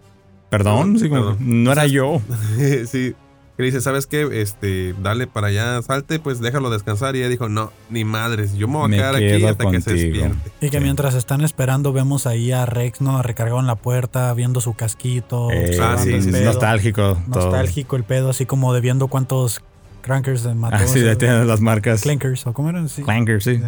Perdón, 0.50 0.98
sí, 0.98 1.08
como, 1.08 1.30
Perdón. 1.36 1.64
no 1.64 1.72
era 1.72 1.86
yo. 1.86 2.20
sí. 2.86 3.14
Que 3.56 3.62
le 3.62 3.66
dice, 3.66 3.80
¿sabes 3.80 4.06
qué? 4.08 4.28
Este, 4.42 4.94
dale 5.00 5.28
para 5.28 5.46
allá, 5.46 5.80
salte, 5.82 6.18
pues 6.18 6.40
déjalo 6.40 6.70
descansar. 6.70 7.14
Y 7.14 7.20
ella 7.20 7.28
dijo, 7.28 7.48
no, 7.48 7.72
ni 7.88 8.04
madres, 8.04 8.54
yo 8.54 8.66
me 8.66 8.74
voy 8.74 8.84
a 8.86 8.88
Me 8.88 8.96
quedar 8.96 9.14
aquí 9.14 9.44
hasta 9.44 9.70
que 9.70 9.80
se 9.80 9.92
despierte. 9.94 10.50
Y 10.60 10.70
que 10.70 10.78
Sí. 10.78 10.82
mientras 10.82 11.14
están 11.14 11.40
esperando, 11.42 11.92
vemos 11.92 12.26
ahí 12.26 12.50
a 12.50 12.66
Rex, 12.66 13.00
¿no? 13.00 13.22
Recargado 13.22 13.60
en 13.60 13.66
la 13.68 13.76
puerta, 13.76 14.34
viendo 14.34 14.60
su 14.60 14.74
casquito. 14.74 15.52
Eh, 15.52 15.78
Ah, 15.80 15.96
sí, 15.98 16.20
sí, 16.20 16.32
pedo. 16.32 16.44
nostálgico. 16.46 17.16
todo. 17.30 17.42
Nostálgico 17.42 17.94
el 17.96 18.02
pedo, 18.04 18.30
así 18.30 18.44
como 18.44 18.74
de 18.74 18.80
viendo 18.80 19.06
cuántos 19.06 19.60
crankers 20.02 20.44
mató. 20.56 20.76
Ah, 20.80 20.86
sí, 20.88 21.00
ya 21.04 21.14
tienen 21.16 21.46
las 21.46 21.60
marcas. 21.60 22.02
Clankers, 22.02 22.46
¿o 22.48 22.52
cómo 22.52 22.70
eran? 22.70 22.88
Sí. 22.88 23.02
Clanker, 23.02 23.40
sí. 23.42 23.56
Sí. 23.56 23.62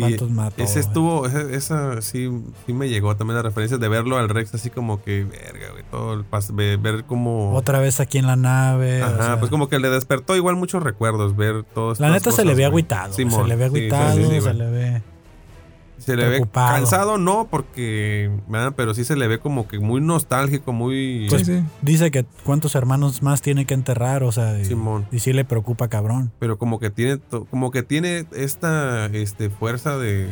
¿Cuántos 0.00 0.30
mató? 0.30 0.62
ese 0.62 0.80
estuvo, 0.80 1.26
ese- 1.26 1.54
esa 1.54 2.02
sí, 2.02 2.30
sí 2.66 2.72
me 2.72 2.88
llegó 2.88 3.16
también 3.16 3.36
la 3.36 3.42
referencia 3.42 3.78
de 3.78 3.88
verlo 3.88 4.16
al 4.18 4.28
Rex 4.28 4.54
así 4.54 4.70
como 4.70 5.02
que, 5.02 5.24
verga, 5.24 5.70
güey, 5.72 5.84
todo 5.90 6.14
el 6.14 6.28
pas- 6.28 6.54
ve- 6.54 6.76
ver 6.76 7.04
como... 7.04 7.54
Otra 7.54 7.78
vez 7.80 8.00
aquí 8.00 8.18
en 8.18 8.26
la 8.26 8.36
nave. 8.36 9.02
o 9.02 9.06
Ajá, 9.06 9.22
sea, 9.24 9.38
pues 9.38 9.50
como 9.50 9.68
que 9.68 9.78
le 9.78 9.90
despertó 9.90 10.34
igual 10.36 10.56
muchos 10.56 10.82
recuerdos 10.82 11.36
ver 11.36 11.64
todos 11.74 12.00
La 12.00 12.10
neta 12.10 12.30
se 12.32 12.44
le 12.44 12.54
ve 12.54 12.64
agüitado. 12.64 13.12
Simón, 13.12 13.42
se 13.42 13.48
le 13.48 13.56
ve 13.56 13.64
sí, 13.64 13.76
agüitado, 13.76 14.16
sí, 14.16 14.24
sí, 14.30 14.40
se 14.40 14.54
le 14.54 14.70
ve. 14.70 15.02
Se 16.00 16.16
le 16.16 16.24
ve 16.24 16.30
preocupado. 16.36 16.74
cansado, 16.76 17.18
no, 17.18 17.48
porque, 17.50 18.30
¿verdad? 18.48 18.72
pero 18.76 18.94
sí 18.94 19.04
se 19.04 19.16
le 19.16 19.28
ve 19.28 19.38
como 19.38 19.68
que 19.68 19.78
muy 19.78 20.00
nostálgico, 20.00 20.72
muy... 20.72 21.26
Pues, 21.28 21.46
sí, 21.46 21.58
sí. 21.58 21.64
Dice 21.82 22.10
que 22.10 22.24
cuántos 22.44 22.74
hermanos 22.74 23.22
más 23.22 23.42
tiene 23.42 23.64
que 23.66 23.74
enterrar, 23.74 24.22
o 24.24 24.32
sea, 24.32 24.58
y, 24.58 24.64
Simón. 24.64 25.06
y 25.12 25.18
sí 25.20 25.32
le 25.32 25.44
preocupa 25.44 25.88
cabrón. 25.88 26.32
pero 26.38 26.58
como 26.58 26.78
que 26.80 26.90
tiene 26.90 27.18
como 27.50 27.70
que 27.70 27.82
tiene 27.82 28.26
esta 28.32 29.06
este 29.06 29.50
fuerza 29.50 29.96
de 29.98 30.28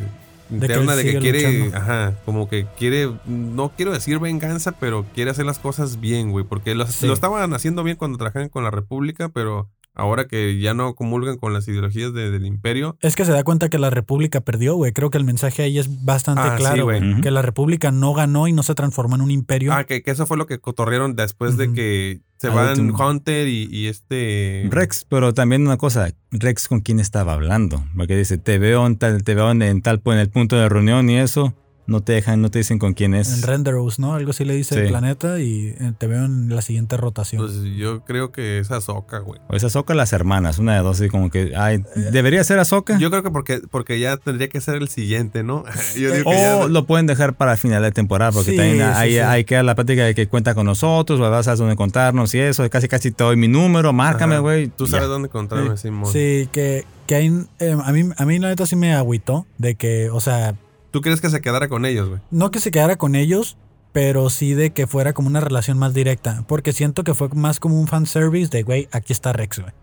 interna 0.51 0.95
de 0.95 1.03
que, 1.03 1.19
quiere 1.19 1.43
luchando. 1.59 1.77
ajá 1.77 2.13
como 2.25 2.49
que 2.49 2.65
quiere 2.77 3.11
no 3.27 3.71
quiero 3.75 3.91
decir 3.91 4.17
venganza 4.19 4.71
pero 4.71 5.05
quiere 5.13 5.29
hacer 5.29 5.45
las 5.45 5.59
cosas 5.59 5.99
bien 5.99 6.31
güey 6.31 6.43
porque 6.43 6.73
lo, 6.73 6.87
Sí. 6.87 7.05
lo 7.05 7.13
estaban 7.13 7.53
haciendo 7.53 7.83
bien 7.83 7.97
cuando 7.97 8.17
trabajaban 8.17 8.49
con 8.49 8.63
la 8.63 8.71
república 8.71 9.29
pero 9.29 9.69
ahora 9.95 10.27
que 10.27 10.59
ya 10.59 10.73
no 10.73 10.95
comulgan 10.95 11.37
con 11.37 11.53
las 11.53 11.67
ideologías 11.67 12.13
de- 12.13 12.31
del 12.31 12.45
imperio 12.45 12.97
Es 13.01 13.15
que 13.15 13.25
se 13.25 13.31
da 13.31 13.43
cuenta 13.43 13.69
que 13.69 13.77
la 13.79 13.89
República 13.89 14.41
perdió, 14.41 14.75
güey. 14.75 14.93
Creo 14.93 15.09
que 15.09 15.17
el 15.17 15.23
mensaje 15.25 15.63
ahí 15.63 15.77
es 15.77 16.05
bastante 16.05 16.41
Ah, 16.45 16.55
claro. 16.57 16.87
Que 17.21 17.31
la 17.31 17.41
República 17.41 17.91
no 17.91 18.13
ganó 18.13 18.47
y 18.47 18.53
no 18.53 18.63
se 18.63 18.75
transformó 18.75 19.15
en 19.15 19.21
un 19.21 19.31
imperio. 19.31 19.73
ah 19.73 19.83
que, 19.83 20.01
que 20.01 20.11
eso 20.11 20.25
fue 20.25 20.37
lo 20.37 20.45
que 20.45 20.59
cotorrearon 20.59 21.15
después 21.15 21.57
de 21.57 21.73
que 21.73 22.21
se 22.37 22.47
Al 22.47 22.53
van 22.55 22.79
último. 22.79 23.09
Hunter 23.09 23.47
y, 23.49 23.67
y 23.69 23.87
este 23.87 24.67
Rex, 24.71 25.05
pero 25.09 25.33
también 25.33 25.63
una 25.63 25.75
cosa, 25.77 26.13
Rex 26.31 26.67
con 26.69 26.79
quién 26.79 26.99
estaba 27.01 27.33
hablando, 27.33 27.83
porque 27.97 28.15
dice, 28.15 28.37
te 28.37 28.57
veo 28.59 28.87
en 28.87 28.95
tal, 28.97 29.23
te 29.23 29.35
veo 29.35 29.51
en, 29.51 29.61
en 29.61 29.81
tal 29.81 30.01
en 30.05 30.13
el 30.19 30.29
punto 30.29 30.55
de 30.55 30.69
reunión 30.69 31.09
y 31.09 31.17
eso, 31.17 31.53
no 31.89 32.01
te 32.01 32.13
dejan, 32.13 32.41
no 32.41 32.49
te 32.51 32.59
dicen 32.59 32.79
con 32.79 32.93
quién 32.93 33.13
en 33.13 33.21
es. 33.21 33.41
Renderos, 33.45 33.99
¿no? 33.99 34.13
Algo 34.13 34.31
así 34.31 34.45
le 34.45 34.53
dice 34.55 34.79
el 34.81 34.87
planeta 34.89 35.39
y 35.39 35.75
eh, 35.79 35.91
te 35.97 36.07
veo 36.07 36.23
en 36.25 36.53
la 36.55 36.61
siguiente 36.61 36.95
rotación. 36.97 37.41
pues 37.45 37.61
yo 37.75 38.05
creo 38.05 38.31
que 38.31 38.59
es 38.59 38.71
Ahsoka 38.71 39.19
güey 39.19 39.39
O 39.49 39.55
es 39.55 39.63
Ahsoka 39.63 39.93
o 39.93 39.95
las 39.97 40.13
hermanas, 40.13 40.59
una 40.59 40.75
de 40.75 40.81
dos, 40.81 40.99
así 41.01 41.09
como 41.09 41.29
que, 41.29 41.53
ay, 41.57 41.83
debería 42.11 42.43
ser 42.43 42.59
Ahsoka. 42.59 42.97
yo 42.99 43.09
creo 43.09 43.23
que 43.23 43.31
porque 43.31 43.61
porque 43.71 43.99
ya 43.99 44.17
tendría 44.17 44.47
que 44.49 44.61
ser 44.61 44.75
el 44.75 44.87
siguiente 44.89 45.43
no 45.43 45.63
yo 45.97 46.13
digo 46.13 46.29
o 46.29 46.33
que 46.33 46.37
ya- 46.37 46.67
lo 46.67 46.85
pueden 46.85 47.07
dejar 47.07 47.33
para 47.35 47.53
el 47.53 47.57
final 47.57 47.81
de 47.83 47.91
temporada, 47.91 48.31
porque 48.31 48.51
Sí, 48.51 48.57
también 48.57 48.81
hay, 48.83 49.13
sí. 49.13 49.19
hay 49.19 49.43
que 49.43 49.55
dar 49.55 49.65
la 49.65 49.75
plática 49.75 50.05
de 50.05 50.15
que 50.15 50.27
cuenta 50.27 50.55
con 50.55 50.65
nosotros, 50.65 51.19
vas 51.19 51.47
a 51.47 51.55
dónde 51.55 51.75
contarnos 51.75 52.33
y 52.35 52.39
eso, 52.39 52.69
casi 52.69 52.87
casi 52.87 53.11
te 53.11 53.23
doy 53.23 53.35
mi 53.35 53.47
número, 53.47 53.91
márcame, 53.93 54.35
Ajá. 54.35 54.41
güey. 54.41 54.67
Tú 54.67 54.85
ya. 54.85 54.91
sabes 54.91 55.07
dónde 55.07 55.27
encontrarme, 55.27 55.75
Simón. 55.77 56.11
Sí, 56.11 56.47
que, 56.51 56.85
que 57.07 57.15
hay, 57.15 57.27
eh, 57.59 57.75
a, 57.83 57.91
mí, 57.91 58.09
a 58.15 58.25
mí 58.25 58.39
la 58.39 58.49
neta 58.49 58.65
sí 58.65 58.75
me 58.75 58.93
agüitó 58.93 59.45
de 59.57 59.75
que, 59.75 60.09
o 60.11 60.19
sea, 60.19 60.55
¿Tú 60.91 61.01
crees 61.01 61.21
que 61.21 61.29
se 61.29 61.41
quedara 61.41 61.67
con 61.67 61.85
ellos, 61.85 62.09
güey? 62.09 62.21
no 62.31 62.51
que 62.51 62.59
se 62.59 62.71
quedara 62.71 62.97
con 62.97 63.15
ellos, 63.15 63.57
pero 63.91 64.29
sí 64.29 64.53
de 64.53 64.71
que 64.71 64.87
fuera 64.87 65.13
como 65.13 65.27
una 65.27 65.39
relación 65.39 65.77
más 65.77 65.93
directa. 65.93 66.43
Porque 66.47 66.73
siento 66.73 67.03
que 67.03 67.13
fue 67.13 67.29
más 67.29 67.59
como 67.59 67.79
un 67.79 67.87
fanservice 67.87 68.49
de, 68.49 68.63
güey, 68.63 68.87
aquí 68.91 69.13
está 69.13 69.33
Rex, 69.33 69.59
güey. 69.59 69.73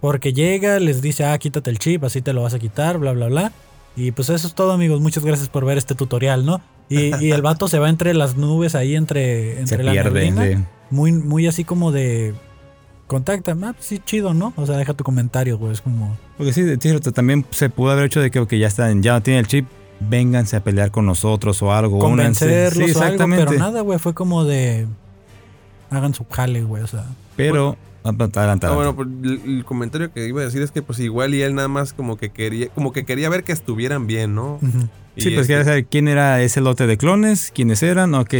Porque 0.00 0.32
llega, 0.32 0.78
les 0.78 1.02
dice, 1.02 1.24
ah, 1.24 1.36
quítate 1.38 1.70
el 1.70 1.78
chip, 1.78 2.04
así 2.04 2.20
te 2.22 2.32
lo 2.32 2.42
vas 2.42 2.54
a 2.54 2.58
quitar, 2.58 2.98
bla, 2.98 3.12
bla, 3.12 3.26
bla. 3.28 3.52
Y 3.96 4.12
pues 4.12 4.28
eso 4.28 4.46
es 4.46 4.54
todo, 4.54 4.72
amigos. 4.72 5.00
Muchas 5.00 5.24
gracias 5.24 5.48
por 5.48 5.64
ver 5.64 5.78
este 5.78 5.94
tutorial, 5.94 6.44
¿no? 6.44 6.60
Y, 6.88 7.14
y 7.24 7.32
el 7.32 7.42
vato 7.42 7.66
se 7.68 7.78
va 7.78 7.88
entre 7.88 8.12
las 8.14 8.36
nubes 8.36 8.74
ahí, 8.74 8.94
entre, 8.94 9.54
Se 9.54 9.60
entre 9.60 9.84
la 9.84 9.92
pierde. 9.92 10.30
neblina. 10.30 10.58
sí. 10.58 10.64
Muy, 10.90 11.12
muy 11.12 11.46
así 11.46 11.64
como 11.64 11.92
de... 11.92 12.34
Contacta, 13.06 13.52
ah, 13.52 13.72
pues 13.72 13.86
sí, 13.86 14.00
chido, 14.04 14.34
¿no? 14.34 14.52
O 14.56 14.66
sea, 14.66 14.76
deja 14.76 14.92
tu 14.94 15.02
comentario, 15.04 15.58
güey. 15.58 15.72
Es 15.72 15.80
como... 15.80 16.16
Porque 16.36 16.52
sí, 16.52 16.62
de 16.62 16.76
cierto, 16.76 17.12
también 17.12 17.44
se 17.50 17.70
pudo 17.70 17.90
haber 17.92 18.06
hecho 18.06 18.20
de 18.20 18.30
que 18.30 18.40
ok, 18.40 18.54
ya 18.54 18.66
están, 18.66 19.02
ya 19.02 19.12
no 19.12 19.22
tienen 19.22 19.40
el 19.40 19.46
chip, 19.46 19.66
vénganse 20.00 20.56
a 20.56 20.64
pelear 20.64 20.90
con 20.90 21.06
nosotros 21.06 21.62
o 21.62 21.72
algo. 21.72 21.98
convencerlos 21.98 22.72
Sí, 22.74 22.80
o 22.80 22.84
algo, 22.98 23.04
exactamente. 23.04 23.44
pero 23.46 23.58
nada, 23.58 23.80
güey, 23.80 23.98
fue 23.98 24.14
como 24.14 24.44
de 24.44 24.86
hagan 25.90 26.14
su 26.14 26.24
jale, 26.30 26.62
güey, 26.62 26.82
o 26.82 26.86
sea. 26.86 27.04
Pero, 27.36 27.76
ah, 28.04 28.08
adelante, 28.10 28.38
adelante. 28.38 28.68
bueno, 28.68 28.96
pues, 28.96 29.08
el, 29.22 29.40
el 29.58 29.64
comentario 29.64 30.12
que 30.12 30.26
iba 30.26 30.40
a 30.42 30.44
decir 30.44 30.62
es 30.62 30.70
que 30.70 30.82
pues 30.82 30.98
igual 31.00 31.34
y 31.34 31.42
él 31.42 31.54
nada 31.54 31.68
más 31.68 31.92
como 31.92 32.16
que 32.16 32.30
quería, 32.30 32.68
como 32.68 32.92
que 32.92 33.04
quería 33.04 33.28
ver 33.28 33.44
que 33.44 33.52
estuvieran 33.52 34.06
bien, 34.06 34.34
¿no? 34.34 34.58
Sí, 34.62 35.30
pues 35.30 35.38
este, 35.42 35.46
quería 35.46 35.64
saber 35.64 35.86
quién 35.86 36.08
era 36.08 36.42
ese 36.42 36.60
lote 36.60 36.86
de 36.86 36.96
clones, 36.98 37.50
quiénes 37.54 37.82
eran, 37.82 38.14
ok, 38.14 38.34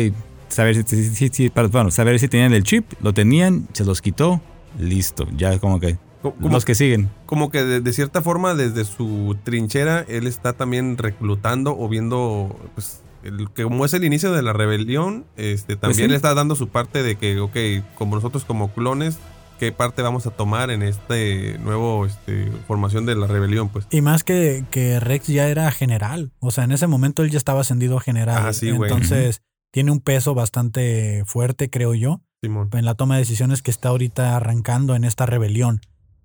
saber 0.49 0.75
si, 0.77 0.83
si- 0.83 1.15
si- 1.15 1.29
si- 1.29 1.49
para- 1.51 1.69
bueno, 1.69 1.91
saber 1.91 2.19
si 2.19 2.29
tenían 2.29 2.53
el 2.53 2.65
chip, 2.65 2.85
lo 3.01 3.15
tenían, 3.15 3.67
se 3.73 3.85
los 3.85 4.03
quitó, 4.03 4.41
listo, 4.79 5.27
ya 5.37 5.59
como 5.59 5.81
que 5.81 5.97
como, 6.35 6.55
los 6.55 6.65
que 6.65 6.75
siguen. 6.75 7.11
como 7.27 7.51
que 7.51 7.65
de, 7.65 7.81
de 7.81 7.93
cierta 7.93 8.23
forma 8.23 8.55
desde 8.55 8.85
su 8.85 9.37
trinchera 9.45 10.05
él 10.09 10.27
está 10.27 10.53
también 10.53 10.99
reclutando 10.99 11.77
o 11.79 11.89
viendo 11.89 12.57
pues 12.75 13.03
el, 13.23 13.51
que 13.51 13.65
como 13.65 13.85
es 13.85 13.95
el 13.95 14.05
inicio 14.05 14.33
de 14.33 14.43
la 14.43 14.53
rebelión, 14.53 15.27
este 15.37 15.77
también 15.77 15.81
Pues 15.81 15.97
sí. 15.97 16.09
le 16.09 16.17
está 16.17 16.35
dando 16.35 16.55
su 16.55 16.69
parte 16.69 17.03
de 17.03 17.17
que, 17.17 17.41
ok, 17.41 17.57
como 17.97 18.15
nosotros 18.15 18.45
como 18.45 18.73
clones, 18.73 19.19
¿qué 19.59 19.73
parte 19.73 20.03
vamos 20.03 20.27
a 20.27 20.31
tomar 20.31 20.71
en 20.71 20.83
este 20.83 21.59
nuevo 21.59 22.07
este, 22.07 22.51
formación 22.67 23.07
de 23.07 23.17
la 23.17 23.27
rebelión? 23.27 23.69
Pues 23.69 23.87
Y 23.91 24.01
más 24.01 24.23
que, 24.23 24.65
que 24.71 25.01
Rex 25.01 25.27
ya 25.27 25.49
era 25.49 25.71
general, 25.71 26.33
o 26.39 26.51
sea, 26.51 26.65
en 26.65 26.73
ese 26.73 26.87
momento 26.87 27.23
él 27.23 27.31
ya 27.31 27.39
estaba 27.39 27.61
ascendido 27.63 27.97
a 27.97 28.01
general. 28.01 28.47
Ah, 28.47 28.53
sí. 28.53 28.69
Entonces, 28.69 29.43
tiene 29.73 29.91
un 29.91 30.01
peso 30.01 30.35
bastante 30.35 31.25
fuerte, 31.27 31.69
creo 31.69 31.95
yo, 31.95 32.23
Simón. 32.43 32.71
en 32.73 32.85
la 32.85 32.95
toma 32.95 33.15
de 33.17 33.21
decisiones 33.23 33.63
que 33.63 33.71
está 33.71 33.89
ahorita 33.89 34.37
arrancando 34.37 34.95
en 34.95 35.05
esta 35.05 35.27
rebelión. 35.27 35.81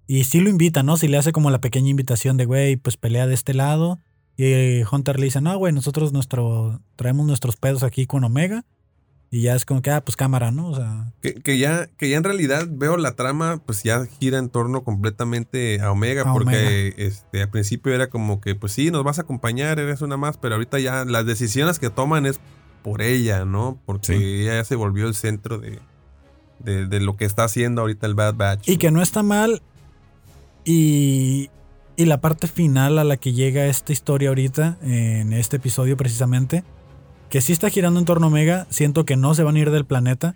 Y 0.07 0.23
sí 0.25 0.39
lo 0.41 0.49
invita, 0.49 0.83
¿no? 0.83 0.97
Si 0.97 1.07
le 1.07 1.17
hace 1.17 1.31
como 1.31 1.51
la 1.51 1.61
pequeña 1.61 1.89
invitación 1.89 2.37
de, 2.37 2.45
güey, 2.45 2.75
pues 2.75 2.97
pelea 2.97 3.27
de 3.27 3.33
este 3.33 3.53
lado. 3.53 3.99
Y 4.37 4.81
Hunter 4.91 5.19
le 5.19 5.25
dice, 5.25 5.41
no, 5.41 5.55
güey, 5.57 5.73
nosotros 5.73 6.11
nuestro, 6.13 6.81
traemos 6.95 7.25
nuestros 7.27 7.55
pedos 7.57 7.83
aquí 7.83 8.05
con 8.07 8.23
Omega. 8.23 8.65
Y 9.33 9.43
ya 9.43 9.55
es 9.55 9.63
como 9.63 9.81
que, 9.81 9.91
ah, 9.91 10.03
pues 10.03 10.17
cámara, 10.17 10.51
¿no? 10.51 10.67
O 10.67 10.75
sea, 10.75 11.13
Que, 11.21 11.35
que 11.35 11.57
ya, 11.57 11.87
que 11.97 12.09
ya 12.09 12.17
en 12.17 12.23
realidad 12.25 12.67
veo 12.69 12.97
la 12.97 13.15
trama, 13.15 13.61
pues 13.65 13.81
ya 13.83 14.05
gira 14.19 14.37
en 14.39 14.49
torno 14.49 14.83
completamente 14.83 15.79
a 15.79 15.89
Omega, 15.91 16.23
A 16.23 16.33
porque 16.33 16.93
Este, 16.97 17.41
al 17.43 17.49
principio 17.49 17.93
era 17.93 18.09
como 18.09 18.41
que, 18.41 18.55
pues 18.55 18.73
sí, 18.73 18.91
nos 18.91 19.05
vas 19.05 19.19
a 19.19 19.21
acompañar, 19.21 19.79
eres 19.79 20.01
una 20.01 20.17
más, 20.17 20.37
pero 20.37 20.55
ahorita 20.55 20.79
ya 20.79 21.05
las 21.05 21.25
decisiones 21.25 21.79
que 21.79 21.89
toman 21.89 22.25
es 22.25 22.41
por 22.83 23.01
ella, 23.01 23.45
¿no? 23.45 23.79
Porque 23.85 24.07
Sí. 24.07 24.13
ella 24.41 24.55
ya 24.55 24.65
se 24.65 24.75
volvió 24.75 25.07
el 25.07 25.15
centro 25.15 25.59
de, 25.59 25.79
de, 26.59 26.87
de 26.87 26.99
lo 26.99 27.15
que 27.15 27.23
está 27.23 27.45
haciendo 27.45 27.81
ahorita 27.81 28.07
el 28.07 28.15
Bad 28.15 28.35
Batch. 28.35 28.67
y 28.67 28.75
que 28.77 28.91
no 28.91 29.01
está 29.01 29.23
mal. 29.23 29.61
Y, 30.65 31.49
y 31.97 32.05
la 32.05 32.21
parte 32.21 32.47
final 32.47 32.99
a 32.99 33.03
la 33.03 33.17
que 33.17 33.33
llega 33.33 33.65
esta 33.65 33.93
historia 33.93 34.29
ahorita, 34.29 34.77
en 34.81 35.33
este 35.33 35.57
episodio 35.57 35.97
precisamente, 35.97 36.63
que 37.29 37.41
sí 37.41 37.53
está 37.53 37.69
girando 37.69 37.99
en 37.99 38.05
torno 38.05 38.25
a 38.25 38.29
Omega, 38.29 38.67
siento 38.69 39.05
que 39.05 39.15
no 39.15 39.33
se 39.35 39.43
van 39.43 39.55
a 39.55 39.59
ir 39.59 39.71
del 39.71 39.85
planeta 39.85 40.35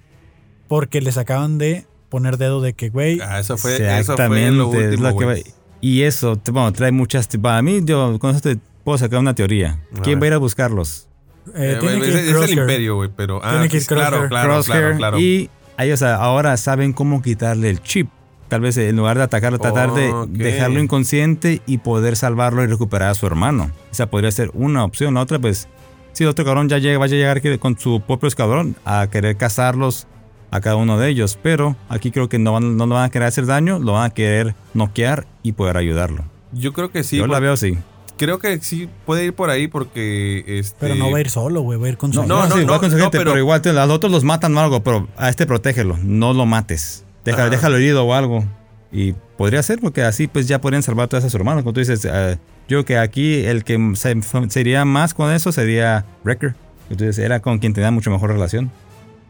porque 0.67 1.01
les 1.01 1.17
acaban 1.17 1.57
de 1.57 1.85
poner 2.09 2.37
dedo 2.37 2.61
de 2.61 2.73
que, 2.73 2.89
güey, 2.89 3.19
Ah, 3.21 3.39
eso 3.39 3.57
fue, 3.57 3.73
eso 3.75 3.83
fue 3.83 3.99
Exactamente. 3.99 4.51
lo 4.51 4.73
es 4.73 4.87
último, 4.91 5.09
lo 5.09 5.17
que 5.17 5.43
y 5.81 6.01
eso, 6.03 6.37
te- 6.37 6.51
bueno, 6.51 6.71
trae 6.73 6.91
muchas. 6.91 7.27
Para 7.27 7.61
mí, 7.61 7.81
yo 7.83 8.17
con 8.17 8.31
eso 8.31 8.41
te 8.41 8.57
puedo 8.83 8.97
sacar 8.97 9.19
una 9.19 9.35
teoría. 9.35 9.79
A 9.95 10.01
¿Quién 10.01 10.19
ver. 10.19 10.23
va 10.23 10.25
a 10.25 10.27
ir 10.29 10.33
a 10.33 10.37
buscarlos? 10.37 11.07
eh, 11.53 11.73
Eh, 11.75 11.77
tiene 11.79 11.95
es, 11.97 12.01
que 12.01 12.07
ir 12.29 12.35
es 12.35 12.49
el 12.51 12.57
imperio, 12.57 12.95
güey, 12.95 13.09
pero... 13.15 13.39
Ah, 13.43 13.51
Tiene 13.51 13.69
que 13.69 13.77
ir 13.77 13.85
pues, 13.85 13.87
claro, 13.87 14.17
Crosshair. 14.27 14.29
claro, 14.29 14.63
claro, 14.63 14.97
claro. 14.97 15.19
Y 15.19 15.49
ellos 15.77 16.01
ahora 16.01 16.57
saben 16.57 16.91
cómo 16.93 17.21
quitarle 17.21 17.69
el 17.69 17.81
chip. 17.83 18.09
Tal 18.47 18.61
vez 18.61 18.77
en 18.77 18.95
lugar 18.95 19.17
de 19.17 19.23
atacarlo, 19.23 19.57
tratar 19.57 19.93
de 19.93 20.13
dejarlo 20.29 20.79
inconsciente 20.79 21.61
y 21.65 21.79
poder 21.79 22.15
salvarlo 22.15 22.63
y 22.63 22.67
recuperar 22.67 23.09
a 23.09 23.15
su 23.15 23.25
hermano. 23.25 23.71
Esa 23.91 24.05
podría 24.09 24.31
ser 24.31 24.51
una 24.53 24.83
opción. 24.83 25.15
La 25.15 25.21
otra, 25.21 25.39
pues, 25.39 25.67
si 26.13 26.23
el 26.23 26.29
otro 26.29 26.45
cabrón 26.45 26.69
ya 26.69 26.77
llega, 26.77 26.99
vaya 26.99 27.15
a 27.15 27.33
llegar 27.35 27.59
con 27.59 27.77
su 27.79 28.01
propio 28.05 28.27
escuadrón 28.27 28.75
a 28.85 29.07
querer 29.11 29.35
cazarlos 29.37 30.05
a 30.51 30.61
cada 30.61 30.75
uno 30.75 30.99
de 30.99 31.09
ellos. 31.09 31.39
Pero 31.41 31.75
aquí 31.89 32.11
creo 32.11 32.29
que 32.29 32.37
no, 32.37 32.53
van, 32.53 32.77
no 32.77 32.85
le 32.85 32.93
van 32.93 33.05
a 33.05 33.09
querer 33.09 33.27
hacer 33.27 33.45
daño, 33.47 33.79
lo 33.79 33.93
van 33.93 34.11
a 34.11 34.13
querer 34.13 34.53
noquear 34.75 35.25
y 35.41 35.53
poder 35.53 35.77
ayudarlo. 35.77 36.23
Yo 36.51 36.71
creo 36.71 36.91
que 36.91 37.03
sí. 37.03 37.17
Yo 37.17 37.25
la 37.27 37.39
veo 37.39 37.53
así. 37.53 37.77
Creo 38.17 38.39
que 38.39 38.59
sí 38.61 38.87
puede 39.05 39.25
ir 39.25 39.33
por 39.33 39.49
ahí 39.49 39.67
porque... 39.67 40.43
Este, 40.47 40.77
Pero 40.79 40.95
no 40.95 41.11
va 41.11 41.17
a 41.17 41.21
ir 41.21 41.29
solo, 41.29 41.61
güey, 41.61 41.77
va 41.79 41.87
a 41.87 41.89
ir 41.89 41.97
con 41.97 42.13
su 42.13 42.21
No, 42.21 42.27
No, 42.27 42.35
no, 42.43 42.47
no, 42.49 42.55
sí, 42.55 42.65
no, 42.65 42.71
va 42.71 42.79
con 42.79 42.89
su 42.91 42.95
no, 42.97 43.03
gente, 43.03 43.17
pero- 43.17 43.31
pero, 43.31 43.39
igual 43.41 43.61
te- 43.61 43.71
a 43.71 43.73
los 43.85 43.89
otros 43.89 44.09
los 44.11 44.23
matan 44.23 44.55
o 44.55 44.59
algo, 44.61 44.81
pero 44.83 45.07
a 45.17 45.27
este 45.29 45.45
protégelo, 45.45 45.97
no 46.01 46.31
lo 46.33 46.45
mates. 46.45 47.04
Deja, 47.25 47.49
déjalo 47.49 47.75
herido 47.77 48.05
o 48.05 48.13
algo. 48.13 48.43
Y 48.91 49.13
podría 49.37 49.61
ser, 49.63 49.79
porque 49.79 50.03
así 50.03 50.27
pues 50.27 50.47
ya 50.47 50.61
podrían 50.61 50.83
salvar 50.83 51.05
a 51.05 51.07
todos 51.09 51.23
esos 51.23 51.35
hermanos. 51.35 51.63
Como 51.63 51.73
tú 51.73 51.79
dices, 51.81 52.05
eh, 52.05 52.37
yo 52.67 52.77
creo 52.77 52.85
que 52.85 52.97
aquí 52.97 53.43
el 53.45 53.63
que 53.63 53.91
se, 53.95 54.15
sería 54.49 54.85
más 54.85 55.13
con 55.13 55.31
eso 55.31 55.51
sería 55.51 56.05
Wrecker. 56.23 56.55
Entonces 56.89 57.17
era 57.19 57.41
con 57.41 57.59
quien 57.59 57.73
tenía 57.73 57.91
mucho 57.91 58.09
mejor 58.11 58.29
relación. 58.31 58.71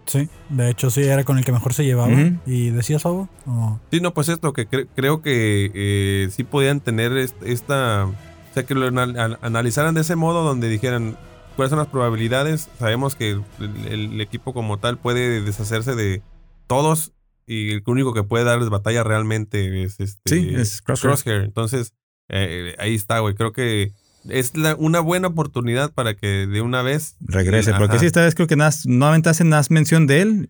Sí, 0.05 0.29
de 0.49 0.69
hecho 0.69 0.91
sí, 0.91 1.01
era 1.01 1.23
con 1.23 1.39
el 1.39 1.45
que 1.45 1.51
mejor 1.51 1.73
se 1.73 1.83
llevaba. 1.83 2.11
¿Y 2.45 2.69
decías 2.69 3.05
algo? 3.07 3.27
¿O? 3.47 3.79
Sí, 3.91 4.01
no, 4.01 4.13
pues 4.13 4.29
esto, 4.29 4.53
que 4.53 4.69
cre- 4.69 4.87
creo 4.95 5.23
que 5.23 5.71
eh, 5.73 6.29
sí 6.29 6.43
podían 6.43 6.79
tener 6.81 7.17
est- 7.17 7.41
esta... 7.43 8.05
O 8.05 8.13
sea, 8.53 8.63
que 8.63 8.75
lo 8.75 8.85
anal- 8.87 9.17
an- 9.19 9.37
analizaran 9.41 9.95
de 9.95 10.01
ese 10.01 10.15
modo 10.15 10.43
donde 10.43 10.69
dijeran 10.69 11.17
cuáles 11.55 11.71
son 11.71 11.79
las 11.79 11.87
probabilidades. 11.87 12.69
Sabemos 12.77 13.15
que 13.15 13.31
el, 13.31 13.43
el 13.89 14.21
equipo 14.21 14.53
como 14.53 14.77
tal 14.77 14.97
puede 14.99 15.41
deshacerse 15.41 15.95
de 15.95 16.21
todos 16.67 17.13
y 17.47 17.71
el 17.73 17.83
único 17.85 18.13
que 18.13 18.23
puede 18.23 18.43
darles 18.43 18.69
batalla 18.69 19.03
realmente 19.03 19.83
es 19.83 19.99
este... 19.99 20.21
Sí, 20.35 20.53
es 20.55 20.81
Crosshair. 20.81 21.41
Entonces, 21.43 21.93
eh, 22.29 22.75
ahí 22.79 22.95
está, 22.95 23.19
güey. 23.19 23.35
Creo 23.35 23.51
que 23.51 23.93
es 24.29 24.57
la- 24.57 24.75
una 24.75 24.99
buena 24.99 25.27
oportunidad 25.27 25.93
para 25.93 26.15
que 26.15 26.47
de 26.47 26.61
una 26.61 26.81
vez... 26.81 27.15
Regrese, 27.21 27.71
Ajá. 27.71 27.79
porque 27.79 27.99
sí, 27.99 28.05
esta 28.07 28.21
vez 28.23 28.33
creo 28.35 28.47
que 28.47 28.57
nas- 28.57 28.85
nuevamente 28.87 29.29
hacen 29.29 29.49
más 29.49 29.69
mención 29.71 30.07
de 30.07 30.21
él. 30.21 30.49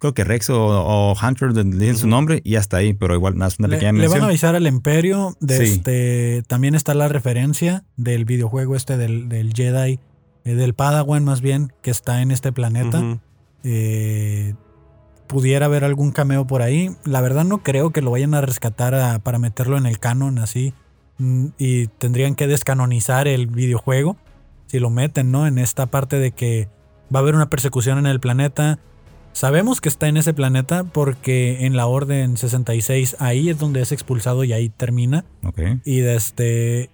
Creo 0.00 0.14
que 0.14 0.22
Rex 0.22 0.50
o, 0.50 0.56
o 0.64 1.16
Hunter 1.20 1.52
le 1.52 1.64
dicen 1.64 1.96
su 1.96 2.06
nombre 2.06 2.40
y 2.44 2.54
hasta 2.54 2.76
ahí, 2.76 2.94
pero 2.94 3.14
igual 3.14 3.36
nada, 3.36 3.52
una 3.58 3.66
Le, 3.68 3.76
pequeña 3.76 3.92
le 3.92 3.98
van 3.98 4.02
mención. 4.08 4.22
a 4.22 4.26
avisar 4.28 4.54
al 4.54 4.66
Imperio. 4.68 5.36
De 5.40 5.56
Sí. 5.66 5.72
este, 5.72 6.42
también 6.46 6.74
está 6.76 6.94
la 6.94 7.08
referencia 7.08 7.84
del 7.96 8.24
videojuego 8.24 8.76
este 8.76 8.96
del, 8.96 9.28
del 9.28 9.52
Jedi, 9.54 9.98
eh, 10.44 10.54
del 10.54 10.74
Padawan 10.74 11.24
más 11.24 11.40
bien, 11.40 11.72
que 11.82 11.90
está 11.90 12.22
en 12.22 12.30
este 12.30 12.52
planeta. 12.52 13.20
Eh, 13.64 14.54
pudiera 15.28 15.66
haber 15.66 15.84
algún 15.84 16.10
cameo 16.10 16.46
por 16.46 16.62
ahí. 16.62 16.90
La 17.04 17.20
verdad 17.20 17.44
no 17.44 17.58
creo 17.62 17.90
que 17.90 18.02
lo 18.02 18.10
vayan 18.10 18.34
a 18.34 18.40
rescatar 18.40 18.94
a- 18.94 19.18
para 19.20 19.38
meterlo 19.38 19.76
en 19.78 19.86
el 19.86 19.98
canon 20.00 20.38
así. 20.38 20.74
Mm, 21.18 21.46
Y 21.58 21.86
tendrían 21.86 22.34
que 22.34 22.46
descanonizar 22.46 23.28
el 23.28 23.46
videojuego 23.46 24.16
si 24.66 24.78
lo 24.80 24.90
meten, 24.90 25.30
¿no? 25.30 25.46
En 25.46 25.58
esta 25.58 25.86
parte 25.86 26.18
de 26.18 26.32
que 26.32 26.68
va 27.14 27.20
a 27.20 27.22
haber 27.22 27.34
una 27.34 27.48
persecución 27.50 27.98
en 27.98 28.06
el 28.06 28.20
planeta. 28.20 28.78
Sabemos 29.32 29.80
que 29.80 29.88
está 29.88 30.08
en 30.08 30.16
ese 30.16 30.34
planeta 30.34 30.84
porque 30.84 31.64
en 31.66 31.76
la 31.76 31.86
Orden 31.86 32.36
66 32.36 33.16
ahí 33.20 33.48
es 33.50 33.58
donde 33.58 33.80
es 33.82 33.92
expulsado 33.92 34.42
y 34.44 34.52
ahí 34.52 34.68
termina. 34.68 35.24
Y 35.84 36.00
desde 36.00 36.90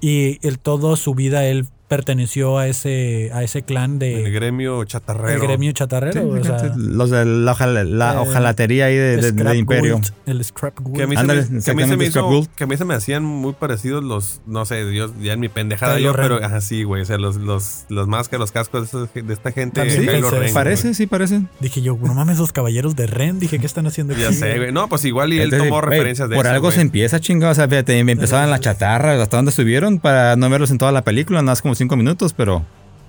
y 0.00 0.38
el 0.46 0.58
todo 0.58 0.96
su 0.96 1.14
vida 1.14 1.44
él 1.46 1.66
perteneció 1.90 2.56
a 2.56 2.68
ese 2.68 3.30
a 3.34 3.42
ese 3.42 3.62
clan 3.62 3.98
de 3.98 4.24
El 4.24 4.32
gremio 4.32 4.82
chatarrero. 4.84 5.28
el 5.42 5.46
gremio 5.46 5.72
chatarrero, 5.72 6.22
Sí, 6.22 6.40
o 6.40 6.44
sea, 6.44 6.72
los 6.76 7.10
de 7.10 7.24
la, 7.24 7.52
ojala- 7.52 7.82
la 7.84 8.14
eh, 8.14 8.18
ojalatería 8.18 8.86
ahí 8.86 8.94
de, 8.96 9.16
de- 9.16 9.22
Scrap 9.30 9.48
del 9.48 9.56
imperio. 9.58 10.00
El 10.24 10.44
scrap 10.44 10.78
Gould. 10.80 10.96
Que 10.96 11.02
a 11.02 11.06
mí, 11.08 11.16
se 11.16 11.24
me, 11.24 11.34
que 11.34 11.40
a 11.40 11.42
mí 11.42 11.44
se 11.44 11.50
me 11.50 11.56
exactamente, 11.58 12.10
Scrap 12.10 12.24
hizo- 12.24 12.28
Gould. 12.28 12.48
que 12.54 12.64
a 12.64 12.66
mí 12.68 12.76
se 12.76 12.84
me 12.84 12.94
hacían 12.94 13.24
muy 13.24 13.54
parecidos 13.54 14.04
los, 14.04 14.40
no 14.46 14.64
sé, 14.66 14.86
Dios, 14.86 15.10
ya 15.20 15.32
en 15.32 15.40
mi 15.40 15.48
pendejada 15.48 15.96
Kylo 15.96 16.10
yo, 16.10 16.16
Ren. 16.16 16.28
pero 16.38 16.46
así, 16.56 16.84
güey, 16.84 17.02
o 17.02 17.04
sea, 17.04 17.18
los, 17.18 17.34
los, 17.36 17.86
los 17.88 18.06
máscaras, 18.06 18.38
los 18.40 18.52
cascos 18.52 18.80
de, 18.82 18.84
estos- 19.08 19.26
de 19.26 19.32
esta 19.34 19.50
gente. 19.50 19.90
Sí, 19.90 20.06
Ren, 20.06 20.54
parece, 20.54 20.94
sí 20.94 21.08
parece. 21.08 21.42
Dije 21.58 21.82
yo, 21.82 21.98
no 22.00 22.14
mames, 22.14 22.38
los 22.38 22.52
caballeros 22.52 22.94
de 22.94 23.08
Ren. 23.08 23.40
Dije, 23.40 23.58
¿qué 23.58 23.66
están 23.66 23.88
haciendo 23.88 24.12
aquí? 24.14 24.22
Ya 24.22 24.32
sé, 24.32 24.58
güey. 24.58 24.70
No, 24.72 24.88
pues 24.88 25.04
igual 25.04 25.32
y 25.32 25.38
él 25.38 25.44
Entonces, 25.46 25.68
tomó 25.68 25.80
referencias 25.80 26.28
de 26.28 26.36
Por 26.36 26.46
eso, 26.46 26.54
algo 26.54 26.70
se 26.70 26.82
empieza, 26.82 27.18
chingado. 27.18 27.50
O 27.50 27.54
sea, 27.56 27.66
fíjate, 27.66 27.98
empezaban 27.98 28.48
la 28.48 28.60
chatarra, 28.60 29.20
hasta 29.20 29.36
dónde 29.36 29.50
estuvieron 29.50 29.98
para 29.98 30.36
no 30.36 30.48
verlos 30.48 30.70
en 30.70 30.78
toda 30.78 30.92
la 30.92 31.02
película, 31.02 31.40
nada 31.40 31.52
más 31.52 31.62
como 31.62 31.74
cinco 31.80 31.96
minutos, 31.96 32.34
pero 32.34 32.64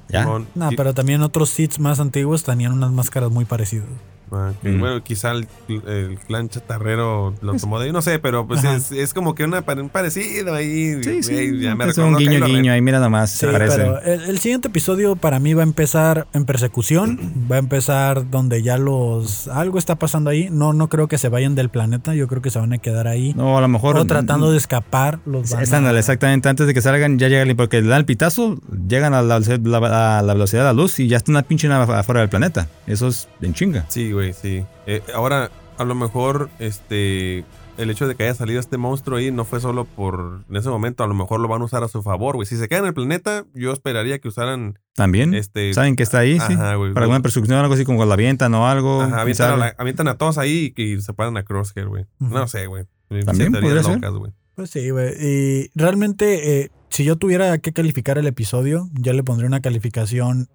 ya. 0.10 0.26
No, 0.56 0.70
pero 0.76 0.94
también 0.94 1.22
otros 1.22 1.50
Sith 1.50 1.78
más 1.78 2.00
antiguos 2.00 2.44
tenían 2.44 2.72
unas 2.72 2.92
máscaras 2.92 3.30
muy 3.30 3.46
parecidas. 3.46 3.88
Ah, 4.32 4.52
que, 4.62 4.70
Mm. 4.70 4.80
Bueno, 4.80 5.04
quizá 5.04 5.32
el, 5.32 5.48
el 5.88 6.18
clan 6.28 6.50
chatarrero 6.50 7.34
lo 7.42 7.54
tomó 7.56 7.80
de 7.80 7.86
ahí, 7.88 7.92
no 7.92 8.02
sé, 8.02 8.20
pero 8.20 8.48
pues 8.48 8.64
es, 8.64 8.92
es 8.92 9.14
como 9.14 9.36
que 9.36 9.44
una, 9.44 9.64
un 9.78 9.90
parecido 9.90 10.54
ahí. 10.54 11.04
Sí, 11.04 11.24
sí. 11.24 11.60
ya 11.60 11.76
me 11.76 11.86
es 11.86 11.98
un 11.98 12.16
guiño, 12.16 12.46
guiño 12.46 12.72
ahí, 12.74 12.82
mira 12.82 13.00
nomás, 13.00 13.32
Sí, 13.32 13.46
parece. 13.46 13.78
pero 13.78 14.02
el, 14.02 14.22
el 14.24 14.40
siguiente 14.40 14.68
episodio 14.70 15.16
para 15.16 15.40
mí 15.40 15.54
va 15.54 15.62
a 15.62 15.66
empezar 15.66 16.28
en 16.34 16.46
persecución. 16.46 17.20
Va 17.52 17.56
a 17.58 17.60
empezar 17.60 18.30
donde 18.30 18.64
ya 18.64 18.78
los. 18.78 19.48
Algo 19.50 19.78
está 19.78 19.96
pasando 19.96 20.30
ahí. 20.30 20.48
No, 20.52 20.72
no 20.74 20.88
creo 20.88 21.08
que 21.08 21.18
se 21.18 21.28
vayan 21.28 21.54
del 21.56 21.70
planeta. 21.70 22.14
Yo 22.16 22.28
creo 22.28 22.42
que 22.42 22.50
se 22.50 22.60
van 22.60 22.72
a 22.72 22.78
quedar 22.78 23.08
ahí. 23.08 23.34
No, 23.36 23.58
a 23.58 23.62
lo 23.62 23.68
mejor. 23.68 23.98
o 23.98 24.06
tratando 24.06 24.52
de 24.52 24.58
escapar. 24.58 25.20
Los 25.26 25.50
van 25.52 25.64
Es- 25.64 25.74
a- 25.74 25.78
ándale, 25.78 26.00
exactamente. 26.00 26.48
Antes 26.48 26.68
de 26.68 26.74
que 26.74 26.82
salgan, 26.82 27.20
ya 27.20 27.28
llegan, 27.28 27.54
porque 27.58 27.82
le 27.82 27.88
dan 27.90 28.00
el 28.00 28.06
pitazo, 28.06 28.58
llegan 28.88 29.14
a 29.14 29.22
la, 29.22 29.40
la- 29.40 30.18
a 30.18 30.22
la 30.22 30.34
velocidad 30.34 30.62
de 30.62 30.66
la 30.68 30.74
luz 30.74 31.00
y 31.00 31.08
ya 31.08 31.18
está 31.18 31.32
una 31.32 31.42
pinche 31.44 31.68
afuera 31.72 32.22
del 32.22 32.30
planeta. 32.30 32.68
Eso 32.88 33.08
es 33.10 33.28
en 33.42 33.54
chinga. 33.54 33.86
Sí, 33.90 34.12
güey, 34.12 34.21
sí. 34.34 34.66
Eh, 34.88 35.02
ahora, 35.14 35.50
a 35.78 35.84
lo 35.84 35.96
mejor, 35.96 36.50
este. 36.60 37.44
El 37.78 37.90
hecho 37.90 38.08
de 38.08 38.16
que 38.16 38.24
haya 38.24 38.36
salido 38.36 38.60
este 38.60 38.78
monstruo 38.78 39.18
ahí 39.18 39.32
no 39.32 39.46
fue 39.46 39.60
solo 39.60 39.86
por. 39.86 40.42
En 40.50 40.56
ese 40.58 40.70
momento, 40.70 41.04
a 41.04 41.08
lo 41.08 41.14
mejor 41.14 41.40
lo 41.40 41.48
van 41.48 41.62
a 41.62 41.66
usar 41.66 41.84
a 41.84 41.88
su 41.88 42.04
favor, 42.04 42.36
güey. 42.36 42.46
Si 42.46 42.58
se 42.58 42.68
queda 42.68 42.80
en 42.80 42.86
el 42.86 42.94
planeta, 42.94 43.46
yo 43.56 43.72
esperaría 43.72 44.20
que 44.20 44.28
usaran. 44.28 44.78
También. 44.94 45.34
Este. 45.34 45.74
Saben 45.74 45.96
que 45.96 46.04
está 46.04 46.20
ahí, 46.20 46.40
sí. 46.40 46.54
Güey. 46.56 46.94
Para 46.94 47.06
alguna 47.06 47.22
persecución 47.22 47.58
algo 47.58 47.74
así, 47.74 47.86
como 47.86 47.98
cuando 47.98 48.10
la 48.10 48.16
avientan 48.16 48.54
o 48.54 48.68
algo. 48.68 49.02
Ajá, 49.02 49.22
avientan, 49.22 49.46
a, 49.48 49.50
sabe. 49.52 49.60
la- 49.62 49.76
avientan 49.78 50.08
a 50.10 50.18
todos 50.18 50.38
ahí 50.38 50.74
y, 50.76 50.82
y 50.84 51.02
se 51.02 51.14
paran 51.14 51.38
a 51.38 51.44
Crosshair, 51.44 51.88
güey. 51.88 52.06
No 52.20 52.48
sé, 52.48 52.68
güey. 52.68 52.86
También 53.26 53.52
podría 53.54 53.82
ser. 53.84 54.00
güey. 54.12 54.32
Pues 54.56 54.70
sí, 54.70 54.90
güey. 54.90 55.14
Y 55.20 55.72
realmente, 55.74 56.62
eh, 56.62 56.72
si 56.90 57.04
yo 57.06 57.16
tuviera 57.16 57.58
que 57.60 57.72
calificar 57.72 58.18
el 58.18 58.28
episodio, 58.28 58.90
yo 58.94 59.14
le 59.14 59.24
pondría 59.24 59.48
una 59.48 59.62
calificación 59.62 60.50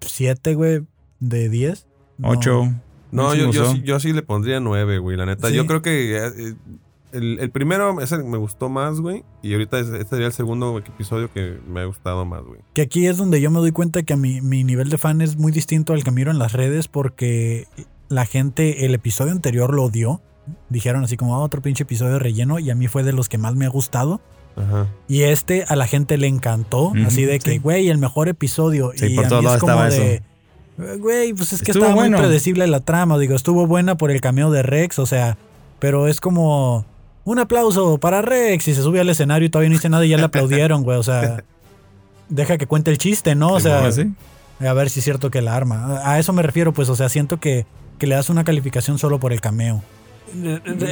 7, 0.00 0.54
güey, 0.54 0.82
de 1.18 1.48
10. 1.48 1.86
No. 2.20 2.28
Ocho. 2.30 2.72
No, 3.12 3.34
yo, 3.34 3.50
yo, 3.50 3.72
sí- 3.72 3.82
yo 3.82 3.98
sí 3.98 4.12
le 4.12 4.22
pondría 4.22 4.60
nueve, 4.60 4.98
güey, 4.98 5.16
la 5.16 5.26
neta. 5.26 5.48
Sí. 5.48 5.54
Yo 5.54 5.66
creo 5.66 5.82
que 5.82 6.16
eh, 6.16 6.54
el, 7.12 7.38
el 7.40 7.50
primero 7.50 8.00
ese 8.00 8.18
me 8.18 8.38
gustó 8.38 8.68
más, 8.68 9.00
güey. 9.00 9.24
Y 9.42 9.52
ahorita 9.52 9.80
es- 9.80 9.88
este 9.88 10.04
sería 10.10 10.26
el 10.28 10.32
segundo 10.32 10.78
episodio 10.78 11.32
que 11.32 11.58
me 11.68 11.80
ha 11.80 11.84
gustado 11.86 12.24
más, 12.24 12.42
güey. 12.44 12.60
Que 12.72 12.82
aquí 12.82 13.06
es 13.06 13.16
donde 13.16 13.40
yo 13.40 13.50
me 13.50 13.58
doy 13.58 13.72
cuenta 13.72 14.04
que 14.04 14.14
mi, 14.16 14.40
mi 14.40 14.62
nivel 14.62 14.90
de 14.90 14.98
fan 14.98 15.20
es 15.22 15.36
muy 15.36 15.50
distinto 15.50 15.92
al 15.92 16.04
que 16.04 16.12
miro 16.12 16.30
en 16.30 16.38
las 16.38 16.52
redes 16.52 16.86
porque 16.86 17.66
la 18.08 18.26
gente 18.26 18.84
el 18.86 18.94
episodio 18.94 19.32
anterior 19.32 19.74
lo 19.74 19.84
odió. 19.84 20.20
Dijeron 20.68 21.02
así 21.04 21.16
como 21.16 21.34
"Ah, 21.36 21.40
otro 21.40 21.62
pinche 21.62 21.82
episodio 21.82 22.12
de 22.14 22.18
relleno 22.20 22.58
y 22.60 22.70
a 22.70 22.74
mí 22.76 22.86
fue 22.88 23.02
de 23.02 23.12
los 23.12 23.28
que 23.28 23.38
más 23.38 23.54
me 23.56 23.66
ha 23.66 23.70
gustado. 23.70 24.20
Ajá. 24.56 24.86
Y 25.08 25.22
este 25.22 25.64
a 25.68 25.74
la 25.76 25.86
gente 25.86 26.16
le 26.16 26.26
encantó, 26.26 26.92
así 27.06 27.24
de 27.24 27.38
que, 27.38 27.52
sí. 27.52 27.58
güey, 27.58 27.88
el 27.88 27.98
mejor 27.98 28.28
episodio. 28.28 28.90
Sí, 28.96 29.06
y 29.06 29.16
por 29.16 29.26
a 29.26 29.28
mí 29.28 29.34
es 29.36 29.42
como 29.42 29.54
estaba 29.54 29.88
de, 29.90 30.22
güey, 30.98 31.32
pues 31.34 31.52
es 31.52 31.62
que 31.62 31.70
Estuvo 31.72 31.84
estaba 31.84 31.94
bueno. 31.94 32.16
muy 32.18 32.26
predecible 32.26 32.66
la 32.66 32.80
trama. 32.80 33.18
Digo, 33.18 33.34
estuvo 33.34 33.66
buena 33.66 33.96
por 33.96 34.10
el 34.10 34.20
cameo 34.20 34.50
de 34.50 34.62
Rex, 34.62 34.98
o 34.98 35.06
sea, 35.06 35.36
pero 35.78 36.08
es 36.08 36.20
como 36.20 36.84
un 37.24 37.38
aplauso 37.38 37.98
para 37.98 38.22
Rex 38.22 38.68
y 38.68 38.74
se 38.74 38.82
sube 38.82 39.00
al 39.00 39.08
escenario 39.08 39.46
y 39.46 39.50
todavía 39.50 39.70
no 39.70 39.74
dice 39.76 39.88
nada 39.88 40.04
y 40.04 40.08
ya 40.08 40.16
le 40.16 40.24
aplaudieron, 40.24 40.82
güey, 40.82 40.98
o 40.98 41.02
sea, 41.02 41.44
deja 42.28 42.58
que 42.58 42.66
cuente 42.66 42.90
el 42.90 42.98
chiste, 42.98 43.34
¿no? 43.34 43.52
O 43.52 43.60
sea, 43.60 43.90
Sí. 43.92 44.12
A 44.60 44.74
ver 44.74 44.90
si 44.90 44.98
es 44.98 45.04
cierto 45.04 45.30
que 45.30 45.40
la 45.40 45.56
arma. 45.56 46.00
A 46.04 46.18
eso 46.18 46.34
me 46.34 46.42
refiero, 46.42 46.74
pues, 46.74 46.90
o 46.90 46.96
sea, 46.96 47.08
siento 47.08 47.40
que, 47.40 47.64
que 47.98 48.06
le 48.06 48.14
das 48.14 48.28
una 48.28 48.44
calificación 48.44 48.98
solo 48.98 49.18
por 49.18 49.32
el 49.32 49.40
cameo. 49.40 49.82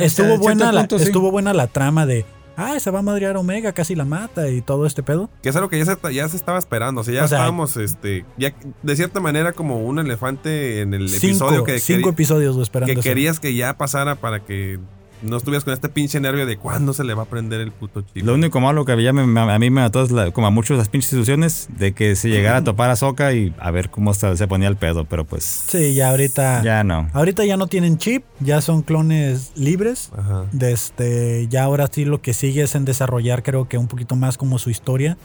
Estuvo 0.01 0.39
buena, 0.39 0.73
la, 0.73 0.81
punto, 0.81 0.99
sí. 0.99 1.05
estuvo 1.05 1.31
buena 1.31 1.53
la 1.53 1.67
trama 1.67 2.07
de, 2.07 2.25
ah, 2.59 2.79
se 2.79 2.91
va 2.91 2.99
a 2.99 3.03
madrear 3.03 3.37
Omega, 3.37 3.73
casi 3.73 3.95
la 3.95 4.05
mata 4.05 4.49
y 4.51 4.61
todo 4.61 4.85
este 4.85 5.03
pedo. 5.03 5.31
Que 5.43 5.49
es 5.49 5.57
algo 5.57 5.69
que 5.71 5.79
ya 5.79 5.87
se, 5.87 6.15
ya 6.15 6.29
se 6.29 6.37
estaba 6.37 6.59
esperando. 6.59 7.01
O 7.01 7.05
sea, 7.05 7.15
ya 7.15 7.25
O 7.25 7.29
sea, 7.29 7.39
estábamos, 7.39 7.77
este, 7.77 8.27
ya 8.37 8.53
de 8.83 8.97
cierta 8.97 9.21
manera 9.21 9.53
como 9.53 9.79
un 9.79 9.99
elefante 9.99 10.81
en 10.81 10.93
el 10.93 11.09
Cinco, 11.09 11.27
episodio 11.27 11.65
que, 11.65 11.79
cinco 11.79 12.11
episodios 12.11 12.57
esperando 12.59 12.95
que 12.95 13.01
querías 13.01 13.41
que 13.41 13.55
ya 13.55 13.79
pasara 13.79 14.17
para 14.17 14.45
que 14.45 14.79
no 15.23 15.37
estuvieras 15.37 15.65
con 15.65 15.73
este 15.75 15.89
pinche 15.89 16.21
nervio 16.21 16.47
de 16.47 16.57
cuándo 16.57 16.93
se 16.93 17.05
le 17.05 17.15
va 17.15 17.23
a 17.25 17.27
prender 17.27 17.61
el 17.61 17.73
puto 17.73 18.03
chip. 18.03 18.25
Lo 18.25 18.35
único 18.35 18.61
malo 18.61 18.85
que 18.85 18.95
me- 18.97 19.41
a 19.41 19.59
mí 19.59 19.71
me 19.71 19.81
mató 19.83 20.03
es 20.03 20.11
la- 20.11 20.31
como 20.31 20.47
a 20.47 20.51
muchos 20.51 20.79
las 20.79 20.89
pinches 20.89 21.13
ilusiones 21.13 21.69
de 21.79 21.93
que 21.93 22.15
se 22.17 22.29
llegara 22.29 22.59
a 22.59 22.65
topar 22.65 22.91
a 22.91 22.97
Soka 22.97 23.33
y 23.33 23.55
a 23.59 23.71
ver 23.71 23.91
cómo 23.91 24.15
se, 24.15 24.37
se 24.37 24.47
ponía 24.49 24.69
el 24.69 24.77
pedo, 24.77 25.05
pero 25.05 25.25
pues 25.25 25.45
Sí, 25.45 25.95
ya 25.95 26.11
ahorita. 26.11 26.63
ya 26.63 26.85
no. 26.85 27.09
Ahorita 27.13 27.45
ya 27.45 27.57
no 27.57 27.67
tienen 27.67 27.99
chip, 27.99 28.25
ya 28.41 28.61
son 28.61 28.83
clones 28.83 29.53
libres. 29.57 30.11
Ajá. 30.17 30.45
De 30.53 30.73
este, 30.73 31.47
ya 31.49 31.65
ahora 31.65 31.89
sí 31.91 32.05
lo 32.05 32.21
que 32.23 32.33
sigue 32.35 32.63
es 32.63 32.75
en 32.75 32.85
desarrollar, 32.85 33.43
creo 33.43 33.69
que 33.69 33.79
un 33.79 33.89
poquito 33.89 34.17
más 34.17 34.39
como 34.39 34.59
su 34.59 34.71
historia, 34.71 35.17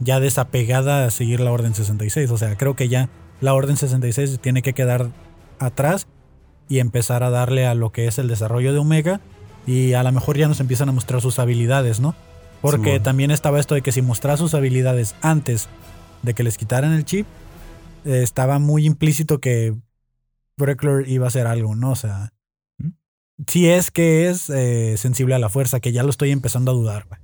ya 0.00 0.18
desapegada 0.18 1.04
a 1.04 1.10
seguir 1.10 1.40
la 1.40 1.52
Orden 1.52 1.74
66. 1.74 2.30
O 2.30 2.38
sea, 2.38 2.56
creo 2.56 2.74
que 2.74 2.88
ya 2.88 3.08
la 3.40 3.54
Orden 3.54 3.76
66 3.76 4.38
tiene 4.40 4.62
que 4.62 4.72
quedar 4.72 5.10
atrás 5.58 6.06
y 6.68 6.78
empezar 6.78 7.22
a 7.22 7.30
darle 7.30 7.66
a 7.66 7.74
lo 7.74 7.90
que 7.92 8.06
es 8.06 8.18
el 8.18 8.28
desarrollo 8.28 8.72
de 8.72 8.78
Omega. 8.78 9.20
Y 9.66 9.92
a 9.92 10.02
lo 10.02 10.12
mejor 10.12 10.36
ya 10.36 10.48
nos 10.48 10.60
empiezan 10.60 10.88
a 10.88 10.92
mostrar 10.92 11.20
sus 11.20 11.38
habilidades, 11.38 12.00
¿no? 12.00 12.14
Porque 12.60 13.00
también 13.00 13.30
estaba 13.30 13.58
esto 13.58 13.74
de 13.74 13.82
que 13.82 13.90
si 13.90 14.02
mostraba 14.02 14.36
sus 14.36 14.54
habilidades 14.54 15.16
antes 15.20 15.68
de 16.22 16.34
que 16.34 16.44
les 16.44 16.56
quitaran 16.56 16.92
el 16.92 17.04
chip, 17.04 17.26
eh, 18.04 18.22
estaba 18.22 18.58
muy 18.58 18.86
implícito 18.86 19.40
que 19.40 19.74
Breckler 20.56 21.08
iba 21.08 21.26
a 21.26 21.28
hacer 21.28 21.46
algo, 21.46 21.74
¿no? 21.74 21.90
O 21.90 21.96
sea, 21.96 22.32
¿Mm? 22.78 22.90
si 23.48 23.68
es 23.68 23.90
que 23.90 24.28
es 24.28 24.48
eh, 24.50 24.96
sensible 24.96 25.34
a 25.34 25.40
la 25.40 25.48
fuerza, 25.48 25.80
que 25.80 25.92
ya 25.92 26.04
lo 26.04 26.10
estoy 26.10 26.30
empezando 26.30 26.70
a 26.70 26.74
dudar, 26.74 27.06
güey. 27.08 27.20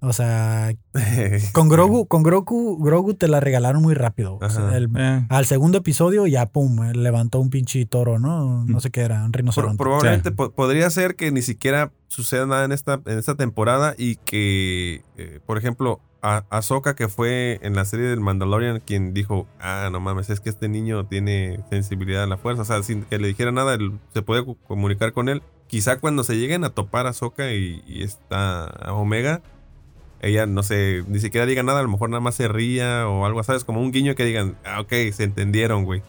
O 0.00 0.12
sea, 0.12 0.72
con 1.52 1.68
Grogu, 1.68 2.06
con 2.06 2.22
Grogu, 2.22 2.82
Grogu 2.82 3.14
te 3.14 3.28
la 3.28 3.40
regalaron 3.40 3.82
muy 3.82 3.94
rápido. 3.94 4.38
O 4.40 4.48
sea, 4.50 4.66
Ajá. 4.68 4.76
el- 4.76 4.88
Eh, 4.96 5.26
al 5.28 5.46
segundo 5.46 5.78
episodio 5.78 6.26
ya, 6.26 6.46
pum, 6.46 6.84
eh, 6.84 6.94
levantó 6.94 7.40
un 7.40 7.50
pinche 7.50 7.84
toro, 7.86 8.18
¿no? 8.18 8.64
No 8.64 8.80
sé 8.80 8.90
qué 8.90 9.00
era, 9.02 9.24
un 9.24 9.32
Pro- 9.32 9.38
rinoceronte. 9.40 9.76
probablemente 9.78 10.30
po- 10.32 10.50
podría 10.52 10.88
ser 10.90 11.16
que 11.16 11.30
ni 11.32 11.42
siquiera 11.42 11.92
suceda 12.08 12.46
nada 12.46 12.64
en 12.64 12.72
esta, 12.72 13.00
en 13.06 13.18
esta 13.18 13.34
temporada 13.34 13.94
y 13.98 14.16
que, 14.16 15.02
eh, 15.16 15.40
por 15.46 15.58
ejemplo, 15.58 16.00
a 16.20 16.44
Ahsoka, 16.50 16.96
que 16.96 17.06
fue 17.08 17.60
en 17.62 17.76
la 17.76 17.84
serie 17.84 18.06
del 18.06 18.20
Mandalorian, 18.20 18.80
quien 18.84 19.14
dijo, 19.14 19.46
ah, 19.60 19.88
no 19.92 20.00
mames, 20.00 20.30
es 20.30 20.40
que 20.40 20.50
este 20.50 20.68
niño 20.68 21.06
tiene 21.06 21.60
sensibilidad 21.70 22.24
a 22.24 22.26
la 22.26 22.36
fuerza. 22.38 22.62
O 22.62 22.64
sea, 22.64 22.82
sin 22.82 23.02
que 23.04 23.18
le 23.18 23.28
dijera 23.28 23.52
nada, 23.52 23.74
él 23.74 23.92
se 24.14 24.22
puede 24.22 24.44
co- 24.44 24.56
comunicar 24.66 25.12
con 25.12 25.28
él. 25.28 25.42
Quizá 25.68 25.98
cuando 26.00 26.24
se 26.24 26.36
lleguen 26.36 26.64
a 26.64 26.70
topar 26.70 27.06
a 27.06 27.10
Ahsoka 27.10 27.52
y, 27.52 27.84
y 27.86 28.02
esta 28.02 28.66
Omega, 28.92 29.42
ella, 30.20 30.46
no 30.46 30.62
sé, 30.62 31.04
ni 31.08 31.20
siquiera 31.20 31.46
diga 31.46 31.62
nada, 31.62 31.80
a 31.80 31.82
lo 31.82 31.88
mejor 31.88 32.10
nada 32.10 32.20
más 32.20 32.34
se 32.34 32.48
ría 32.48 33.08
o 33.08 33.24
algo, 33.26 33.42
¿sabes? 33.42 33.64
Como 33.64 33.80
un 33.80 33.92
guiño 33.92 34.14
que 34.14 34.24
digan, 34.24 34.56
ah, 34.64 34.80
ok, 34.80 34.92
se 35.12 35.24
entendieron, 35.24 35.84
güey. 35.84 36.02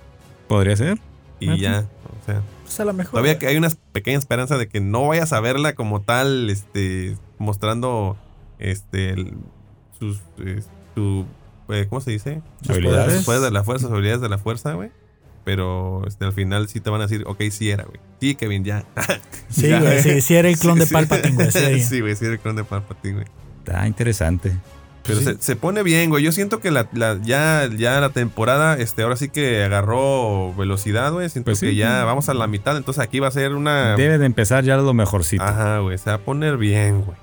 Podría 0.48 0.76
ser. 0.76 0.98
Y 1.40 1.50
Ah, 1.50 1.56
ya, 1.56 1.86
o 2.22 2.26
sea... 2.26 2.42
Pues 2.64 2.80
a 2.80 2.86
lo 2.86 2.94
mejor. 2.94 3.12
Todavía 3.12 3.40
que 3.40 3.48
hay 3.48 3.56
una 3.58 3.70
pequeña 3.94 4.18
esperanza 4.18 4.58
de 4.58 4.68
que 4.68 4.80
no 4.82 5.08
vayas 5.08 5.32
a 5.34 5.40
verla 5.40 5.74
como 5.74 6.02
tal, 6.02 6.50
este, 6.50 7.18
mostrando, 7.38 8.18
este, 8.60 9.12
el- 9.12 9.38
sus, 10.00 10.20
eh, 10.40 10.62
su, 10.96 11.26
eh, 11.70 11.86
¿cómo 11.90 12.02
se 12.02 12.12
dice? 12.12 12.42
Sus 12.62 12.72
habilidades. 12.72 13.16
Sus 13.18 13.26
poderes 13.26 13.44
de 13.46 13.52
la 13.52 13.64
fuerza, 13.64 13.84
sus 13.88 13.94
habilidades 13.94 14.22
de 14.22 14.30
la 14.30 14.38
fuerza, 14.38 14.74
güey. 14.74 14.92
Pero, 15.46 16.06
este, 16.08 16.26
al 16.26 16.34
final 16.34 16.68
sí 16.68 16.80
te 16.80 16.90
van 16.90 17.02
a 17.02 17.06
decir, 17.08 17.24
ok, 17.26 17.42
sí 17.50 17.70
era, 17.72 17.86
güey. 17.86 18.00
Sí, 18.20 18.36
Kevin, 18.36 18.64
ya. 18.66 18.84
Sí, 19.50 19.70
güey, 19.72 20.02
sí, 20.04 20.22
sí 20.22 20.36
era 20.36 20.48
el 20.50 20.58
clon 20.60 20.78
Sí, 20.80 20.86
de. 20.86 20.92
Palpatine, 20.92 21.36
güey. 21.36 21.52
sí. 21.52 21.80
Sí, 21.90 22.02
güey, 22.02 22.16
sí 22.16 22.26
era 22.26 22.34
el 22.34 22.40
clon 22.40 22.56
de 22.56 22.64
Palpatine, 22.66 23.14
güey. 23.16 23.28
Está 23.70 23.88
interesante. 23.88 24.56
Pero 25.04 25.20
Sí. 25.20 25.26
se, 25.26 25.38
se 25.42 25.56
pone 25.56 25.82
bien, 25.82 26.10
güey. 26.10 26.24
Yo 26.24 26.32
siento 26.32 26.60
que 26.60 26.72
la, 26.72 26.88
la- 26.94 27.18
ya, 27.24 27.68
ya 27.76 28.00
la 28.02 28.10
temporada, 28.10 28.78
este, 28.78 29.02
ahora 29.04 29.16
sí 29.16 29.30
que 29.30 29.64
agarró 29.64 30.54
velocidad, 30.56 31.12
güey. 31.12 31.30
Siento 31.30 31.46
Pues 31.52 31.60
sí. 31.60 31.68
que 31.68 31.76
ya 31.76 32.04
vamos 32.04 32.30
a 32.30 32.34
la 32.34 32.48
mitad, 32.48 32.76
entonces 32.78 33.02
aquí 33.04 33.20
va 33.20 33.30
a 33.30 33.32
ser 33.32 33.56
una... 33.56 33.96
Debe 33.96 34.18
de 34.18 34.26
empezar 34.26 34.64
ya 34.64 34.78
lo 34.78 34.94
mejorcito. 34.94 35.44
Ajá, 35.44 35.80
güey. 35.80 35.98
Se 35.98 36.10
va 36.10 36.18
a 36.18 36.20
poner 36.20 36.58
bien, 36.58 37.02
güey. 37.02 37.18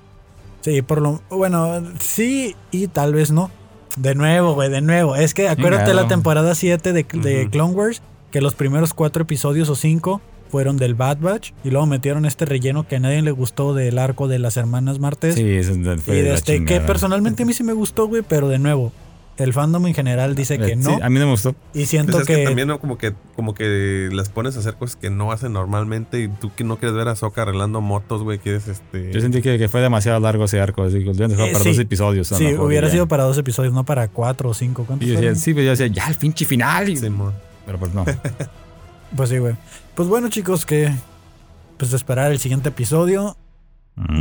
Sí, 0.61 0.81
por 0.81 1.01
lo. 1.01 1.21
Bueno, 1.29 1.81
sí 1.99 2.55
y 2.71 2.87
tal 2.87 3.13
vez 3.13 3.31
no. 3.31 3.51
De 3.95 4.15
nuevo, 4.15 4.53
güey, 4.53 4.69
de 4.69 4.81
nuevo. 4.81 5.15
Es 5.15 5.33
que 5.33 5.47
acuérdate 5.47 5.85
Chingado. 5.85 6.01
la 6.01 6.07
temporada 6.09 6.55
7 6.55 6.91
de, 6.93 7.03
de. 7.03 7.49
Clone 7.49 7.73
Wars, 7.73 8.01
que 8.31 8.41
los 8.41 8.53
primeros 8.53 8.93
cuatro 8.93 9.21
episodios 9.23 9.69
o 9.69 9.75
cinco 9.75 10.19
fueron 10.49 10.77
del 10.77 10.95
Bad 10.95 11.17
Batch 11.19 11.51
y 11.63 11.69
luego 11.71 11.85
metieron 11.85 12.25
este 12.25 12.45
relleno 12.45 12.87
que 12.87 12.95
a 12.97 12.99
nadie 12.99 13.21
le 13.21 13.31
gustó 13.31 13.73
del 13.73 13.97
arco 13.99 14.27
de 14.27 14.39
las 14.39 14.57
hermanas 14.57 14.99
Martes. 14.99 15.35
Sí, 15.35 15.43
eso 15.43 15.73
es- 15.73 16.01
fue 16.01 16.19
y 16.19 16.21
de 16.21 16.33
este, 16.33 16.63
que 16.65 16.79
personalmente 16.81 17.43
a 17.43 17.45
mí 17.45 17.53
sí 17.53 17.63
me 17.63 17.73
gustó, 17.73 18.07
güey, 18.07 18.21
pero 18.27 18.47
de 18.47 18.59
nuevo, 18.59 18.91
el 19.37 19.53
fandom 19.53 19.85
en 19.85 19.93
general 19.93 20.33
dice 20.33 20.57
que 20.57 20.71
Eh, 20.71 20.75
no. 20.75 20.95
sí, 20.95 20.99
a 20.99 21.09
mí 21.11 21.19
no 21.19 21.25
me 21.25 21.31
gustó. 21.33 21.53
y 21.71 21.85
siento 21.85 22.13
Pues 22.13 22.21
es 22.23 22.27
que, 22.27 22.35
que, 22.37 22.43
también 22.45 22.67
¿no? 22.67 22.79
como 22.79 22.97
que 22.97 23.13
como 23.35 23.53
que 23.53 24.09
las 24.11 24.29
pones 24.29 24.55
a 24.55 24.59
hacer 24.61 24.73
cosas 24.75 24.95
que 24.95 25.11
no 25.11 25.31
hacen 25.31 25.53
normalmente 25.53 26.21
y 26.23 26.27
tú 26.27 26.51
que 26.55 26.63
no 26.63 26.77
quieres 26.77 26.95
ver 26.97 27.07
a 27.07 27.15
Soka 27.15 27.43
arreglando 27.43 27.79
motos, 27.79 28.23
güey, 28.23 28.39
quieres 28.39 28.67
este 28.67 29.11
Yo 29.13 29.21
sentí 29.21 29.43
que, 29.43 29.59
que 29.59 29.67
fue 29.69 29.79
demasiado 29.81 30.19
largo 30.19 30.45
ese 30.45 30.59
arco. 30.59 30.81
Así 30.81 30.97
que 30.99 31.05
lo 31.05 31.11
hubieran 31.11 31.29
dejado 31.29 31.49
Eh, 31.49 31.51
para 31.51 31.63
sí. 31.63 31.69
dos 31.69 31.77
episodios. 31.79 32.27
sí, 32.29 32.55
hubiera 32.55 32.89
sido 32.89 33.07
para 33.07 33.25
dos 33.25 33.37
episodios, 33.37 33.73
no 33.75 33.85
para 33.85 34.07
cuatro 34.07 34.49
o 34.49 34.53
cinco. 34.55 34.85
¿Cuántos 34.87 35.07
Y 35.07 35.11
yo 35.11 35.19
decía, 35.21 35.35
sí, 35.35 35.53
pero 35.53 35.65
yo 35.65 35.69
decía, 35.71 35.85
ya 35.87 36.07
el 36.07 36.15
pinche 36.15 36.43
final. 36.45 36.89
y- 36.89 36.97
Simón. 36.97 37.33
Pero 37.65 37.77
pues 37.77 37.93
no. 37.93 38.05
Pues 39.15 39.29
sí, 39.29 39.37
güey. 39.37 39.55
Pues 39.97 40.07
bueno, 40.09 40.29
chicos, 40.29 40.67
que 40.67 40.93
pues 41.77 41.91
esperar 41.91 42.31
el 42.31 42.37
siguiente 42.37 42.69
episodio. 42.69 43.35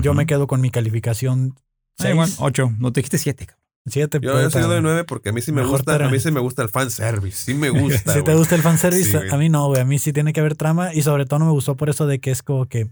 Yo 0.00 0.14
me 0.14 0.24
quedo 0.24 0.46
con 0.46 0.62
mi 0.62 0.70
calificación 0.70 1.54
Ah, 1.98 2.08
igual, 2.08 2.28
6, 2.28 2.38
ocho. 2.40 2.72
No 2.78 2.92
te 2.94 3.00
dijiste 3.00 3.18
siete, 3.18 3.44
cabrón. 3.44 3.62
7. 3.88 4.20
Yo, 4.22 4.40
yo 4.40 4.48
soy 4.50 4.62
de 4.70 4.80
9 4.80 5.04
porque 5.04 5.28
a 5.28 5.32
mí 5.32 5.42
sí 5.42 5.52
me 5.52 5.60
Mejor 5.60 5.76
gusta, 5.80 6.02
a 6.06 6.08
mí 6.08 6.18
sí 6.18 6.30
me 6.30 6.40
gusta 6.40 6.62
el 6.62 6.70
fan 6.70 6.90
service, 6.90 7.36
sí 7.44 7.52
me 7.52 7.68
gusta. 7.68 8.12
Si 8.14 8.22
te 8.22 8.34
gusta 8.34 8.54
el 8.54 8.62
fanservice, 8.62 9.10
Sí, 9.20 9.28
a 9.30 9.36
mí 9.36 9.50
no, 9.50 9.66
güey. 9.66 9.82
A 9.82 9.84
mí 9.84 9.98
sí 9.98 10.14
tiene 10.14 10.32
que 10.32 10.40
haber 10.40 10.56
trama 10.56 10.94
y 10.94 11.02
sobre 11.02 11.26
todo 11.26 11.40
no 11.40 11.44
me 11.44 11.52
gustó 11.52 11.76
por 11.76 11.90
eso 11.90 12.06
de 12.06 12.20
que 12.20 12.30
es 12.30 12.42
como 12.42 12.64
que 12.66 12.88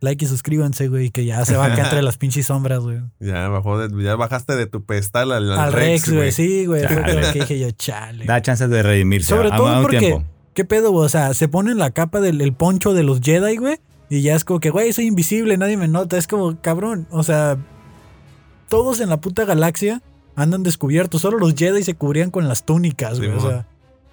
like 0.00 0.22
y 0.22 0.28
suscríbanse, 0.28 0.88
güey, 0.88 1.08
que 1.10 1.24
ya 1.24 1.42
se 1.46 1.56
va 1.56 1.64
acá 1.72 1.84
entre 1.84 2.02
las 2.02 2.18
pinches 2.18 2.44
sombras, 2.46 2.80
güey. 2.80 3.00
Ya 3.20 3.48
bajó 3.48 3.78
de- 3.88 4.04
ya 4.04 4.16
bajaste 4.16 4.54
de 4.54 4.66
tu 4.66 4.84
pedestal 4.84 5.32
al, 5.32 5.50
al 5.50 5.58
Al 5.58 5.72
Rex, 5.72 6.12
güey, 6.12 6.30
sí, 6.30 6.66
güey. 6.66 6.86
Que 6.86 7.30
dije 7.40 7.58
yo, 7.58 7.70
chale. 7.70 8.26
Da 8.26 8.42
chances 8.42 8.68
de 8.68 8.82
redimirse. 8.82 9.28
Sobre 9.34 9.48
a- 9.48 9.56
todo 9.56 9.68
a 9.68 9.76
un 9.78 9.82
porque, 9.82 9.98
tiempo. 9.98 10.24
¿Qué 10.56 10.64
pedo, 10.64 10.90
güey? 10.90 11.06
O 11.06 11.08
sea, 11.08 11.32
se 11.34 11.46
ponen 11.46 11.78
la 11.78 11.92
capa 11.92 12.20
del 12.20 12.40
el 12.40 12.52
poncho 12.52 12.92
de 12.94 13.04
los 13.04 13.20
Jedi, 13.20 13.56
güey, 13.58 13.78
y 14.10 14.22
ya 14.22 14.34
es 14.34 14.44
como 14.44 14.58
que, 14.58 14.70
güey, 14.70 14.92
soy 14.92 15.06
invisible, 15.06 15.56
nadie 15.56 15.76
me 15.76 15.86
nota. 15.86 16.16
Es 16.18 16.26
como, 16.26 16.60
cabrón, 16.60 17.06
o 17.12 17.22
sea, 17.22 17.56
todos 18.68 19.00
en 19.00 19.08
la 19.08 19.20
puta 19.20 19.44
galaxia 19.44 20.02
andan 20.34 20.62
descubiertos. 20.64 21.22
Solo 21.22 21.38
los 21.38 21.54
Jedi 21.54 21.82
se 21.84 21.94
cubrían 21.94 22.30
con 22.32 22.48
las 22.48 22.64
túnicas, 22.64 23.18
güey. 23.20 23.30
o 23.30 23.40
sea, 23.40 23.66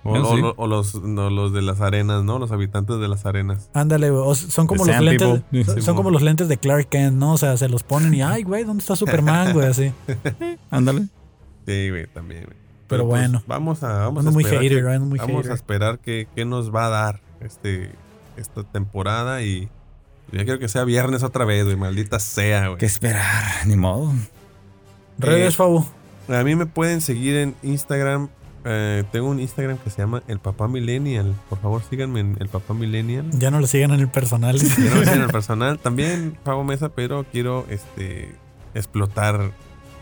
O, 0.06 0.16
Yo 0.16 0.22
o- 0.30 0.36
sí. 0.36 0.42
o 0.58 0.68
los, 0.68 1.02
no, 1.02 1.30
los 1.30 1.54
de 1.54 1.62
las 1.62 1.80
arenas, 1.80 2.26
¿no? 2.26 2.38
Los 2.38 2.52
habitantes 2.52 3.00
de 3.00 3.08
las 3.08 3.26
arenas. 3.26 3.70
ándale, 3.74 4.10
güey. 4.10 4.36
son 4.36 4.68
como 4.68 4.84
The 4.86 4.92
los 4.92 5.02
lentes. 5.02 5.28
People. 5.50 5.64
Son, 5.64 5.76
Sí, 5.76 5.82
son 5.82 5.94
mo. 5.94 5.98
como 6.00 6.12
los 6.12 6.22
lentes 6.22 6.50
de 6.50 6.58
Clark 6.58 6.90
Kent, 6.90 7.16
¿no? 7.18 7.32
O 7.34 7.38
sea, 7.38 7.56
se 7.56 7.70
los 7.70 7.84
ponen 7.84 8.14
y, 8.14 8.22
ay, 8.22 8.44
güey, 8.44 8.66
¿dónde 8.66 8.82
está 8.82 8.98
Superman, 8.98 9.54
güey? 9.54 9.68
Así. 9.68 9.94
Ándale. 10.72 11.08
Sí, 11.66 11.90
güey, 11.90 12.08
también, 12.14 12.44
güey. 12.44 12.58
Pero 12.94 13.08
pues, 13.10 13.22
bueno. 13.22 13.44
vamos 13.48 13.84
a, 13.84 14.00
vamos 14.06 14.26
a 14.26 14.32
muy 14.32 14.44
esperar 14.44 14.64
hater, 14.64 14.84
que- 14.84 15.00
muy 15.00 15.20
Vamos 15.20 15.36
a 15.36 15.38
hater. 15.40 15.52
esperar 15.52 16.00
qué, 16.00 16.28
qué 16.36 16.46
nos 16.46 16.74
va 16.74 16.86
a 16.88 16.90
dar 16.90 17.22
este, 17.42 17.92
esta 18.38 18.64
temporada 18.64 19.42
y 19.44 19.70
ya 20.32 20.44
quiero 20.46 20.58
que 20.60 20.68
sea 20.68 20.84
viernes 20.84 21.22
otra 21.24 21.46
vez, 21.46 21.64
güey, 21.66 21.76
maldita 21.76 22.20
sea, 22.20 22.68
güey. 22.68 22.80
¿Qué 22.80 22.86
esperar? 22.86 23.68
Ni 23.68 23.76
modo. 23.76 24.12
Redes, 25.20 25.58
Eh. 25.60 25.84
A 26.30 26.44
mí 26.44 26.56
me 26.56 26.66
pueden 26.66 27.02
seguir 27.02 27.36
en 27.36 27.56
Instagram. 27.64 28.30
eh, 28.66 29.04
tengo 29.12 29.28
un 29.28 29.42
Instagram 29.42 29.78
que 29.78 29.90
se 29.90 29.98
llama 30.02 30.24
El 30.30 30.40
Papá 30.40 30.70
Millennial. 30.70 31.36
Por 31.50 31.60
favor, 31.60 31.82
síganme 31.90 32.22
en 32.22 32.38
El 32.40 32.48
Papá 32.48 32.74
Millennial. 32.74 33.30
Ya 33.38 33.52
no 33.52 33.60
lo 33.60 33.68
sigan 33.68 33.92
en 33.92 34.00
el 34.00 34.08
personal. 34.08 34.58
Yo 34.58 34.64
no 34.64 34.70
me 34.96 35.06
siguen 35.06 35.10
en 35.20 35.22
el 35.26 35.28
personal. 35.32 35.80
También 35.80 36.38
pago 36.46 36.64
mesa, 36.64 36.88
pero 36.90 37.26
quiero 37.30 37.66
este 37.70 38.34
explotar 38.74 39.52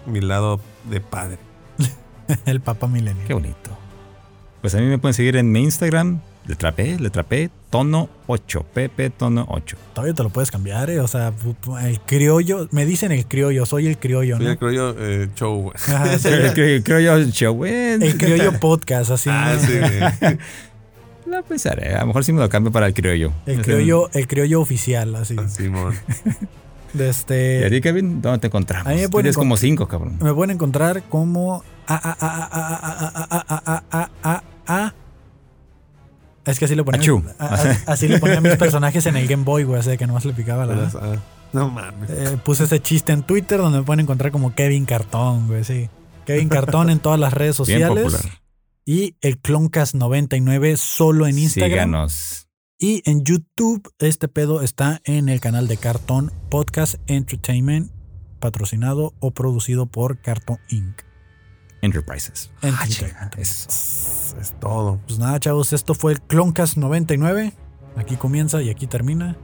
mi 0.06 0.22
lado 0.22 0.60
de 0.92 1.02
padre. 1.02 1.40
el 2.46 2.62
Papa 2.62 2.88
Milenio. 2.88 3.24
Qué 3.28 3.34
bonito. 3.34 3.78
Pues 4.62 4.76
a 4.76 4.80
mí 4.80 4.86
me 4.86 4.98
pueden 4.98 5.14
seguir 5.14 5.36
en 5.38 5.52
mi 5.52 5.64
Instagram. 5.64 6.22
Le 6.48 6.56
trapé, 6.56 6.98
le 7.00 7.10
trapé, 7.12 7.52
tono 7.70 8.10
8. 8.28 8.66
Pepe 8.74 9.12
tono 9.12 9.46
8. 9.50 9.78
Todavía 9.94 10.14
te 10.16 10.24
lo 10.24 10.30
puedes 10.30 10.50
cambiar, 10.50 10.90
¿eh? 10.90 11.00
O 11.00 11.08
sea, 11.08 11.34
el 11.84 12.00
criollo. 12.02 12.68
Me 12.72 12.86
dicen 12.86 13.12
el 13.12 13.28
criollo, 13.28 13.66
soy 13.66 13.88
el 13.88 14.00
criollo, 14.00 14.38
Soy 14.38 14.46
¿no? 14.46 14.52
el 14.52 14.58
criollo 14.58 14.96
eh, 14.98 15.30
show. 15.36 15.72
Ajá, 15.76 16.18
sí, 16.18 16.30
creo 16.84 17.00
yo, 17.00 17.24
show, 17.32 17.54
güey. 17.54 17.74
el 17.74 18.18
criollo 18.18 18.60
podcast, 18.60 19.12
así. 19.12 19.30
Ah, 19.32 19.56
sí. 19.60 19.74
La 21.28 21.44
pensaré. 21.44 21.94
A 21.96 22.02
lo 22.02 22.08
mejor 22.08 22.24
sí 22.24 22.34
me 22.34 22.42
lo 22.42 22.50
cambio 22.50 22.72
para 22.72 22.88
el 22.88 22.94
criollo. 22.94 23.32
El 23.46 23.62
criollo, 23.62 24.10
el 24.14 24.28
criollo 24.28 24.62
oficial, 24.62 25.16
así. 25.16 25.36
Ah, 25.38 25.48
Simón. 25.48 25.94
¿Y 27.62 27.64
a 27.66 27.70
ti, 27.70 27.82
Kevin? 27.82 28.22
¿Dónde 28.22 28.40
te 28.40 28.48
encontramos? 28.48 28.88
A 28.88 28.96
me 28.96 29.34
como 29.34 29.58
cinco, 29.58 29.88
cabrón. 29.88 30.18
Me 30.22 30.34
pueden 30.34 30.52
encontrar 30.52 31.04
como... 31.04 31.64
A, 31.88 32.14
Es 36.46 36.60
que 36.60 36.66
así 36.66 36.76
lo 36.76 36.86
ponía. 36.86 37.02
así 37.86 38.08
le 38.08 38.20
ponía 38.20 38.38
a 38.38 38.42
mis 38.42 38.56
personajes 38.56 39.06
en 39.06 39.16
el 39.18 39.28
Game 39.28 39.44
Boy, 39.44 39.64
güey. 39.64 39.80
Así 39.80 39.98
que 39.98 40.08
nomás 40.08 40.26
le 40.26 40.34
picaba 40.34 40.66
la. 40.66 41.20
No 41.54 41.70
mames. 41.70 42.10
Puse 42.44 42.64
ese 42.64 42.80
chiste 42.80 43.12
en 43.12 43.24
Twitter 43.24 43.60
donde 43.60 43.80
me 43.80 43.84
pueden 43.84 44.00
encontrar 44.02 44.32
como 44.32 44.56
Kevin 44.56 44.86
Cartón, 44.86 45.48
güey, 45.48 45.64
sí. 45.64 45.90
Kevin 46.26 46.50
Cartón 46.50 46.90
en 46.90 47.00
todas 47.00 47.20
las 47.20 47.34
redes 47.34 47.56
sociales. 47.56 47.90
Bien 47.90 48.04
popular. 48.04 48.22
Y 48.86 49.16
el 49.22 49.38
Cloncast 49.38 49.96
99 49.96 50.78
solo 50.78 51.28
en 51.28 51.38
Instagram. 51.38 51.72
Síganos. 51.72 52.48
Y 52.84 53.08
en 53.08 53.24
YouTube, 53.24 53.94
este 54.00 54.28
pedo 54.28 54.64
está 54.64 55.02
en 55.04 55.30
el 55.30 55.40
canal 55.40 55.68
de 55.68 55.78
Cartón 55.78 56.32
Podcast 56.50 56.96
Entertainment, 57.06 57.92
patrocinado 58.40 59.14
o 59.20 59.30
producido 59.30 59.86
por 59.86 60.20
Cartón 60.20 60.58
Inc. 60.70 61.04
Enterprises. 61.84 62.50
En 62.64 62.74
Ah, 62.74 63.30
eso. 63.38 63.68
Es 64.40 64.56
todo. 64.60 65.00
Pues 65.06 65.20
nada, 65.20 65.40
chavos, 65.40 65.74
esto 65.74 65.94
fue 65.94 66.14
el 66.14 66.22
Cloncast 66.24 66.76
99. 66.78 67.54
Aquí 67.98 68.16
comienza 68.16 68.64
y 68.64 68.72
aquí 68.72 68.88
termina. 68.88 69.38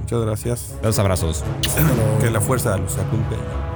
Muchas 0.00 0.22
gracias. 0.22 0.74
Los 0.82 0.98
abrazos. 0.98 1.44
Que 2.22 2.30
la 2.30 2.40
fuerza 2.40 2.78
los 2.78 2.96
acompañe. 2.96 3.73